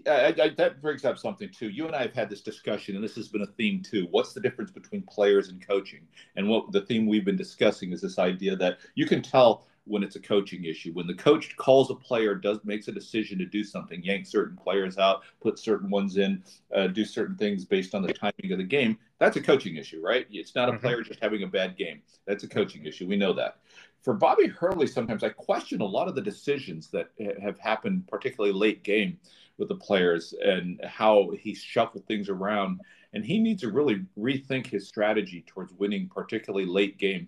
I, 0.07 0.35
I, 0.39 0.49
that 0.49 0.81
brings 0.81 1.03
up 1.03 1.17
something 1.17 1.49
too. 1.49 1.69
You 1.69 1.87
and 1.87 1.95
I 1.95 2.03
have 2.03 2.13
had 2.13 2.29
this 2.29 2.41
discussion, 2.41 2.95
and 2.95 3.03
this 3.03 3.15
has 3.15 3.27
been 3.27 3.41
a 3.41 3.47
theme 3.47 3.81
too. 3.81 4.07
What's 4.11 4.33
the 4.33 4.41
difference 4.41 4.71
between 4.71 5.03
players 5.03 5.49
and 5.49 5.65
coaching? 5.65 6.07
And 6.35 6.47
what 6.47 6.71
the 6.71 6.81
theme 6.81 7.07
we've 7.07 7.25
been 7.25 7.35
discussing 7.35 7.91
is 7.91 8.01
this 8.01 8.19
idea 8.19 8.55
that 8.57 8.79
you 8.95 9.05
can 9.05 9.21
tell 9.21 9.65
when 9.85 10.03
it's 10.03 10.15
a 10.15 10.19
coaching 10.19 10.65
issue. 10.65 10.91
When 10.93 11.07
the 11.07 11.13
coach 11.15 11.55
calls 11.57 11.89
a 11.89 11.95
player, 11.95 12.35
does 12.35 12.59
makes 12.63 12.87
a 12.87 12.91
decision 12.91 13.37
to 13.39 13.45
do 13.45 13.63
something, 13.63 14.03
yank 14.03 14.25
certain 14.25 14.55
players 14.55 14.97
out, 14.97 15.23
put 15.41 15.57
certain 15.59 15.89
ones 15.89 16.17
in, 16.17 16.43
uh, 16.75 16.87
do 16.87 17.03
certain 17.03 17.35
things 17.35 17.65
based 17.65 17.95
on 17.95 18.01
the 18.01 18.13
timing 18.13 18.51
of 18.51 18.57
the 18.57 18.63
game. 18.63 18.97
That's 19.19 19.37
a 19.37 19.41
coaching 19.41 19.77
issue, 19.77 20.01
right? 20.01 20.27
It's 20.29 20.55
not 20.55 20.69
a 20.69 20.73
mm-hmm. 20.73 20.81
player 20.81 21.01
just 21.01 21.19
having 21.21 21.43
a 21.43 21.47
bad 21.47 21.75
game. 21.75 22.01
That's 22.25 22.43
a 22.43 22.47
coaching 22.47 22.85
issue. 22.85 23.07
We 23.07 23.17
know 23.17 23.33
that. 23.33 23.57
For 24.03 24.13
Bobby 24.13 24.47
Hurley, 24.47 24.87
sometimes 24.87 25.23
I 25.23 25.29
question 25.29 25.81
a 25.81 25.85
lot 25.85 26.07
of 26.07 26.15
the 26.15 26.21
decisions 26.21 26.89
that 26.91 27.09
have 27.41 27.59
happened, 27.59 28.07
particularly 28.07 28.53
late 28.53 28.83
game 28.83 29.17
with 29.57 29.67
the 29.67 29.75
players 29.75 30.33
and 30.41 30.79
how 30.85 31.31
he 31.37 31.53
shuffled 31.53 32.05
things 32.07 32.29
around. 32.29 32.79
And 33.13 33.25
he 33.25 33.39
needs 33.39 33.61
to 33.61 33.71
really 33.71 34.05
rethink 34.17 34.67
his 34.67 34.87
strategy 34.87 35.43
towards 35.45 35.73
winning, 35.73 36.07
particularly 36.07 36.65
late 36.65 36.97
game 36.97 37.27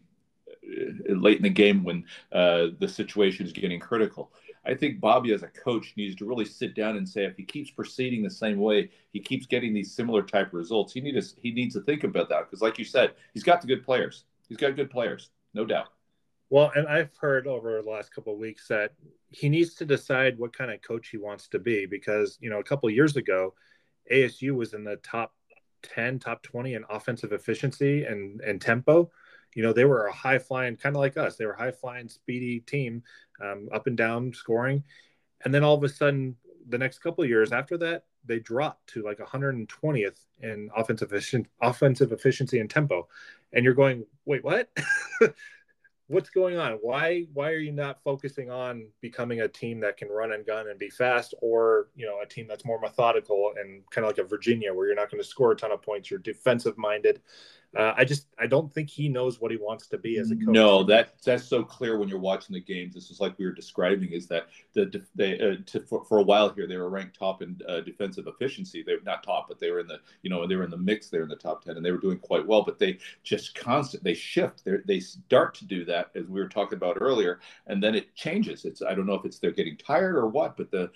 late 1.09 1.37
in 1.37 1.43
the 1.43 1.49
game 1.49 1.83
when 1.83 2.05
uh, 2.31 2.67
the 2.79 2.87
situation 2.87 3.45
is 3.45 3.51
getting 3.51 3.79
critical. 3.79 4.31
I 4.63 4.75
think 4.75 4.99
Bobby, 4.99 5.33
as 5.33 5.41
a 5.41 5.47
coach, 5.47 5.93
needs 5.97 6.15
to 6.17 6.25
really 6.25 6.45
sit 6.45 6.75
down 6.75 6.95
and 6.95 7.07
say 7.07 7.25
if 7.25 7.35
he 7.35 7.43
keeps 7.43 7.71
proceeding 7.71 8.21
the 8.21 8.29
same 8.29 8.59
way, 8.59 8.91
he 9.11 9.19
keeps 9.19 9.47
getting 9.47 9.73
these 9.73 9.91
similar 9.91 10.21
type 10.21 10.47
of 10.47 10.53
results. 10.53 10.93
He 10.93 11.01
needs 11.01 11.35
he 11.41 11.51
needs 11.51 11.73
to 11.75 11.81
think 11.81 12.03
about 12.03 12.29
that 12.29 12.45
because, 12.45 12.61
like 12.61 12.77
you 12.77 12.85
said, 12.85 13.13
he's 13.33 13.43
got 13.43 13.61
the 13.61 13.67
good 13.67 13.83
players. 13.83 14.25
He's 14.49 14.57
got 14.57 14.75
good 14.75 14.91
players, 14.91 15.29
no 15.53 15.65
doubt. 15.65 15.87
Well, 16.51 16.71
and 16.75 16.87
I've 16.87 17.15
heard 17.15 17.47
over 17.47 17.81
the 17.81 17.89
last 17.89 18.13
couple 18.13 18.33
of 18.33 18.39
weeks 18.39 18.67
that 18.67 18.93
he 19.29 19.49
needs 19.49 19.73
to 19.75 19.85
decide 19.85 20.37
what 20.37 20.55
kind 20.55 20.69
of 20.69 20.81
coach 20.81 21.07
he 21.07 21.17
wants 21.17 21.47
to 21.49 21.59
be 21.59 21.85
because 21.85 22.37
you 22.39 22.49
know 22.51 22.59
a 22.59 22.63
couple 22.63 22.89
years 22.91 23.15
ago, 23.15 23.55
ASU 24.11 24.51
was 24.51 24.75
in 24.75 24.83
the 24.83 24.97
top 24.97 25.33
ten, 25.81 26.19
top 26.19 26.43
twenty 26.43 26.75
in 26.75 26.85
offensive 26.87 27.31
efficiency 27.31 28.03
and 28.03 28.41
and 28.41 28.61
tempo 28.61 29.09
you 29.55 29.63
know, 29.63 29.73
they 29.73 29.85
were 29.85 30.07
a 30.07 30.13
high 30.13 30.39
flying, 30.39 30.77
kind 30.77 30.95
of 30.95 30.99
like 30.99 31.17
us. 31.17 31.35
They 31.35 31.45
were 31.45 31.53
high 31.53 31.71
flying, 31.71 32.07
speedy 32.09 32.59
team, 32.59 33.03
um, 33.41 33.69
up 33.73 33.87
and 33.87 33.97
down 33.97 34.33
scoring. 34.33 34.83
And 35.43 35.53
then 35.53 35.63
all 35.63 35.75
of 35.75 35.83
a 35.83 35.89
sudden, 35.89 36.35
the 36.69 36.77
next 36.77 36.99
couple 36.99 37.23
of 37.23 37.29
years 37.29 37.51
after 37.51 37.77
that, 37.79 38.05
they 38.25 38.39
dropped 38.39 38.87
to 38.87 39.03
like 39.03 39.17
120th 39.17 40.19
in 40.41 40.69
offensive 40.75 41.11
efficient, 41.11 41.47
offensive 41.61 42.11
efficiency 42.11 42.59
and 42.59 42.69
tempo. 42.69 43.07
And 43.51 43.65
you're 43.65 43.73
going, 43.73 44.05
wait, 44.25 44.43
what? 44.43 44.69
what's 46.11 46.29
going 46.29 46.57
on? 46.57 46.73
Why 46.81 47.25
why 47.33 47.51
are 47.51 47.59
you 47.59 47.71
not 47.71 48.03
focusing 48.03 48.51
on 48.51 48.87
becoming 48.99 49.41
a 49.41 49.47
team 49.47 49.79
that 49.79 49.97
can 49.97 50.09
run 50.09 50.33
and 50.33 50.45
gun 50.45 50.67
and 50.67 50.77
be 50.77 50.89
fast, 50.89 51.33
or 51.41 51.87
you 51.95 52.05
know 52.05 52.19
a 52.21 52.25
team 52.25 52.47
that's 52.47 52.65
more 52.65 52.79
methodical 52.79 53.53
and 53.59 53.83
kind 53.89 54.05
of 54.05 54.09
like 54.09 54.19
a 54.19 54.27
Virginia 54.27 54.73
where 54.73 54.87
you're 54.87 54.95
not 54.95 55.09
going 55.09 55.23
to 55.23 55.27
score 55.27 55.53
a 55.53 55.55
ton 55.55 55.71
of 55.71 55.81
points, 55.81 56.11
you're 56.11 56.19
defensive 56.19 56.77
minded, 56.77 57.21
uh, 57.77 57.93
I 57.95 58.03
just 58.03 58.27
I 58.37 58.47
don't 58.47 58.71
think 58.71 58.89
he 58.89 59.07
knows 59.07 59.39
what 59.39 59.49
he 59.49 59.57
wants 59.57 59.87
to 59.87 59.97
be 59.97 60.17
as 60.17 60.29
a 60.29 60.35
coach. 60.35 60.47
No, 60.47 60.83
that 60.83 61.13
that's 61.23 61.45
so 61.45 61.63
clear 61.63 61.97
when 61.97 62.09
you're 62.09 62.19
watching 62.19 62.53
the 62.53 62.59
games. 62.59 62.93
This 62.93 63.09
is 63.09 63.21
like 63.21 63.37
we 63.39 63.45
were 63.45 63.53
describing 63.53 64.11
is 64.11 64.27
that 64.27 64.47
the 64.73 65.01
they 65.15 65.39
uh, 65.39 65.55
to, 65.67 65.79
for, 65.81 66.03
for 66.03 66.17
a 66.17 66.23
while 66.23 66.49
here 66.49 66.67
they 66.67 66.75
were 66.75 66.89
ranked 66.89 67.17
top 67.17 67.41
in 67.41 67.57
uh, 67.69 67.79
defensive 67.79 68.27
efficiency. 68.27 68.83
They're 68.83 68.99
not 69.05 69.23
top, 69.23 69.47
but 69.47 69.57
they 69.57 69.71
were 69.71 69.79
in 69.79 69.87
the 69.87 69.99
you 70.21 70.29
know 70.29 70.45
they 70.45 70.57
were 70.57 70.65
in 70.65 70.69
the 70.69 70.77
mix 70.77 71.09
there 71.09 71.23
in 71.23 71.29
the 71.29 71.35
top 71.37 71.63
ten, 71.63 71.77
and 71.77 71.85
they 71.85 71.91
were 71.91 71.97
doing 71.97 72.19
quite 72.19 72.45
well. 72.45 72.61
But 72.61 72.77
they 72.77 72.97
just 73.23 73.55
constant 73.55 74.03
they 74.03 74.15
shift. 74.15 74.65
They 74.65 74.77
they 74.85 74.99
start 74.99 75.53
to 75.55 75.65
do 75.65 75.85
that 75.85 76.11
as 76.13 76.25
we 76.25 76.41
were 76.41 76.49
talking 76.49 76.75
about 76.75 76.97
earlier, 76.99 77.39
and 77.67 77.81
then 77.81 77.95
it 77.95 78.13
changes. 78.15 78.65
It's 78.65 78.81
I 78.81 78.93
don't 78.95 79.05
know 79.05 79.15
if 79.15 79.23
it's 79.23 79.39
they're 79.39 79.51
getting 79.51 79.77
tired 79.77 80.17
or 80.17 80.27
what, 80.27 80.57
but 80.57 80.71
the 80.71 80.91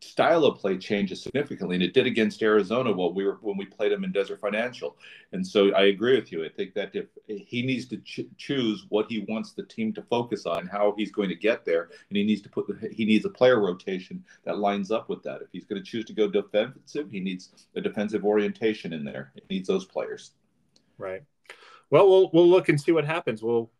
style 0.00 0.44
of 0.44 0.58
play 0.58 0.76
changes 0.76 1.22
significantly, 1.22 1.76
and 1.76 1.82
it 1.82 1.94
did 1.94 2.06
against 2.06 2.42
Arizona 2.42 2.92
while 2.92 3.12
we 3.12 3.24
were 3.24 3.38
when 3.40 3.56
we 3.56 3.64
played 3.64 3.92
them 3.92 4.04
in 4.04 4.12
Desert 4.12 4.40
Financial. 4.40 4.96
And 5.32 5.46
so 5.46 5.72
I 5.74 5.84
agree 5.84 6.16
with 6.16 6.32
you. 6.32 6.44
I 6.44 6.48
think 6.48 6.74
that 6.74 6.94
if 6.94 7.06
he 7.26 7.62
needs 7.62 7.86
to 7.88 7.98
ch- 7.98 8.26
choose 8.36 8.86
what 8.88 9.06
he 9.10 9.24
wants 9.28 9.52
the 9.52 9.64
team 9.64 9.92
to 9.94 10.02
focus 10.02 10.46
on, 10.46 10.66
how 10.66 10.94
he's 10.96 11.12
going 11.12 11.28
to 11.28 11.34
get 11.34 11.64
there, 11.64 11.90
and 12.08 12.16
he 12.16 12.24
needs 12.24 12.42
to 12.42 12.48
put 12.48 12.66
he 12.92 13.04
needs 13.04 13.24
a 13.24 13.30
player 13.30 13.60
rotation 13.60 14.24
that 14.44 14.58
lines 14.58 14.90
up 14.90 15.08
with 15.08 15.22
that. 15.22 15.42
If 15.42 15.48
he's 15.52 15.64
going 15.64 15.82
to 15.82 15.88
choose 15.88 16.04
to 16.06 16.12
go 16.12 16.28
defensive, 16.28 17.10
he 17.10 17.20
needs 17.20 17.50
a 17.74 17.80
defensive 17.80 18.24
orientation 18.24 18.92
in 18.92 19.04
there. 19.04 19.32
He 19.34 19.56
needs 19.56 19.68
those 19.68 19.84
players. 19.84 20.32
Right. 20.98 21.22
Well, 21.90 22.08
we'll 22.08 22.30
we'll 22.32 22.48
look 22.48 22.68
and 22.68 22.80
see 22.80 22.92
what 22.92 23.04
happens. 23.04 23.42
We'll 23.42 23.70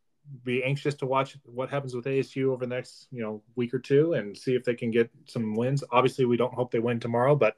be 0.45 0.63
anxious 0.63 0.95
to 0.95 1.07
watch 1.07 1.37
what 1.45 1.69
happens 1.69 1.95
with 1.95 2.07
ASU 2.07 2.53
over 2.53 2.65
the 2.65 2.75
next 2.75 3.09
you 3.11 3.23
know 3.23 3.43
week 3.57 3.75
or 3.75 3.79
two 3.79 4.15
and 4.15 4.37
see 4.37 4.55
if 4.55 4.65
they 4.65 4.75
can 4.75 4.91
get 4.91 5.11
some 5.27 5.55
wins. 5.55 5.85
Obviously, 5.91 6.25
we 6.25 6.37
don't 6.37 6.55
hope 6.55 6.71
they 6.71 6.79
win 6.79 7.01
tomorrow, 7.01 7.35
but 7.37 7.57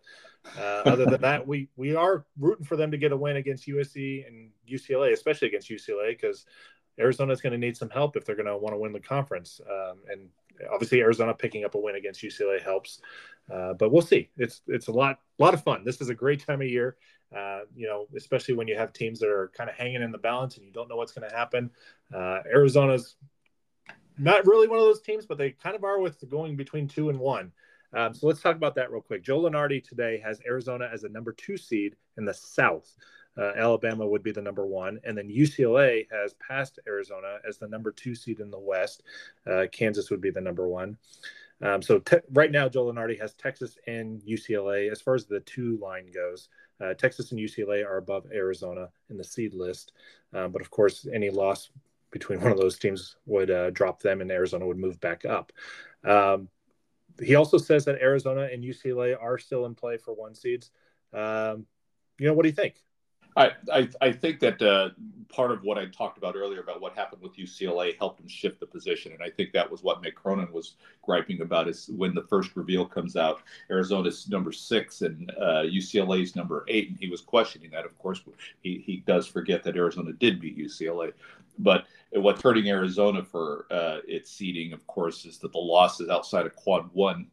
uh, 0.59 0.83
other 0.87 1.05
than 1.05 1.20
that, 1.20 1.46
we 1.46 1.68
we 1.77 1.94
are 1.94 2.24
rooting 2.38 2.64
for 2.64 2.77
them 2.77 2.90
to 2.90 2.98
get 2.98 3.12
a 3.12 3.16
win 3.16 3.37
against 3.37 3.66
USC 3.66 4.27
and 4.27 4.50
UCLA, 4.70 5.12
especially 5.12 5.48
against 5.48 5.70
UCLA, 5.70 6.11
because 6.11 6.46
Arizona 6.98 7.33
is 7.33 7.40
going 7.40 7.53
to 7.53 7.59
need 7.59 7.77
some 7.77 7.90
help 7.90 8.16
if 8.16 8.24
they're 8.24 8.37
going 8.37 8.46
to 8.46 8.57
want 8.57 8.74
to 8.74 8.79
win 8.79 8.92
the 8.92 9.00
conference. 9.00 9.61
Um, 9.68 9.98
and 10.11 10.29
obviously, 10.72 11.00
Arizona 11.00 11.34
picking 11.34 11.64
up 11.64 11.74
a 11.74 11.78
win 11.78 11.96
against 11.96 12.22
UCLA 12.22 12.62
helps. 12.62 13.00
Uh, 13.52 13.74
but 13.74 13.92
we'll 13.92 14.02
see. 14.02 14.30
It's 14.36 14.62
it's 14.66 14.88
a 14.88 14.92
lot 14.92 15.18
lot 15.38 15.54
of 15.54 15.62
fun. 15.62 15.84
This 15.84 16.00
is 16.00 16.08
a 16.08 16.14
great 16.14 16.44
time 16.44 16.62
of 16.62 16.68
year. 16.68 16.96
Uh, 17.34 17.60
you 17.74 17.86
know, 17.86 18.06
especially 18.16 18.54
when 18.54 18.68
you 18.68 18.76
have 18.76 18.92
teams 18.92 19.18
that 19.18 19.28
are 19.28 19.50
kind 19.56 19.68
of 19.68 19.74
hanging 19.76 20.02
in 20.02 20.12
the 20.12 20.18
balance 20.18 20.56
and 20.56 20.64
you 20.64 20.72
don't 20.72 20.88
know 20.88 20.96
what's 20.96 21.12
going 21.12 21.28
to 21.28 21.34
happen. 21.34 21.70
Uh, 22.14 22.40
Arizona's 22.46 23.16
not 24.16 24.46
really 24.46 24.68
one 24.68 24.78
of 24.78 24.84
those 24.84 25.02
teams, 25.02 25.26
but 25.26 25.36
they 25.36 25.50
kind 25.50 25.74
of 25.74 25.82
are 25.82 25.98
with 25.98 26.22
going 26.30 26.54
between 26.56 26.86
two 26.86 27.08
and 27.08 27.18
one. 27.18 27.50
Um, 27.92 28.14
so 28.14 28.26
let's 28.26 28.40
talk 28.40 28.56
about 28.56 28.74
that 28.76 28.92
real 28.92 29.02
quick. 29.02 29.24
Joe 29.24 29.40
Lunardi 29.40 29.82
today 29.82 30.20
has 30.24 30.40
Arizona 30.46 30.88
as 30.92 31.04
a 31.04 31.08
number 31.08 31.32
two 31.32 31.56
seed 31.56 31.96
in 32.18 32.24
the 32.24 32.34
South. 32.34 32.92
Uh, 33.37 33.53
Alabama 33.57 34.07
would 34.07 34.23
be 34.23 34.33
the 34.33 34.42
number 34.42 34.66
one, 34.66 35.01
and 35.05 35.16
then 35.16 35.29
UCLA 35.29 36.07
has 36.11 36.35
passed 36.35 36.79
Arizona 36.87 37.38
as 37.47 37.59
the 37.59 37.68
number 37.68 37.90
two 37.90 38.14
seed 38.14 38.40
in 38.40 38.51
the 38.51 38.59
West. 38.59 39.03
Uh, 39.47 39.66
Kansas 39.73 40.11
would 40.11 40.20
be 40.20 40.31
the 40.31 40.40
number 40.40 40.68
one. 40.68 40.97
Um, 41.62 41.83
so 41.83 41.99
te- 41.99 42.18
right 42.33 42.51
now, 42.51 42.68
Joe 42.68 42.87
Lunardi 42.87 43.20
has 43.20 43.35
Texas 43.35 43.77
and 43.87 44.20
UCLA 44.23 44.90
as 44.90 45.01
far 45.01 45.14
as 45.14 45.27
the 45.27 45.40
two 45.40 45.79
line 45.79 46.11
goes. 46.12 46.49
Uh, 46.81 46.94
Texas 46.94 47.31
and 47.31 47.40
UCLA 47.40 47.85
are 47.85 47.99
above 47.99 48.27
Arizona 48.33 48.88
in 49.09 49.16
the 49.16 49.25
seed 49.25 49.55
list, 49.55 49.92
um, 50.33 50.51
but 50.51 50.61
of 50.61 50.70
course, 50.70 51.07
any 51.12 51.31
loss 51.31 51.70
between 52.11 52.40
one 52.42 52.53
of 52.53 52.59
those 52.59 52.79
teams 52.79 53.16
would 53.27 53.51
uh, 53.51 53.70
drop 53.70 54.01
them, 54.01 54.20
and 54.20 54.31
Arizona 54.31 54.66
would 54.66 54.79
move 54.79 55.01
back 55.01 55.25
up. 55.25 55.53
Um, 56.05 56.49
he 57.23 57.37
also 57.37 57.59
says 57.59 57.85
that 57.85 58.01
Arizona 58.01 58.49
and 58.53 58.64
UCLA 58.64 59.16
are 59.20 59.38
still 59.38 59.66
in 59.66 59.75
play 59.75 59.97
for 59.97 60.12
one 60.14 60.35
seeds. 60.35 60.70
Um, 61.12 61.66
you 62.18 62.27
know, 62.27 62.35
what 62.35 62.42
do 62.42 62.49
you 62.49 62.55
think? 62.55 62.83
I, 63.37 63.88
I, 64.01 64.12
think 64.12 64.38
that 64.40 64.62
uh, 64.62 64.90
part 65.29 65.51
of 65.51 65.62
what 65.64 65.77
I 65.77 65.87
talked 65.87 66.18
about 66.18 66.37
earlier 66.37 66.61
about 66.61 66.81
what 66.81 66.94
happened 66.94 67.20
with 67.20 67.37
UCLA 67.37 67.99
helped 67.99 68.20
him 68.20 68.29
shift 68.29 68.61
the 68.61 68.66
position, 68.66 69.12
and 69.12 69.23
I 69.23 69.31
think 69.31 69.53
that 69.53 69.68
was 69.68 69.83
what 69.83 70.03
Mick 70.03 70.14
Cronin 70.14 70.53
was 70.53 70.75
griping 71.03 71.40
about. 71.40 71.68
Is 71.68 71.90
when 71.97 72.14
the 72.14 72.23
first 72.23 72.55
reveal 72.55 72.87
comes 72.87 73.16
out, 73.16 73.42
Arizona's 73.70 74.29
number 74.29 74.53
six 74.53 75.03
and 75.03 75.31
uh, 75.33 75.64
UCLA's 75.64 76.37
number 76.37 76.64
eight, 76.68 76.90
and 76.90 76.99
he 76.99 77.09
was 77.09 77.20
questioning 77.20 77.70
that. 77.73 77.85
Of 77.85 77.99
course, 77.99 78.23
he 78.62 78.83
he 78.87 78.99
does 78.99 79.27
forget 79.27 79.64
that 79.64 79.77
Arizona 79.77 80.12
did 80.12 80.40
beat 80.40 80.57
UCLA, 80.57 81.12
but 81.59 81.87
what's 82.12 82.42
hurting 82.42 82.68
Arizona 82.68 83.25
for 83.25 83.66
uh, 83.70 83.99
its 84.07 84.31
seeding, 84.31 84.73
of 84.73 84.87
course, 84.87 85.25
is 85.25 85.38
that 85.38 85.53
the 85.53 85.59
losses 85.59 86.09
outside 86.09 86.47
of 86.47 86.55
Quad 86.55 86.88
One. 86.92 87.27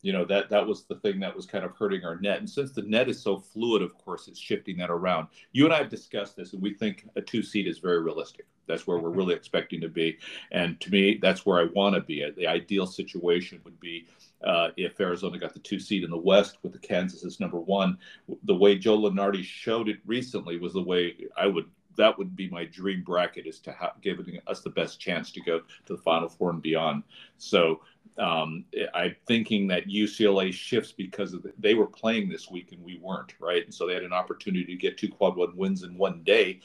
Uh, 0.00 0.06
you 0.06 0.12
know 0.12 0.24
that 0.24 0.48
that 0.50 0.66
was 0.66 0.84
the 0.84 0.96
thing 0.96 1.20
that 1.20 1.34
was 1.34 1.46
kind 1.46 1.64
of 1.64 1.76
hurting 1.76 2.04
our 2.04 2.18
NET. 2.20 2.38
And 2.38 2.48
since 2.48 2.72
the 2.72 2.82
NET 2.82 3.08
is 3.08 3.20
so 3.20 3.38
fluid 3.38 3.82
of 3.82 3.96
course 3.98 4.28
it's 4.28 4.40
shifting 4.40 4.76
that 4.78 4.90
around. 4.90 5.28
You 5.52 5.64
and 5.64 5.74
i 5.74 5.78
have 5.78 5.88
discussed 5.88 6.36
this 6.36 6.52
and 6.52 6.62
we 6.62 6.74
think 6.74 7.08
a 7.16 7.20
two 7.20 7.42
seed 7.42 7.66
is 7.66 7.78
very 7.78 8.00
realistic. 8.00 8.46
That's 8.66 8.86
where 8.86 8.98
we're 8.98 9.10
really 9.10 9.34
expecting 9.34 9.80
to 9.80 9.88
be. 9.88 10.18
And 10.52 10.80
to 10.80 10.90
me 10.90 11.18
that's 11.20 11.44
where 11.44 11.60
i 11.60 11.64
want 11.74 11.94
to 11.94 12.00
be 12.00 12.24
the 12.36 12.46
ideal 12.46 12.86
situation 12.86 13.60
would 13.64 13.78
be 13.80 14.06
uh, 14.42 14.70
if 14.78 14.98
Arizona 14.98 15.38
got 15.38 15.52
the 15.52 15.60
two 15.60 15.78
seed 15.78 16.02
in 16.02 16.10
the 16.10 16.16
West 16.16 16.56
with 16.62 16.72
the 16.72 16.78
Kansas 16.78 17.26
as 17.26 17.40
number 17.40 17.60
one, 17.60 17.98
the 18.44 18.54
way 18.54 18.78
Joe 18.78 18.98
Lunardi 18.98 19.44
showed 19.44 19.86
it 19.86 19.98
recently 20.06 20.58
was 20.58 20.72
the 20.72 20.82
way 20.82 21.14
I 21.36 21.46
would 21.46 21.66
that 21.96 22.16
would 22.16 22.34
be 22.34 22.48
my 22.48 22.64
dream 22.64 23.02
bracket 23.02 23.46
is 23.46 23.60
to 23.60 23.72
have 23.72 23.92
giving 24.00 24.38
us 24.46 24.62
the 24.62 24.70
best 24.70 24.98
chance 24.98 25.30
to 25.32 25.40
go 25.42 25.58
to 25.58 25.96
the 25.96 26.02
Final 26.02 26.28
Four 26.28 26.50
and 26.50 26.62
beyond. 26.62 27.02
So 27.36 27.80
um, 28.20 28.66
I'm 28.94 29.16
thinking 29.26 29.66
that 29.68 29.88
UCLA 29.88 30.52
shifts 30.52 30.92
because 30.92 31.32
the, 31.32 31.52
they 31.58 31.74
were 31.74 31.86
playing 31.86 32.28
this 32.28 32.50
week 32.50 32.72
and 32.72 32.82
we 32.84 32.98
weren't, 33.02 33.32
right? 33.40 33.64
And 33.64 33.74
so 33.74 33.86
they 33.86 33.94
had 33.94 34.02
an 34.02 34.12
opportunity 34.12 34.66
to 34.66 34.76
get 34.76 34.98
two 34.98 35.08
quad 35.08 35.36
one 35.36 35.56
wins 35.56 35.82
in 35.82 35.96
one 35.96 36.22
day. 36.22 36.60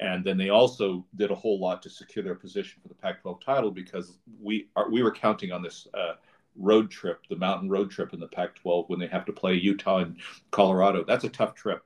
And 0.00 0.24
then 0.24 0.38
they 0.38 0.48
also 0.48 1.04
did 1.14 1.30
a 1.30 1.34
whole 1.34 1.60
lot 1.60 1.82
to 1.82 1.90
secure 1.90 2.24
their 2.24 2.34
position 2.34 2.80
for 2.82 2.88
the 2.88 2.94
Pac-12 2.94 3.40
title 3.44 3.70
because 3.70 4.18
we 4.40 4.68
are 4.74 4.90
we 4.90 5.02
were 5.02 5.12
counting 5.12 5.52
on 5.52 5.62
this 5.62 5.86
uh, 5.94 6.14
road 6.56 6.90
trip, 6.90 7.20
the 7.28 7.36
mountain 7.36 7.68
road 7.68 7.90
trip 7.90 8.12
in 8.12 8.18
the 8.18 8.26
Pac-12 8.26 8.88
when 8.88 8.98
they 8.98 9.06
have 9.06 9.26
to 9.26 9.32
play 9.32 9.54
Utah 9.54 9.98
and 9.98 10.16
Colorado. 10.50 11.04
That's 11.04 11.24
a 11.24 11.28
tough 11.28 11.54
trip 11.54 11.84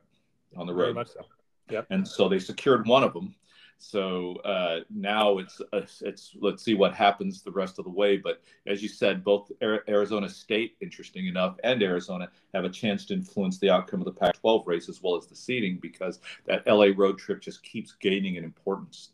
on 0.56 0.66
the 0.66 0.72
road. 0.72 0.96
So. 1.06 1.26
Yep. 1.70 1.86
And 1.90 2.06
so 2.06 2.28
they 2.28 2.38
secured 2.38 2.86
one 2.86 3.02
of 3.02 3.12
them 3.12 3.34
so 3.78 4.34
uh, 4.44 4.80
now 4.90 5.38
it's 5.38 5.60
uh, 5.72 5.86
it's 6.00 6.36
let's 6.40 6.64
see 6.64 6.74
what 6.74 6.94
happens 6.94 7.42
the 7.42 7.52
rest 7.52 7.78
of 7.78 7.84
the 7.84 7.90
way. 7.90 8.16
But 8.16 8.42
as 8.66 8.82
you 8.82 8.88
said, 8.88 9.22
both 9.22 9.50
Arizona 9.62 10.28
State, 10.28 10.76
interesting 10.80 11.28
enough, 11.28 11.56
and 11.62 11.80
Arizona 11.82 12.28
have 12.54 12.64
a 12.64 12.68
chance 12.68 13.06
to 13.06 13.14
influence 13.14 13.58
the 13.58 13.70
outcome 13.70 14.00
of 14.00 14.04
the 14.04 14.12
Pac-12 14.12 14.66
race 14.66 14.88
as 14.88 15.00
well 15.00 15.16
as 15.16 15.26
the 15.26 15.36
seeding 15.36 15.78
because 15.80 16.18
that 16.46 16.66
LA 16.66 16.88
road 16.96 17.18
trip 17.18 17.40
just 17.40 17.62
keeps 17.62 17.94
gaining 18.00 18.34
in 18.34 18.42
importance. 18.42 19.10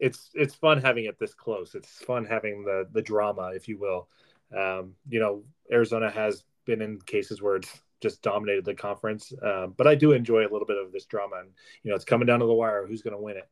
It's 0.00 0.30
it's 0.34 0.54
fun 0.54 0.80
having 0.80 1.04
it 1.04 1.18
this 1.18 1.34
close. 1.34 1.74
It's 1.74 2.02
fun 2.02 2.24
having 2.24 2.64
the 2.64 2.88
the 2.92 3.02
drama, 3.02 3.52
if 3.54 3.68
you 3.68 3.78
will. 3.78 4.08
Um, 4.56 4.94
you 5.08 5.20
know, 5.20 5.42
Arizona 5.70 6.10
has 6.10 6.44
been 6.64 6.80
in 6.80 6.98
cases 7.02 7.42
where 7.42 7.56
it's 7.56 7.78
just 8.00 8.22
dominated 8.22 8.64
the 8.64 8.74
conference. 8.74 9.32
Um, 9.42 9.74
but 9.76 9.86
I 9.86 9.94
do 9.94 10.12
enjoy 10.12 10.40
a 10.40 10.52
little 10.52 10.66
bit 10.66 10.78
of 10.78 10.92
this 10.92 11.04
drama, 11.04 11.36
and 11.40 11.50
you 11.82 11.90
know, 11.90 11.94
it's 11.94 12.04
coming 12.04 12.26
down 12.26 12.40
to 12.40 12.46
the 12.46 12.54
wire. 12.54 12.86
Who's 12.86 13.02
going 13.02 13.16
to 13.16 13.22
win 13.22 13.36
it? 13.36 13.48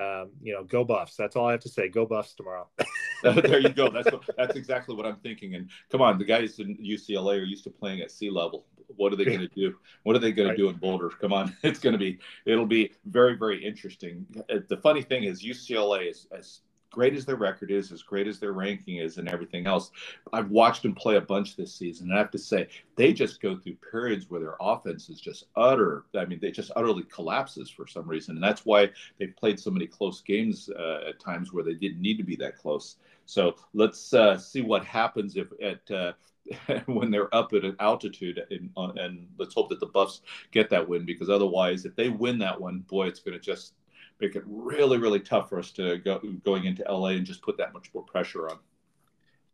Um, 0.00 0.30
you 0.42 0.52
know, 0.52 0.64
go 0.64 0.84
Buffs. 0.84 1.16
That's 1.16 1.36
all 1.36 1.46
I 1.46 1.52
have 1.52 1.60
to 1.60 1.68
say. 1.68 1.88
Go 1.88 2.06
Buffs 2.06 2.34
tomorrow. 2.34 2.68
there 3.22 3.60
you 3.60 3.68
go. 3.68 3.90
That's 3.90 4.10
what, 4.10 4.22
that's 4.36 4.56
exactly 4.56 4.94
what 4.94 5.06
I'm 5.06 5.16
thinking. 5.16 5.54
And 5.54 5.70
come 5.90 6.02
on, 6.02 6.18
the 6.18 6.24
guys 6.24 6.58
in 6.58 6.76
UCLA 6.76 7.40
are 7.40 7.44
used 7.44 7.64
to 7.64 7.70
playing 7.70 8.00
at 8.00 8.10
sea 8.10 8.30
level. 8.30 8.66
What 8.96 9.12
are 9.12 9.16
they 9.16 9.24
going 9.24 9.40
to 9.40 9.48
do? 9.48 9.74
What 10.02 10.14
are 10.14 10.18
they 10.18 10.32
going 10.32 10.48
right. 10.48 10.56
to 10.56 10.62
do 10.62 10.68
in 10.68 10.76
Boulder? 10.76 11.10
Come 11.20 11.32
on, 11.32 11.56
it's 11.62 11.78
going 11.78 11.94
to 11.94 11.98
be. 11.98 12.18
It'll 12.44 12.66
be 12.66 12.92
very 13.06 13.36
very 13.36 13.64
interesting. 13.64 14.26
Uh, 14.50 14.58
the 14.68 14.76
funny 14.76 15.02
thing 15.02 15.24
is 15.24 15.42
UCLA 15.42 16.10
is 16.10 16.26
as 16.36 16.60
great 16.94 17.14
as 17.14 17.24
their 17.24 17.36
record 17.36 17.72
is, 17.72 17.90
as 17.90 18.02
great 18.02 18.28
as 18.28 18.38
their 18.38 18.52
ranking 18.52 18.98
is, 18.98 19.18
and 19.18 19.28
everything 19.28 19.66
else, 19.66 19.90
I've 20.32 20.50
watched 20.50 20.82
them 20.82 20.94
play 20.94 21.16
a 21.16 21.20
bunch 21.20 21.56
this 21.56 21.74
season, 21.74 22.06
and 22.06 22.14
I 22.14 22.18
have 22.18 22.30
to 22.30 22.38
say 22.38 22.68
they 22.94 23.12
just 23.12 23.42
go 23.42 23.56
through 23.56 23.76
periods 23.90 24.30
where 24.30 24.40
their 24.40 24.54
offense 24.60 25.08
is 25.08 25.20
just 25.20 25.46
utter. 25.56 26.04
I 26.16 26.24
mean, 26.24 26.38
they 26.40 26.52
just 26.52 26.70
utterly 26.76 27.02
collapses 27.04 27.68
for 27.68 27.86
some 27.88 28.06
reason, 28.06 28.36
and 28.36 28.44
that's 28.44 28.64
why 28.64 28.90
they've 29.18 29.34
played 29.36 29.58
so 29.58 29.70
many 29.70 29.88
close 29.88 30.20
games 30.20 30.70
uh, 30.70 31.08
at 31.08 31.18
times 31.18 31.52
where 31.52 31.64
they 31.64 31.74
didn't 31.74 32.00
need 32.00 32.16
to 32.18 32.24
be 32.24 32.36
that 32.36 32.56
close. 32.56 32.96
So 33.26 33.56
let's 33.72 34.14
uh, 34.14 34.38
see 34.38 34.62
what 34.62 34.84
happens 34.84 35.36
if 35.36 35.48
at. 35.60 35.90
Uh, 35.90 36.12
when 36.84 37.10
they're 37.10 37.34
up 37.34 37.54
at 37.54 37.64
an 37.64 37.74
altitude, 37.80 38.38
and, 38.50 38.68
uh, 38.76 38.92
and 38.96 39.26
let's 39.38 39.54
hope 39.54 39.70
that 39.70 39.80
the 39.80 39.86
Buffs 39.86 40.20
get 40.52 40.68
that 40.68 40.86
win 40.86 41.06
because 41.06 41.30
otherwise, 41.30 41.86
if 41.86 41.96
they 41.96 42.10
win 42.10 42.38
that 42.38 42.60
one, 42.60 42.80
boy, 42.80 43.06
it's 43.06 43.20
going 43.20 43.32
to 43.32 43.40
just 43.40 43.72
make 44.20 44.36
it 44.36 44.42
really, 44.46 44.98
really 44.98 45.20
tough 45.20 45.48
for 45.48 45.58
us 45.58 45.70
to 45.72 45.98
go 45.98 46.20
going 46.44 46.64
into 46.64 46.84
LA 46.88 47.08
and 47.08 47.26
just 47.26 47.42
put 47.42 47.56
that 47.58 47.72
much 47.72 47.90
more 47.94 48.04
pressure 48.04 48.48
on. 48.48 48.58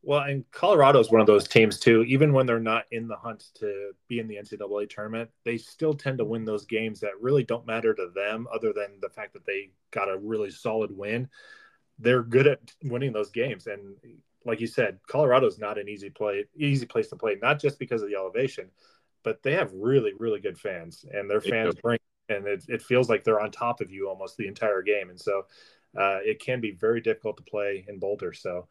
Well, 0.02 0.20
and 0.20 0.50
Colorado 0.50 0.98
is 0.98 1.10
one 1.10 1.20
of 1.20 1.26
those 1.26 1.46
teams 1.46 1.78
too. 1.78 2.02
Even 2.04 2.32
when 2.32 2.46
they're 2.46 2.58
not 2.58 2.84
in 2.90 3.06
the 3.06 3.16
hunt 3.16 3.50
to 3.56 3.92
be 4.08 4.18
in 4.18 4.28
the 4.28 4.36
NCAA 4.36 4.88
tournament, 4.88 5.28
they 5.44 5.58
still 5.58 5.92
tend 5.92 6.18
to 6.18 6.24
win 6.24 6.44
those 6.44 6.64
games 6.64 7.00
that 7.00 7.20
really 7.20 7.44
don't 7.44 7.66
matter 7.66 7.92
to 7.94 8.10
them, 8.14 8.46
other 8.52 8.72
than 8.72 8.98
the 9.02 9.10
fact 9.10 9.34
that 9.34 9.44
they 9.44 9.70
got 9.90 10.10
a 10.10 10.16
really 10.16 10.50
solid 10.50 10.90
win. 10.96 11.28
They're 11.98 12.22
good 12.22 12.46
at 12.46 12.60
winning 12.82 13.12
those 13.12 13.30
games, 13.30 13.66
and 13.66 13.94
like 14.46 14.58
you 14.58 14.66
said, 14.66 15.00
Colorado 15.06 15.46
is 15.46 15.58
not 15.58 15.76
an 15.76 15.86
easy 15.86 16.08
play, 16.08 16.46
easy 16.56 16.86
place 16.86 17.08
to 17.08 17.16
play. 17.16 17.36
Not 17.42 17.60
just 17.60 17.78
because 17.78 18.00
of 18.00 18.08
the 18.08 18.16
elevation, 18.16 18.70
but 19.22 19.42
they 19.42 19.52
have 19.52 19.70
really, 19.74 20.14
really 20.18 20.40
good 20.40 20.58
fans, 20.58 21.04
and 21.12 21.28
their 21.28 21.42
fans 21.42 21.74
bring 21.74 21.98
and 22.30 22.46
it, 22.46 22.64
it 22.68 22.82
feels 22.82 23.08
like 23.08 23.24
they're 23.24 23.40
on 23.40 23.50
top 23.50 23.80
of 23.80 23.90
you 23.90 24.08
almost 24.08 24.36
the 24.36 24.46
entire 24.46 24.82
game. 24.82 25.10
And 25.10 25.20
so 25.20 25.46
uh, 25.98 26.18
it 26.22 26.40
can 26.40 26.60
be 26.60 26.70
very 26.70 27.00
difficult 27.00 27.36
to 27.38 27.42
play 27.42 27.84
in 27.88 27.98
Boulder. 27.98 28.32
So 28.32 28.68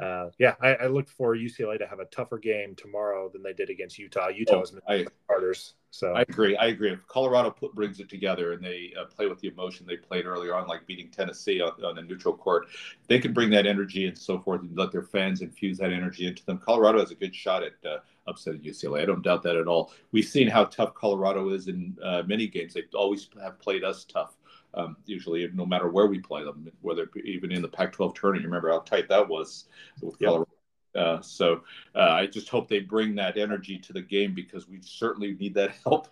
uh, 0.00 0.30
yeah, 0.38 0.54
I, 0.62 0.74
I, 0.74 0.86
look 0.86 1.08
for 1.08 1.34
UCLA 1.34 1.76
to 1.78 1.86
have 1.86 1.98
a 1.98 2.04
tougher 2.06 2.38
game 2.38 2.76
tomorrow 2.76 3.28
than 3.28 3.42
they 3.42 3.52
did 3.52 3.70
against 3.70 3.98
Utah. 3.98 4.28
Utah 4.28 4.54
oh, 4.54 4.60
was 4.60 4.74
I, 4.88 5.04
starters. 5.24 5.74
So 5.90 6.14
I 6.14 6.22
agree. 6.22 6.56
I 6.56 6.66
agree. 6.66 6.92
If 6.92 7.04
Colorado 7.08 7.50
put, 7.50 7.74
brings 7.74 7.98
it 7.98 8.08
together 8.08 8.52
and 8.52 8.64
they 8.64 8.92
uh, 8.98 9.06
play 9.06 9.26
with 9.26 9.40
the 9.40 9.48
emotion 9.48 9.86
they 9.86 9.96
played 9.96 10.26
earlier 10.26 10.54
on, 10.54 10.68
like 10.68 10.86
beating 10.86 11.10
Tennessee 11.10 11.60
on, 11.60 11.72
on 11.84 11.98
a 11.98 12.02
neutral 12.02 12.36
court, 12.36 12.68
they 13.08 13.18
can 13.18 13.32
bring 13.32 13.50
that 13.50 13.66
energy 13.66 14.06
and 14.06 14.16
so 14.16 14.38
forth 14.38 14.60
and 14.60 14.78
let 14.78 14.92
their 14.92 15.02
fans 15.02 15.42
infuse 15.42 15.78
that 15.78 15.92
energy 15.92 16.28
into 16.28 16.46
them. 16.46 16.58
Colorado 16.58 17.00
has 17.00 17.10
a 17.10 17.16
good 17.16 17.34
shot 17.34 17.64
at 17.64 17.72
uh, 17.84 17.98
upsetting 18.30 18.62
UCLA. 18.62 19.02
I 19.02 19.04
don't 19.04 19.22
doubt 19.22 19.42
that 19.42 19.56
at 19.56 19.66
all. 19.66 19.92
We've 20.12 20.24
seen 20.24 20.48
how 20.48 20.64
tough 20.64 20.94
Colorado 20.94 21.50
is 21.50 21.68
in 21.68 21.96
uh, 22.02 22.22
many 22.26 22.46
games. 22.46 22.74
They 22.74 22.84
always 22.94 23.28
have 23.42 23.58
played 23.60 23.84
us 23.84 24.04
tough. 24.04 24.36
Um, 24.72 24.96
usually, 25.04 25.48
no 25.52 25.66
matter 25.66 25.88
where 25.88 26.06
we 26.06 26.20
play 26.20 26.44
them, 26.44 26.70
whether 26.80 27.10
even 27.24 27.50
in 27.50 27.60
the 27.60 27.68
Pac-12 27.68 28.14
tournament. 28.14 28.42
You 28.42 28.48
remember 28.48 28.70
how 28.70 28.80
tight 28.80 29.08
that 29.08 29.28
was 29.28 29.66
with. 30.00 30.18
Colorado. 30.18 30.48
Uh, 30.94 31.20
so 31.20 31.62
uh, 31.94 32.10
I 32.10 32.26
just 32.26 32.48
hope 32.48 32.68
they 32.68 32.80
bring 32.80 33.14
that 33.16 33.36
energy 33.36 33.78
to 33.78 33.92
the 33.92 34.02
game 34.02 34.34
because 34.34 34.68
we 34.68 34.80
certainly 34.82 35.34
need 35.34 35.54
that 35.54 35.72
help. 35.84 36.08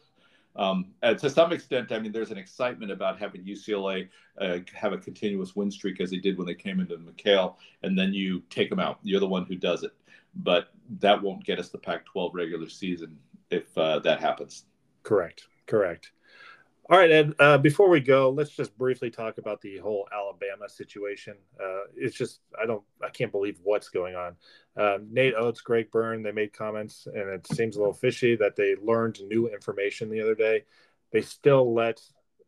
Um, 0.57 0.87
and 1.03 1.17
to 1.21 1.31
some 1.31 1.53
extent, 1.53 1.93
I 1.93 2.01
mean, 2.01 2.11
there's 2.11 2.33
an 2.33 2.39
excitement 2.39 2.91
about 2.91 3.19
having 3.19 3.45
UCLA 3.45 4.09
uh, 4.41 4.59
have 4.75 4.93
a 4.93 4.99
continuous 4.99 5.55
win 5.55 5.71
streak 5.71 6.01
as 6.01 6.11
they 6.11 6.17
did 6.17 6.37
when 6.37 6.47
they 6.47 6.55
came 6.55 6.81
into 6.81 6.97
McKale, 6.97 7.55
and 7.85 7.97
then 7.97 8.13
you 8.13 8.43
take 8.51 8.69
them 8.69 8.81
out. 8.81 8.99
You're 9.03 9.21
the 9.21 9.29
one 9.29 9.47
who 9.47 9.55
does 9.55 9.85
it, 9.85 9.93
but 10.39 10.69
that 11.01 11.23
won't 11.23 11.45
get 11.45 11.59
us 11.59 11.69
the 11.69 11.79
Pac-12 11.79 12.31
regular 12.33 12.69
season 12.69 13.19
if 13.51 13.77
uh, 13.77 13.99
that 14.01 14.21
happens. 14.21 14.65
Correct. 15.03 15.45
Correct. 15.67 16.13
All 16.91 16.99
right, 16.99 17.11
Ed. 17.11 17.35
Uh, 17.39 17.59
before 17.59 17.91
we 17.91 18.01
go, 18.01 18.31
let's 18.31 18.57
just 18.57 18.77
briefly 18.79 19.11
talk 19.11 19.37
about 19.37 19.61
the 19.61 19.77
whole 19.77 20.09
Alabama 20.11 20.71
situation. 20.71 21.35
Uh, 21.63 21.83
it's 21.95 22.17
just 22.17 22.41
I 22.61 22.65
don't 22.65 22.83
I 23.05 23.11
can't 23.11 23.31
believe 23.31 23.59
what's 23.63 23.91
going 23.91 24.15
on. 24.15 24.37
Uh, 24.75 24.97
Nate 25.11 25.35
Oats, 25.35 25.61
Greg 25.61 25.91
Byrne, 25.91 26.23
they 26.23 26.33
made 26.33 26.55
comments, 26.55 27.07
and 27.07 27.29
it 27.29 27.47
seems 27.47 27.77
a 27.77 27.81
little 27.81 27.93
fishy 27.93 28.37
that 28.37 28.57
they 28.57 28.75
learned 28.83 29.21
new 29.29 29.49
information 29.49 30.09
the 30.09 30.23
other 30.23 30.35
day. 30.35 30.65
They 31.13 31.21
still 31.21 31.75
let 31.75 32.01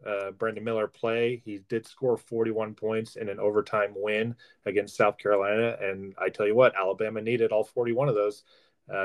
uh, 0.06 0.30
Brandon 0.32 0.64
Miller 0.64 0.86
play. 0.86 1.42
He 1.44 1.60
did 1.68 1.86
score 1.86 2.16
41 2.16 2.74
points 2.74 3.16
in 3.16 3.28
an 3.28 3.38
overtime 3.38 3.92
win 3.96 4.34
against 4.66 4.96
South 4.96 5.18
Carolina, 5.18 5.76
and 5.80 6.14
I 6.18 6.28
tell 6.28 6.46
you 6.46 6.54
what, 6.54 6.76
Alabama 6.76 7.20
needed 7.20 7.52
all 7.52 7.64
41 7.64 8.08
of 8.08 8.14
those 8.14 8.44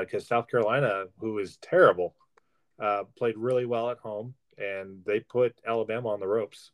because 0.00 0.24
uh, 0.24 0.26
South 0.26 0.48
Carolina, 0.48 1.04
who 1.18 1.38
is 1.38 1.58
terrible, 1.58 2.14
uh, 2.80 3.04
played 3.16 3.36
really 3.36 3.66
well 3.66 3.90
at 3.90 3.98
home 3.98 4.34
and 4.58 5.02
they 5.04 5.20
put 5.20 5.54
Alabama 5.66 6.08
on 6.08 6.20
the 6.20 6.26
ropes. 6.26 6.70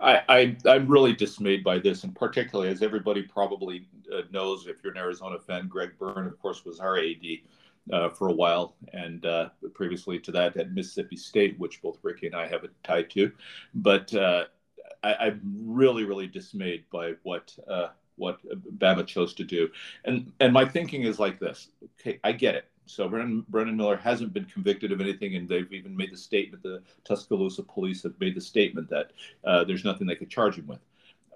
I, 0.00 0.22
I 0.28 0.56
am 0.66 0.86
really 0.86 1.12
dismayed 1.12 1.64
by 1.64 1.78
this, 1.78 2.04
and 2.04 2.14
particularly 2.14 2.70
as 2.70 2.82
everybody 2.82 3.22
probably 3.22 3.86
uh, 4.12 4.22
knows, 4.30 4.66
if 4.66 4.76
you're 4.82 4.92
an 4.92 4.98
Arizona 4.98 5.38
fan, 5.38 5.68
Greg 5.68 5.90
Byrne, 5.98 6.26
of 6.26 6.38
course, 6.38 6.64
was 6.64 6.80
our 6.80 6.98
AD 6.98 7.22
uh, 7.92 8.08
for 8.08 8.28
a 8.28 8.32
while, 8.32 8.74
and 8.92 9.24
uh, 9.26 9.48
previously 9.74 10.18
to 10.20 10.32
that 10.32 10.56
at 10.56 10.72
Mississippi 10.72 11.16
State, 11.16 11.58
which 11.58 11.82
both 11.82 11.98
Ricky 12.02 12.26
and 12.26 12.36
I 12.36 12.46
have 12.46 12.64
a 12.64 12.68
tie 12.82 13.02
to. 13.02 13.32
But 13.74 14.14
uh, 14.14 14.44
I, 15.02 15.28
am 15.28 15.40
really, 15.44 16.04
really 16.04 16.26
dismayed 16.26 16.84
by 16.90 17.12
what 17.22 17.54
uh, 17.68 17.88
what 18.16 18.38
Bama 18.78 19.06
chose 19.06 19.34
to 19.34 19.44
do, 19.44 19.68
and 20.04 20.32
and 20.40 20.52
my 20.52 20.64
thinking 20.64 21.02
is 21.02 21.18
like 21.18 21.38
this. 21.38 21.68
Okay, 22.00 22.18
I 22.24 22.32
get 22.32 22.54
it. 22.54 22.66
So 22.86 23.08
Brennan, 23.08 23.44
Brennan 23.48 23.76
Miller 23.76 23.96
hasn't 23.96 24.34
been 24.34 24.44
convicted 24.44 24.92
of 24.92 25.00
anything, 25.00 25.36
and 25.36 25.48
they've 25.48 25.72
even 25.72 25.96
made 25.96 26.12
the 26.12 26.16
statement. 26.16 26.62
The 26.62 26.82
Tuscaloosa 27.04 27.62
police 27.62 28.02
have 28.02 28.18
made 28.20 28.34
the 28.34 28.40
statement 28.40 28.90
that 28.90 29.12
uh, 29.44 29.64
there's 29.64 29.84
nothing 29.84 30.06
they 30.06 30.16
could 30.16 30.30
charge 30.30 30.56
him 30.56 30.66
with. 30.66 30.80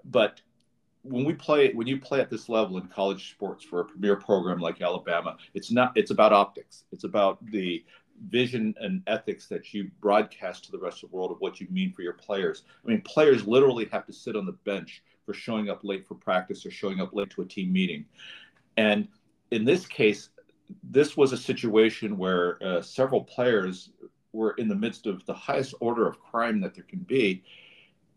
But 0.05 0.41
when 1.03 1.23
we 1.25 1.33
play, 1.33 1.71
when 1.73 1.87
you 1.87 1.99
play 1.99 2.19
at 2.19 2.29
this 2.29 2.49
level 2.49 2.77
in 2.77 2.87
college 2.87 3.31
sports 3.31 3.63
for 3.63 3.81
a 3.81 3.85
premier 3.85 4.15
program 4.15 4.59
like 4.59 4.81
Alabama, 4.81 5.37
it's 5.53 5.71
not. 5.71 5.91
It's 5.95 6.11
about 6.11 6.33
optics. 6.33 6.83
It's 6.91 7.03
about 7.03 7.43
the 7.51 7.83
vision 8.27 8.75
and 8.81 9.01
ethics 9.07 9.47
that 9.47 9.73
you 9.73 9.89
broadcast 10.01 10.65
to 10.65 10.71
the 10.71 10.77
rest 10.77 11.03
of 11.03 11.09
the 11.09 11.15
world 11.15 11.31
of 11.31 11.39
what 11.39 11.61
you 11.61 11.67
mean 11.69 11.93
for 11.93 12.01
your 12.01 12.13
players. 12.13 12.63
I 12.83 12.89
mean, 12.89 13.01
players 13.01 13.47
literally 13.47 13.85
have 13.91 14.05
to 14.07 14.13
sit 14.13 14.35
on 14.35 14.45
the 14.45 14.51
bench 14.51 15.01
for 15.25 15.33
showing 15.33 15.69
up 15.69 15.81
late 15.83 16.05
for 16.05 16.15
practice 16.15 16.65
or 16.65 16.71
showing 16.71 16.99
up 16.99 17.13
late 17.13 17.29
to 17.31 17.41
a 17.43 17.45
team 17.45 17.71
meeting, 17.71 18.05
and 18.77 19.07
in 19.51 19.65
this 19.65 19.87
case, 19.87 20.29
this 20.83 21.17
was 21.17 21.31
a 21.31 21.37
situation 21.37 22.17
where 22.17 22.61
uh, 22.63 22.81
several 22.81 23.23
players 23.23 23.89
were 24.33 24.51
in 24.51 24.67
the 24.67 24.75
midst 24.75 25.07
of 25.07 25.25
the 25.25 25.33
highest 25.33 25.73
order 25.79 26.07
of 26.07 26.19
crime 26.19 26.61
that 26.61 26.75
there 26.75 26.83
can 26.83 26.99
be, 26.99 27.43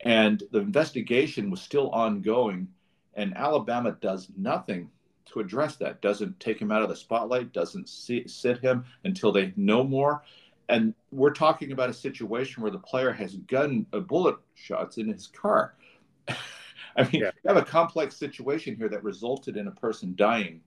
and 0.03 0.42
the 0.50 0.59
investigation 0.59 1.50
was 1.50 1.61
still 1.61 1.90
ongoing. 1.90 2.68
And 3.14 3.36
Alabama 3.36 3.96
does 4.00 4.28
nothing 4.36 4.90
to 5.26 5.40
address 5.40 5.76
that. 5.76 6.00
Doesn't 6.00 6.38
take 6.40 6.61
him 6.61 6.72
out 6.72 6.82
of 6.82 6.88
the 6.88 6.96
spotlight. 6.96 7.53
Doesn't 7.53 7.88
see, 7.88 8.26
sit 8.26 8.59
him 8.59 8.84
until 9.05 9.32
they 9.32 9.53
know 9.57 9.84
more. 9.84 10.22
And 10.68 10.94
we're 11.11 11.34
talking 11.34 11.72
about 11.72 11.90
a 11.90 11.94
situation 11.94 12.62
where 12.62 12.70
the 12.70 12.78
player 12.78 13.12
has 13.12 13.36
gun 13.36 13.86
uh, 13.92 14.00
bullet 14.00 14.36
shots 14.55 14.96
in 14.96 15.09
his 15.09 15.26
car. 15.26 15.74
I 16.28 17.03
mean, 17.05 17.22
yeah. 17.22 17.30
you 17.42 17.48
have 17.48 17.57
a 17.57 17.64
complex 17.64 18.16
situation 18.16 18.76
here 18.76 18.88
that 18.88 19.03
resulted 19.03 19.57
in 19.57 19.66
a 19.66 19.72
person 19.72 20.14
dying, 20.16 20.61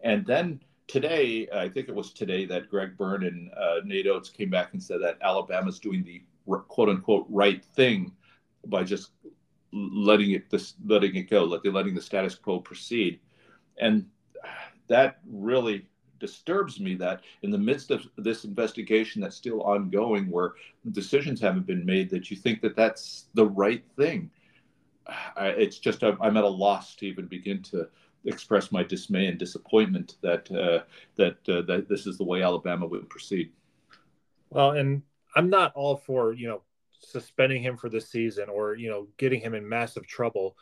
and 0.00 0.26
then 0.26 0.60
today, 0.88 1.48
I 1.54 1.68
think 1.68 1.88
it 1.88 1.94
was 1.94 2.12
today 2.12 2.46
that 2.46 2.68
Greg 2.68 2.96
Byrne 2.96 3.24
and 3.24 3.50
uh, 3.52 3.76
Nate 3.84 4.08
Oats 4.08 4.28
came 4.28 4.50
back 4.50 4.72
and 4.72 4.82
said 4.82 5.00
that 5.02 5.18
Alabama's 5.22 5.78
doing 5.78 6.02
the 6.02 6.22
quote 6.46 6.88
unquote 6.88 7.26
right 7.28 7.64
thing 7.64 8.12
by 8.66 8.84
just 8.84 9.12
letting 9.72 10.32
it 10.32 10.50
this 10.50 10.74
letting 10.84 11.14
it 11.16 11.30
go, 11.30 11.44
letting 11.44 11.72
letting 11.72 11.94
the 11.94 12.02
status 12.02 12.34
quo 12.34 12.58
proceed, 12.60 13.20
and 13.78 14.06
that 14.88 15.18
really 15.30 15.86
disturbs 16.18 16.80
me 16.80 16.96
that 16.96 17.20
in 17.42 17.50
the 17.50 17.58
midst 17.58 17.92
of 17.92 18.04
this 18.16 18.44
investigation 18.44 19.22
that's 19.22 19.36
still 19.36 19.62
ongoing 19.62 20.28
where 20.28 20.54
decisions 20.90 21.40
haven't 21.40 21.66
been 21.66 21.86
made 21.86 22.10
that 22.10 22.28
you 22.28 22.36
think 22.36 22.60
that 22.60 22.74
that's 22.74 23.26
the 23.34 23.46
right 23.46 23.84
thing 23.96 24.28
I, 25.36 25.50
it's 25.50 25.78
just 25.78 26.02
i'm 26.02 26.36
at 26.36 26.42
a 26.42 26.48
loss 26.48 26.96
to 26.96 27.06
even 27.06 27.26
begin 27.26 27.62
to 27.64 27.88
express 28.24 28.72
my 28.72 28.82
dismay 28.82 29.26
and 29.26 29.38
disappointment 29.38 30.16
that 30.22 30.50
uh, 30.50 30.84
that 31.16 31.36
uh, 31.48 31.62
that 31.62 31.86
this 31.88 32.06
is 32.06 32.18
the 32.18 32.24
way 32.24 32.42
Alabama 32.42 32.86
would 32.86 33.08
proceed. 33.08 33.52
Well, 34.50 34.72
and 34.72 35.02
I'm 35.34 35.50
not 35.50 35.72
all 35.74 35.96
for 35.96 36.32
you 36.32 36.48
know 36.48 36.62
suspending 36.98 37.62
him 37.62 37.76
for 37.76 37.88
the 37.88 38.00
season 38.00 38.48
or 38.48 38.74
you 38.74 38.90
know 38.90 39.08
getting 39.16 39.40
him 39.40 39.54
in 39.54 39.68
massive 39.68 40.06
trouble, 40.06 40.56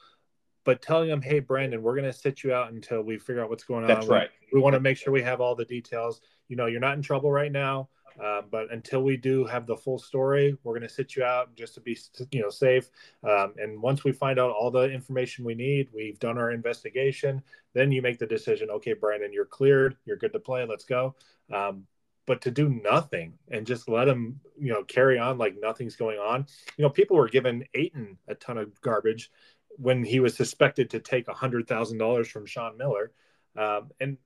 but 0.65 0.83
telling 0.83 1.11
him, 1.11 1.23
"Hey, 1.23 1.41
Brandon, 1.41 1.83
we're 1.83 1.95
going 1.95 2.11
to 2.11 2.13
sit 2.13 2.45
you 2.45 2.53
out 2.53 2.73
until 2.73 3.03
we 3.03 3.19
figure 3.19 3.43
out 3.43 3.51
what's 3.51 3.65
going 3.65 3.85
on." 3.85 3.89
That's 3.89 4.07
right. 4.07 4.31
We, 4.53 4.59
we 4.59 4.63
want 4.63 4.75
to 4.75 4.81
make 4.81 4.97
sure 4.97 5.13
we 5.13 5.23
have 5.23 5.41
all 5.41 5.55
the 5.55 5.65
details. 5.65 6.21
You 6.49 6.57
know, 6.57 6.67
you're 6.67 6.81
not 6.81 6.97
in 6.97 7.03
trouble 7.03 7.31
right 7.31 7.53
now. 7.53 7.89
Uh, 8.23 8.43
but 8.51 8.73
until 8.73 9.03
we 9.03 9.17
do 9.17 9.45
have 9.45 9.67
the 9.67 9.77
full 9.77 9.99
story, 9.99 10.57
we're 10.65 10.73
going 10.73 10.89
to 10.89 10.95
sit 10.95 11.17
you 11.17 11.23
out 11.23 11.55
just 11.55 11.75
to 11.75 11.81
be, 11.81 11.97
you 12.31 12.41
know, 12.41 12.51
safe. 12.51 12.89
Um, 13.23 13.55
and 13.59 13.81
once 13.81 14.05
we 14.05 14.13
find 14.13 14.39
out 14.39 14.51
all 14.51 14.71
the 14.71 14.91
information 14.91 15.45
we 15.45 15.55
need, 15.55 15.89
we've 15.95 16.19
done 16.19 16.39
our 16.39 16.51
investigation. 16.51 17.43
Then 17.75 17.93
you 17.93 18.01
make 18.01 18.19
the 18.19 18.27
decision. 18.27 18.71
Okay, 18.71 18.95
Brandon, 18.95 19.33
you're 19.33 19.45
cleared. 19.45 19.97
You're 20.07 20.17
good 20.17 20.33
to 20.33 20.41
play. 20.41 20.65
Let's 20.67 20.85
go. 20.85 21.15
Um, 21.53 21.87
but 22.27 22.41
to 22.43 22.51
do 22.51 22.69
nothing 22.69 23.35
and 23.51 23.67
just 23.67 23.89
let 23.89 24.09
him, 24.09 24.41
you 24.59 24.73
know, 24.73 24.83
carry 24.83 25.19
on 25.19 25.39
like 25.39 25.55
nothing's 25.61 25.97
going 25.97 26.19
on. 26.19 26.47
You 26.77 26.83
know, 26.83 26.91
people 26.91 27.17
were 27.17 27.29
giving 27.29 27.67
Ayton 27.75 28.19
a 28.29 28.35
ton 28.35 28.59
of 28.59 28.81
garbage 28.81 29.31
when 29.79 30.05
he 30.05 30.21
was 30.21 30.37
suspected 30.37 30.91
to 30.91 31.01
take 31.01 31.29
a 31.29 31.35
hundred 31.35 31.69
thousand 31.69 31.99
dollars 31.99 32.29
from 32.29 32.47
Sean 32.47 32.77
Miller. 32.77 33.13
Um, 33.57 33.91
and 34.01 34.19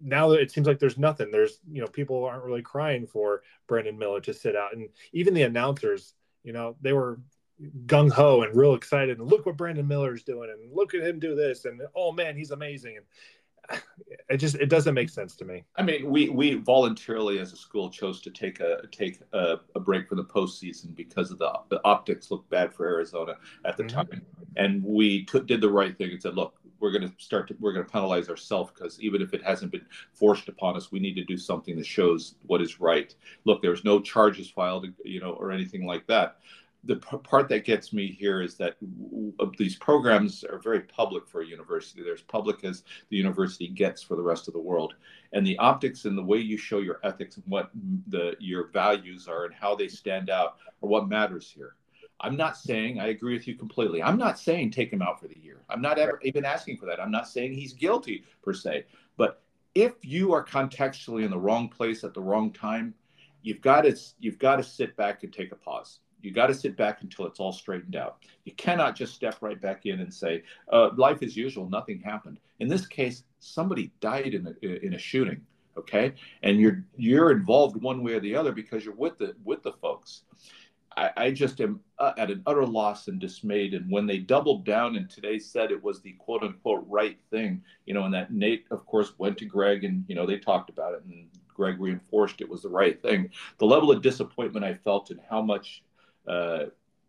now 0.00 0.32
it 0.32 0.50
seems 0.50 0.66
like 0.66 0.78
there's 0.78 0.98
nothing. 0.98 1.30
There's 1.30 1.60
you 1.70 1.80
know 1.80 1.88
people 1.88 2.24
aren't 2.24 2.44
really 2.44 2.62
crying 2.62 3.06
for 3.06 3.42
Brandon 3.66 3.98
Miller 3.98 4.20
to 4.22 4.34
sit 4.34 4.56
out, 4.56 4.74
and 4.74 4.88
even 5.12 5.34
the 5.34 5.42
announcers, 5.42 6.14
you 6.42 6.52
know, 6.52 6.76
they 6.80 6.92
were 6.92 7.20
gung 7.86 8.10
ho 8.10 8.42
and 8.42 8.56
real 8.56 8.74
excited. 8.74 9.18
And 9.18 9.28
look 9.28 9.46
what 9.46 9.56
Brandon 9.56 9.86
Miller's 9.86 10.22
doing, 10.22 10.50
and 10.50 10.72
look 10.72 10.94
at 10.94 11.02
him 11.02 11.18
do 11.18 11.34
this, 11.34 11.64
and 11.64 11.80
oh 11.94 12.12
man, 12.12 12.36
he's 12.36 12.50
amazing. 12.50 12.96
And 12.96 13.06
it 14.28 14.36
just 14.38 14.56
it 14.56 14.68
doesn't 14.68 14.94
make 14.94 15.08
sense 15.08 15.36
to 15.36 15.44
me. 15.44 15.64
I 15.76 15.82
mean, 15.82 16.10
we 16.10 16.28
we 16.28 16.54
voluntarily 16.54 17.38
as 17.38 17.52
a 17.52 17.56
school 17.56 17.90
chose 17.90 18.20
to 18.22 18.30
take 18.30 18.60
a 18.60 18.82
take 18.90 19.20
a, 19.32 19.56
a 19.74 19.80
break 19.80 20.08
from 20.08 20.18
the 20.18 20.24
postseason 20.24 20.94
because 20.94 21.30
of 21.30 21.38
the, 21.38 21.52
the 21.68 21.80
optics 21.84 22.30
looked 22.30 22.50
bad 22.50 22.72
for 22.72 22.86
Arizona 22.86 23.34
at 23.64 23.76
the 23.76 23.84
mm-hmm. 23.84 23.96
time, 23.96 24.22
and 24.56 24.82
we 24.82 25.24
took, 25.24 25.46
did 25.46 25.60
the 25.60 25.70
right 25.70 25.96
thing 25.96 26.10
and 26.10 26.22
said, 26.22 26.34
look, 26.34 26.54
we're 26.80 26.90
going 26.90 27.08
to 27.08 27.12
start 27.18 27.48
to 27.48 27.56
we're 27.60 27.72
going 27.72 27.84
to 27.84 27.92
penalize 27.92 28.28
ourselves 28.28 28.70
because 28.74 29.00
even 29.00 29.22
if 29.22 29.34
it 29.34 29.42
hasn't 29.42 29.72
been 29.72 29.84
forced 30.12 30.48
upon 30.48 30.76
us 30.76 30.92
we 30.92 31.00
need 31.00 31.14
to 31.14 31.24
do 31.24 31.36
something 31.36 31.76
that 31.76 31.86
shows 31.86 32.36
what 32.46 32.62
is 32.62 32.80
right 32.80 33.14
look 33.44 33.60
there's 33.62 33.84
no 33.84 34.00
charges 34.00 34.48
filed 34.48 34.86
you 35.04 35.20
know 35.20 35.32
or 35.32 35.50
anything 35.50 35.86
like 35.86 36.06
that 36.06 36.36
the 36.84 36.96
part 36.96 37.48
that 37.48 37.64
gets 37.64 37.92
me 37.92 38.06
here 38.06 38.40
is 38.40 38.54
that 38.56 38.76
these 39.58 39.76
programs 39.76 40.44
are 40.44 40.58
very 40.58 40.80
public 40.80 41.26
for 41.26 41.42
a 41.42 41.46
university 41.46 42.02
they're 42.02 42.14
as 42.14 42.22
public 42.22 42.64
as 42.64 42.84
the 43.10 43.16
university 43.16 43.68
gets 43.68 44.02
for 44.02 44.16
the 44.16 44.22
rest 44.22 44.46
of 44.46 44.54
the 44.54 44.60
world 44.60 44.94
and 45.32 45.46
the 45.46 45.58
optics 45.58 46.04
and 46.04 46.16
the 46.16 46.22
way 46.22 46.38
you 46.38 46.56
show 46.56 46.78
your 46.78 47.00
ethics 47.02 47.36
and 47.36 47.44
what 47.48 47.70
the 48.08 48.36
your 48.38 48.68
values 48.68 49.26
are 49.26 49.44
and 49.44 49.54
how 49.54 49.74
they 49.74 49.88
stand 49.88 50.30
out 50.30 50.56
are 50.82 50.88
what 50.88 51.08
matters 51.08 51.50
here 51.50 51.74
I'm 52.20 52.36
not 52.36 52.56
saying 52.56 52.98
I 52.98 53.08
agree 53.08 53.34
with 53.34 53.46
you 53.46 53.54
completely. 53.54 54.02
I'm 54.02 54.18
not 54.18 54.38
saying 54.38 54.70
take 54.72 54.92
him 54.92 55.02
out 55.02 55.20
for 55.20 55.28
the 55.28 55.38
year. 55.38 55.62
I'm 55.70 55.80
not 55.80 55.98
ever 55.98 56.18
even 56.24 56.44
asking 56.44 56.78
for 56.78 56.86
that. 56.86 57.00
I'm 57.00 57.12
not 57.12 57.28
saying 57.28 57.52
he's 57.52 57.72
guilty 57.72 58.24
per 58.42 58.52
se. 58.52 58.86
But 59.16 59.42
if 59.74 59.92
you 60.02 60.32
are 60.32 60.44
contextually 60.44 61.24
in 61.24 61.30
the 61.30 61.38
wrong 61.38 61.68
place 61.68 62.02
at 62.02 62.14
the 62.14 62.20
wrong 62.20 62.52
time, 62.52 62.94
you've 63.42 63.60
got 63.60 63.82
to 63.82 63.96
you've 64.18 64.38
got 64.38 64.56
to 64.56 64.64
sit 64.64 64.96
back 64.96 65.22
and 65.22 65.32
take 65.32 65.52
a 65.52 65.56
pause. 65.56 66.00
You 66.20 66.32
got 66.32 66.48
to 66.48 66.54
sit 66.54 66.76
back 66.76 67.02
until 67.02 67.26
it's 67.26 67.40
all 67.40 67.52
straightened 67.52 67.96
out. 67.96 68.24
You 68.44 68.52
cannot 68.52 68.96
just 68.96 69.14
step 69.14 69.36
right 69.40 69.60
back 69.60 69.86
in 69.86 70.00
and 70.00 70.12
say, 70.12 70.42
uh, 70.72 70.90
"Life 70.96 71.22
as 71.22 71.36
usual, 71.36 71.68
nothing 71.68 72.00
happened." 72.00 72.38
In 72.60 72.68
this 72.68 72.86
case, 72.86 73.24
somebody 73.38 73.92
died 74.00 74.34
in 74.34 74.46
a 74.46 74.84
in 74.84 74.94
a 74.94 74.98
shooting. 74.98 75.40
Okay, 75.76 76.14
and 76.42 76.58
you're 76.58 76.84
you're 76.96 77.30
involved 77.30 77.80
one 77.80 78.02
way 78.02 78.14
or 78.14 78.20
the 78.20 78.34
other 78.34 78.52
because 78.52 78.84
you're 78.84 78.94
with 78.94 79.18
the 79.18 79.34
with 79.44 79.62
the 79.62 79.72
folks. 79.72 80.22
I, 80.98 81.10
I 81.16 81.30
just 81.30 81.60
am 81.60 81.80
uh, 82.00 82.12
at 82.18 82.30
an 82.30 82.42
utter 82.46 82.66
loss 82.66 83.06
and 83.06 83.20
dismayed. 83.20 83.72
And 83.74 83.88
when 83.90 84.06
they 84.06 84.18
doubled 84.18 84.64
down 84.64 84.96
and 84.96 85.08
today 85.08 85.38
said 85.38 85.70
it 85.70 85.82
was 85.82 86.00
the 86.00 86.12
quote 86.14 86.42
unquote 86.42 86.84
right 86.88 87.16
thing, 87.30 87.62
you 87.86 87.94
know, 87.94 88.04
and 88.04 88.14
that 88.14 88.32
Nate, 88.32 88.64
of 88.72 88.84
course, 88.84 89.12
went 89.18 89.38
to 89.38 89.44
Greg 89.44 89.84
and, 89.84 90.04
you 90.08 90.16
know, 90.16 90.26
they 90.26 90.38
talked 90.38 90.70
about 90.70 90.94
it 90.94 91.04
and 91.04 91.28
Greg 91.54 91.80
reinforced 91.80 92.40
it 92.40 92.48
was 92.48 92.62
the 92.62 92.68
right 92.68 93.00
thing. 93.00 93.30
The 93.58 93.66
level 93.66 93.92
of 93.92 94.02
disappointment 94.02 94.64
I 94.64 94.74
felt 94.74 95.10
and 95.10 95.20
how 95.28 95.40
much, 95.40 95.82
uh, 96.28 96.66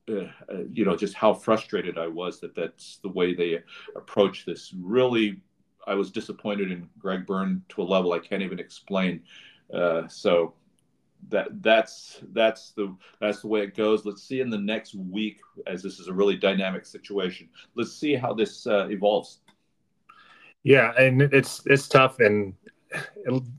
uh, 0.09 0.27
you 0.71 0.85
know, 0.85 0.95
just 0.95 1.13
how 1.13 1.33
frustrated 1.33 1.97
I 1.97 2.07
was 2.07 2.39
that 2.39 2.55
that's 2.55 2.97
the 2.97 3.09
way 3.09 3.33
they 3.33 3.59
approach 3.95 4.45
this. 4.45 4.73
Really, 4.79 5.41
I 5.85 5.93
was 5.93 6.11
disappointed 6.11 6.71
in 6.71 6.89
Greg 6.97 7.25
Byrne 7.25 7.63
to 7.69 7.81
a 7.81 7.83
level 7.83 8.13
I 8.13 8.19
can't 8.19 8.41
even 8.41 8.59
explain. 8.59 9.21
Uh, 9.73 10.07
so 10.07 10.53
that 11.27 11.61
that's 11.61 12.21
that's 12.33 12.71
the 12.71 12.95
that's 13.19 13.41
the 13.41 13.47
way 13.47 13.61
it 13.61 13.75
goes. 13.75 14.05
Let's 14.05 14.23
see 14.23 14.39
in 14.39 14.49
the 14.49 14.57
next 14.57 14.95
week, 14.95 15.39
as 15.67 15.83
this 15.83 15.99
is 15.99 16.07
a 16.07 16.13
really 16.13 16.37
dynamic 16.37 16.85
situation. 16.85 17.49
Let's 17.75 17.93
see 17.93 18.15
how 18.15 18.33
this 18.33 18.65
uh, 18.65 18.87
evolves. 18.89 19.39
Yeah, 20.63 20.93
and 20.97 21.21
it's 21.21 21.61
it's 21.65 21.87
tough, 21.87 22.19
and 22.19 22.53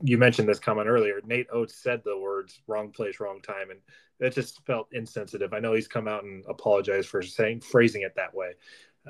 you 0.03 0.17
mentioned 0.17 0.49
this 0.49 0.59
comment 0.59 0.87
earlier. 0.87 1.21
Nate 1.25 1.47
Oats 1.51 1.75
said 1.75 2.01
the 2.03 2.17
words 2.17 2.61
"wrong 2.67 2.91
place, 2.91 3.19
wrong 3.19 3.41
time," 3.41 3.69
and 3.69 3.79
that 4.21 4.33
just 4.33 4.65
felt 4.65 4.87
insensitive. 4.93 5.51
I 5.51 5.59
know 5.59 5.73
he's 5.73 5.87
come 5.87 6.07
out 6.07 6.23
and 6.23 6.45
apologized 6.47 7.09
for 7.09 7.21
saying 7.21 7.61
phrasing 7.61 8.03
it 8.03 8.13
that 8.15 8.33
way, 8.33 8.51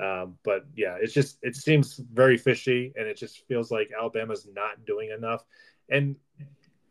um, 0.02 0.38
but 0.42 0.64
yeah, 0.74 0.96
it's 1.00 1.12
just 1.12 1.38
it 1.42 1.54
seems 1.54 2.00
very 2.12 2.38
fishy, 2.38 2.92
and 2.96 3.06
it 3.06 3.16
just 3.16 3.46
feels 3.46 3.70
like 3.70 3.90
Alabama's 3.96 4.48
not 4.52 4.84
doing 4.84 5.10
enough. 5.10 5.44
And 5.90 6.16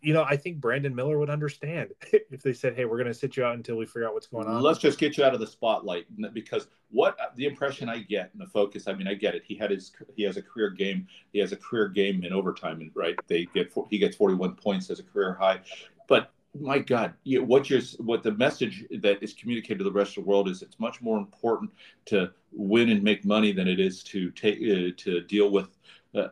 you 0.01 0.13
know, 0.13 0.23
I 0.23 0.35
think 0.35 0.59
Brandon 0.59 0.93
Miller 0.95 1.17
would 1.19 1.29
understand 1.29 1.89
if 2.13 2.41
they 2.43 2.53
said, 2.53 2.75
"Hey, 2.75 2.85
we're 2.85 2.97
going 2.97 3.07
to 3.07 3.13
sit 3.13 3.37
you 3.37 3.43
out 3.43 3.55
until 3.55 3.75
we 3.75 3.85
figure 3.87 4.07
out 4.07 4.13
what's 4.13 4.27
going 4.27 4.47
on." 4.47 4.61
Let's 4.61 4.79
just 4.79 4.99
get 4.99 5.17
you 5.17 5.23
out 5.23 5.33
of 5.33 5.39
the 5.39 5.47
spotlight 5.47 6.05
because 6.33 6.67
what 6.91 7.17
the 7.35 7.45
impression 7.45 7.89
I 7.89 7.99
get 7.99 8.29
and 8.33 8.41
the 8.41 8.47
focus. 8.47 8.87
I 8.87 8.93
mean, 8.93 9.07
I 9.07 9.15
get 9.15 9.33
it. 9.33 9.41
He 9.45 9.55
had 9.55 9.71
his 9.71 9.91
he 10.15 10.21
has 10.23 10.37
a 10.37 10.41
career 10.43 10.69
game. 10.69 11.07
He 11.33 11.39
has 11.39 11.51
a 11.53 11.57
career 11.57 11.87
game 11.87 12.23
in 12.23 12.33
overtime, 12.33 12.81
and 12.81 12.91
right? 12.93 13.15
They 13.27 13.45
get 13.53 13.73
he 13.89 13.97
gets 13.97 14.15
41 14.15 14.55
points 14.55 14.91
as 14.91 14.99
a 14.99 15.03
career 15.03 15.33
high, 15.39 15.61
but 16.07 16.31
my 16.59 16.79
God, 16.79 17.13
you, 17.23 17.43
what 17.43 17.69
you're 17.69 17.81
what 17.99 18.23
the 18.23 18.31
message 18.31 18.85
that 18.99 19.23
is 19.23 19.33
communicated 19.33 19.79
to 19.79 19.83
the 19.83 19.91
rest 19.91 20.17
of 20.17 20.23
the 20.23 20.29
world 20.29 20.49
is 20.49 20.61
it's 20.61 20.79
much 20.79 21.01
more 21.01 21.17
important 21.17 21.71
to 22.05 22.31
win 22.51 22.89
and 22.89 23.01
make 23.01 23.23
money 23.23 23.51
than 23.51 23.67
it 23.67 23.79
is 23.79 24.03
to 24.03 24.31
take 24.31 24.57
uh, 24.57 24.91
to 24.97 25.21
deal 25.21 25.49
with 25.49 25.77
uh, 26.13 26.27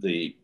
the 0.00 0.34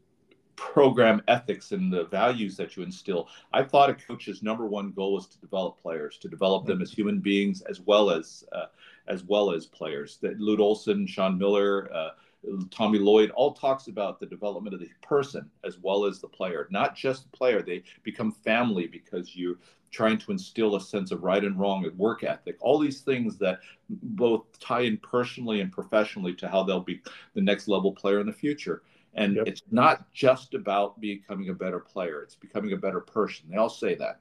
program 0.56 1.22
ethics 1.26 1.72
and 1.72 1.92
the 1.92 2.04
values 2.04 2.56
that 2.56 2.76
you 2.76 2.82
instill. 2.82 3.28
I 3.52 3.62
thought 3.62 3.90
a 3.90 3.94
coach's 3.94 4.42
number 4.42 4.66
one 4.66 4.92
goal 4.92 5.14
was 5.14 5.26
to 5.28 5.40
develop 5.40 5.80
players, 5.80 6.18
to 6.18 6.28
develop 6.28 6.66
them 6.66 6.82
as 6.82 6.92
human 6.92 7.18
beings 7.20 7.62
as 7.62 7.80
well 7.80 8.10
as 8.10 8.44
uh, 8.52 8.66
as 9.08 9.24
well 9.24 9.52
as 9.52 9.66
players. 9.66 10.18
That 10.22 10.38
Lute 10.38 10.60
Olson, 10.60 11.06
Sean 11.06 11.38
Miller, 11.38 11.90
uh, 11.92 12.10
Tommy 12.70 12.98
Lloyd 12.98 13.30
all 13.30 13.52
talks 13.52 13.88
about 13.88 14.20
the 14.20 14.26
development 14.26 14.74
of 14.74 14.80
the 14.80 14.90
person 15.02 15.50
as 15.64 15.78
well 15.78 16.04
as 16.04 16.20
the 16.20 16.28
player, 16.28 16.68
not 16.70 16.94
just 16.94 17.22
the 17.22 17.36
player. 17.36 17.62
They 17.62 17.82
become 18.02 18.32
family 18.32 18.86
because 18.86 19.34
you're 19.34 19.56
trying 19.90 20.18
to 20.18 20.32
instill 20.32 20.76
a 20.76 20.80
sense 20.80 21.12
of 21.12 21.22
right 21.22 21.44
and 21.44 21.58
wrong 21.58 21.84
and 21.84 21.96
work 21.96 22.24
ethic. 22.24 22.56
All 22.60 22.78
these 22.78 23.00
things 23.00 23.38
that 23.38 23.60
both 23.88 24.58
tie 24.58 24.80
in 24.80 24.96
personally 24.98 25.60
and 25.60 25.70
professionally 25.70 26.34
to 26.34 26.48
how 26.48 26.64
they'll 26.64 26.80
be 26.80 27.00
the 27.34 27.40
next 27.40 27.68
level 27.68 27.92
player 27.92 28.20
in 28.20 28.26
the 28.26 28.32
future. 28.32 28.82
And 29.14 29.36
yep. 29.36 29.46
it's 29.46 29.62
not 29.70 30.12
just 30.12 30.54
about 30.54 31.00
becoming 31.00 31.48
a 31.48 31.54
better 31.54 31.78
player, 31.78 32.22
it's 32.22 32.34
becoming 32.34 32.72
a 32.72 32.76
better 32.76 33.00
person. 33.00 33.46
They 33.48 33.56
all 33.56 33.68
say 33.68 33.94
that. 33.94 34.20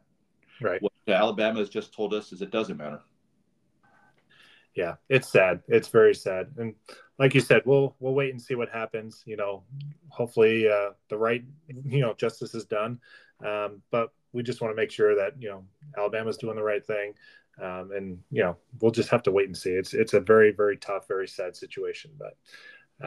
Right. 0.62 0.82
What 0.82 0.94
Alabama 1.08 1.60
has 1.60 1.70
just 1.70 1.94
told 1.94 2.14
us 2.14 2.32
is 2.32 2.42
it 2.42 2.52
doesn't 2.52 2.78
matter. 2.78 3.02
Yeah, 4.76 4.96
it's 5.10 5.32
sad. 5.32 5.62
It's 5.68 5.88
very 5.88 6.16
sad. 6.16 6.52
And 6.58 6.76
like 7.20 7.34
you 7.34 7.42
said, 7.42 7.62
we'll 7.66 7.96
we'll 8.00 8.14
wait 8.14 8.32
and 8.32 8.42
see 8.42 8.56
what 8.56 8.70
happens. 8.70 9.24
You 9.26 9.38
know, 9.38 9.64
hopefully 10.10 10.68
uh, 10.68 10.92
the 11.10 11.18
right 11.18 11.44
you 11.68 12.02
know 12.02 12.14
justice 12.14 12.54
is 12.56 12.66
done. 12.66 13.00
Um, 13.46 13.82
but 13.92 14.12
we 14.32 14.44
just 14.44 14.62
want 14.62 14.72
to 14.72 14.76
make 14.76 14.92
sure 14.92 15.16
that 15.16 15.42
you 15.42 15.50
know 15.50 15.64
Alabama's 15.98 16.38
doing 16.38 16.56
the 16.56 16.64
right 16.64 16.86
thing. 16.86 17.14
Um, 17.62 17.92
and 17.96 18.18
you 18.32 18.42
know 18.42 18.58
we'll 18.82 18.92
just 18.92 19.10
have 19.10 19.24
to 19.24 19.32
wait 19.32 19.48
and 19.48 19.58
see. 19.58 19.72
It's 19.72 19.94
it's 19.94 20.14
a 20.14 20.20
very 20.20 20.52
very 20.52 20.78
tough, 20.78 21.08
very 21.08 21.28
sad 21.28 21.56
situation. 21.56 22.12
But 22.18 22.38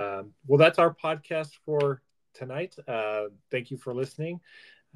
um, 0.00 0.32
well, 0.46 0.58
that's 0.58 0.78
our 0.78 0.94
podcast 0.94 1.50
for 1.64 2.02
tonight. 2.32 2.76
Uh, 2.86 3.24
thank 3.50 3.70
you 3.70 3.76
for 3.76 3.94
listening. 3.94 4.40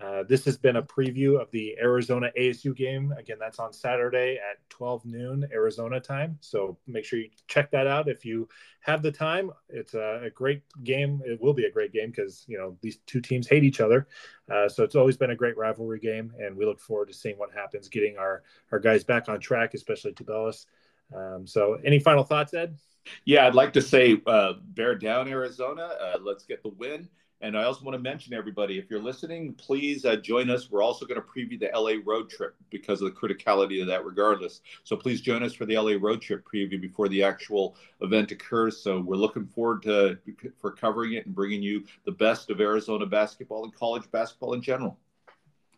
Uh, 0.01 0.22
this 0.22 0.44
has 0.46 0.57
been 0.57 0.76
a 0.76 0.82
preview 0.82 1.40
of 1.40 1.51
the 1.51 1.76
Arizona 1.78 2.30
ASU 2.38 2.74
game. 2.74 3.12
Again, 3.18 3.36
that's 3.38 3.59
on 3.59 3.72
Saturday 3.72 4.38
at 4.38 4.59
12 4.70 5.05
noon 5.05 5.46
Arizona 5.53 6.01
time. 6.01 6.38
So 6.40 6.78
make 6.86 7.05
sure 7.05 7.18
you 7.18 7.28
check 7.48 7.70
that 7.72 7.86
out 7.86 8.09
if 8.09 8.24
you 8.24 8.48
have 8.80 9.03
the 9.03 9.12
time. 9.12 9.51
It's 9.68 9.94
a, 9.94 10.22
a 10.24 10.30
great 10.30 10.62
game. 10.84 11.20
It 11.26 11.40
will 11.40 11.53
be 11.53 11.66
a 11.66 11.70
great 11.70 11.92
game 11.92 12.11
because 12.11 12.44
you 12.46 12.57
know 12.57 12.78
these 12.80 12.98
two 13.07 13.20
teams 13.20 13.46
hate 13.46 13.64
each 13.64 13.80
other. 13.80 14.09
Uh, 14.51 14.68
so 14.68 14.84
it's 14.84 14.96
always 14.96 15.16
been 15.16 15.30
a 15.30 15.36
great 15.36 15.57
rivalry 15.57 16.01
game, 16.01 16.32
and 16.38 16.57
we 16.57 16.64
look 16.64 16.80
forward 16.80 17.09
to 17.09 17.14
seeing 17.14 17.36
what 17.36 17.53
happens, 17.53 17.88
getting 17.88 18.16
our 18.16 18.42
our 18.72 18.78
guys 18.78 19.05
back 19.05 19.28
on 19.28 19.38
track, 19.38 19.74
especially 19.74 20.12
Tubelis. 20.12 20.66
Um, 21.14 21.46
so, 21.46 21.78
any 21.84 21.98
final 21.98 22.24
thoughts, 22.24 22.55
Ed? 22.55 22.76
Yeah, 23.24 23.46
I'd 23.46 23.55
like 23.55 23.72
to 23.74 23.82
say 23.82 24.20
uh, 24.26 24.55
bear 24.62 24.94
down, 24.94 25.28
Arizona. 25.28 25.90
Uh, 26.01 26.18
let's 26.22 26.44
get 26.44 26.62
the 26.62 26.68
win. 26.70 27.09
And 27.43 27.57
I 27.57 27.64
also 27.64 27.84
want 27.84 27.95
to 27.95 28.03
mention 28.03 28.34
everybody, 28.34 28.78
if 28.78 28.91
you're 28.91 29.01
listening, 29.01 29.55
please 29.55 30.05
uh, 30.05 30.16
join 30.16 30.51
us. 30.51 30.70
We're 30.70 30.82
also 30.82 31.07
going 31.07 31.20
to 31.20 31.26
preview 31.26 31.59
the 31.59 31.70
LA 31.74 31.95
road 32.05 32.28
trip 32.28 32.55
because 32.68 33.01
of 33.01 33.12
the 33.12 33.18
criticality 33.18 33.80
of 33.80 33.86
that, 33.86 34.05
regardless. 34.05 34.61
So 34.84 34.95
please 34.95 35.22
join 35.22 35.43
us 35.43 35.55
for 35.55 35.64
the 35.64 35.78
LA 35.78 35.97
road 35.99 36.20
trip 36.20 36.45
preview 36.47 36.78
before 36.78 37.09
the 37.09 37.22
actual 37.22 37.76
event 38.03 38.30
occurs. 38.30 38.78
So 38.78 39.01
we're 39.01 39.16
looking 39.16 39.47
forward 39.47 39.82
to 39.82 40.18
for 40.59 40.70
covering 40.70 41.14
it 41.14 41.24
and 41.24 41.34
bringing 41.34 41.62
you 41.62 41.84
the 42.05 42.12
best 42.12 42.51
of 42.51 42.61
Arizona 42.61 43.07
basketball 43.07 43.64
and 43.64 43.74
college 43.74 44.11
basketball 44.11 44.53
in 44.53 44.61
general. 44.61 44.99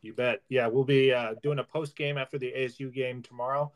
You 0.00 0.14
bet. 0.14 0.42
Yeah, 0.48 0.66
we'll 0.66 0.82
be 0.82 1.12
uh, 1.12 1.34
doing 1.44 1.60
a 1.60 1.64
post 1.64 1.94
game 1.94 2.18
after 2.18 2.38
the 2.38 2.52
ASU 2.56 2.92
game 2.92 3.22
tomorrow 3.22 3.70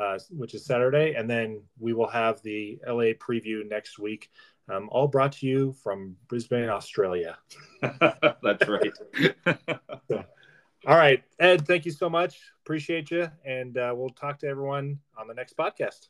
uh, 0.00 0.18
which 0.30 0.54
is 0.54 0.64
Saturday, 0.64 1.14
and 1.14 1.28
then 1.28 1.60
we 1.78 1.92
will 1.92 2.06
have 2.06 2.40
the 2.42 2.78
LA 2.86 3.12
preview 3.12 3.68
next 3.68 3.98
week. 3.98 4.30
Um, 4.68 4.88
all 4.92 5.08
brought 5.08 5.32
to 5.32 5.46
you 5.46 5.72
from 5.72 6.16
Brisbane, 6.28 6.68
Australia. 6.68 7.38
That's 7.82 8.68
right. 8.68 8.92
so, 10.08 10.24
all 10.86 10.96
right, 10.96 11.22
Ed. 11.38 11.66
Thank 11.66 11.84
you 11.84 11.92
so 11.92 12.08
much. 12.08 12.40
Appreciate 12.64 13.10
you, 13.10 13.28
and 13.44 13.76
uh, 13.76 13.92
we'll 13.96 14.10
talk 14.10 14.38
to 14.40 14.46
everyone 14.46 14.98
on 15.18 15.26
the 15.26 15.34
next 15.34 15.56
podcast. 15.56 16.08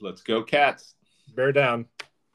Let's 0.00 0.22
go, 0.22 0.42
cats. 0.42 0.94
Bear 1.34 1.52
down. 1.52 1.86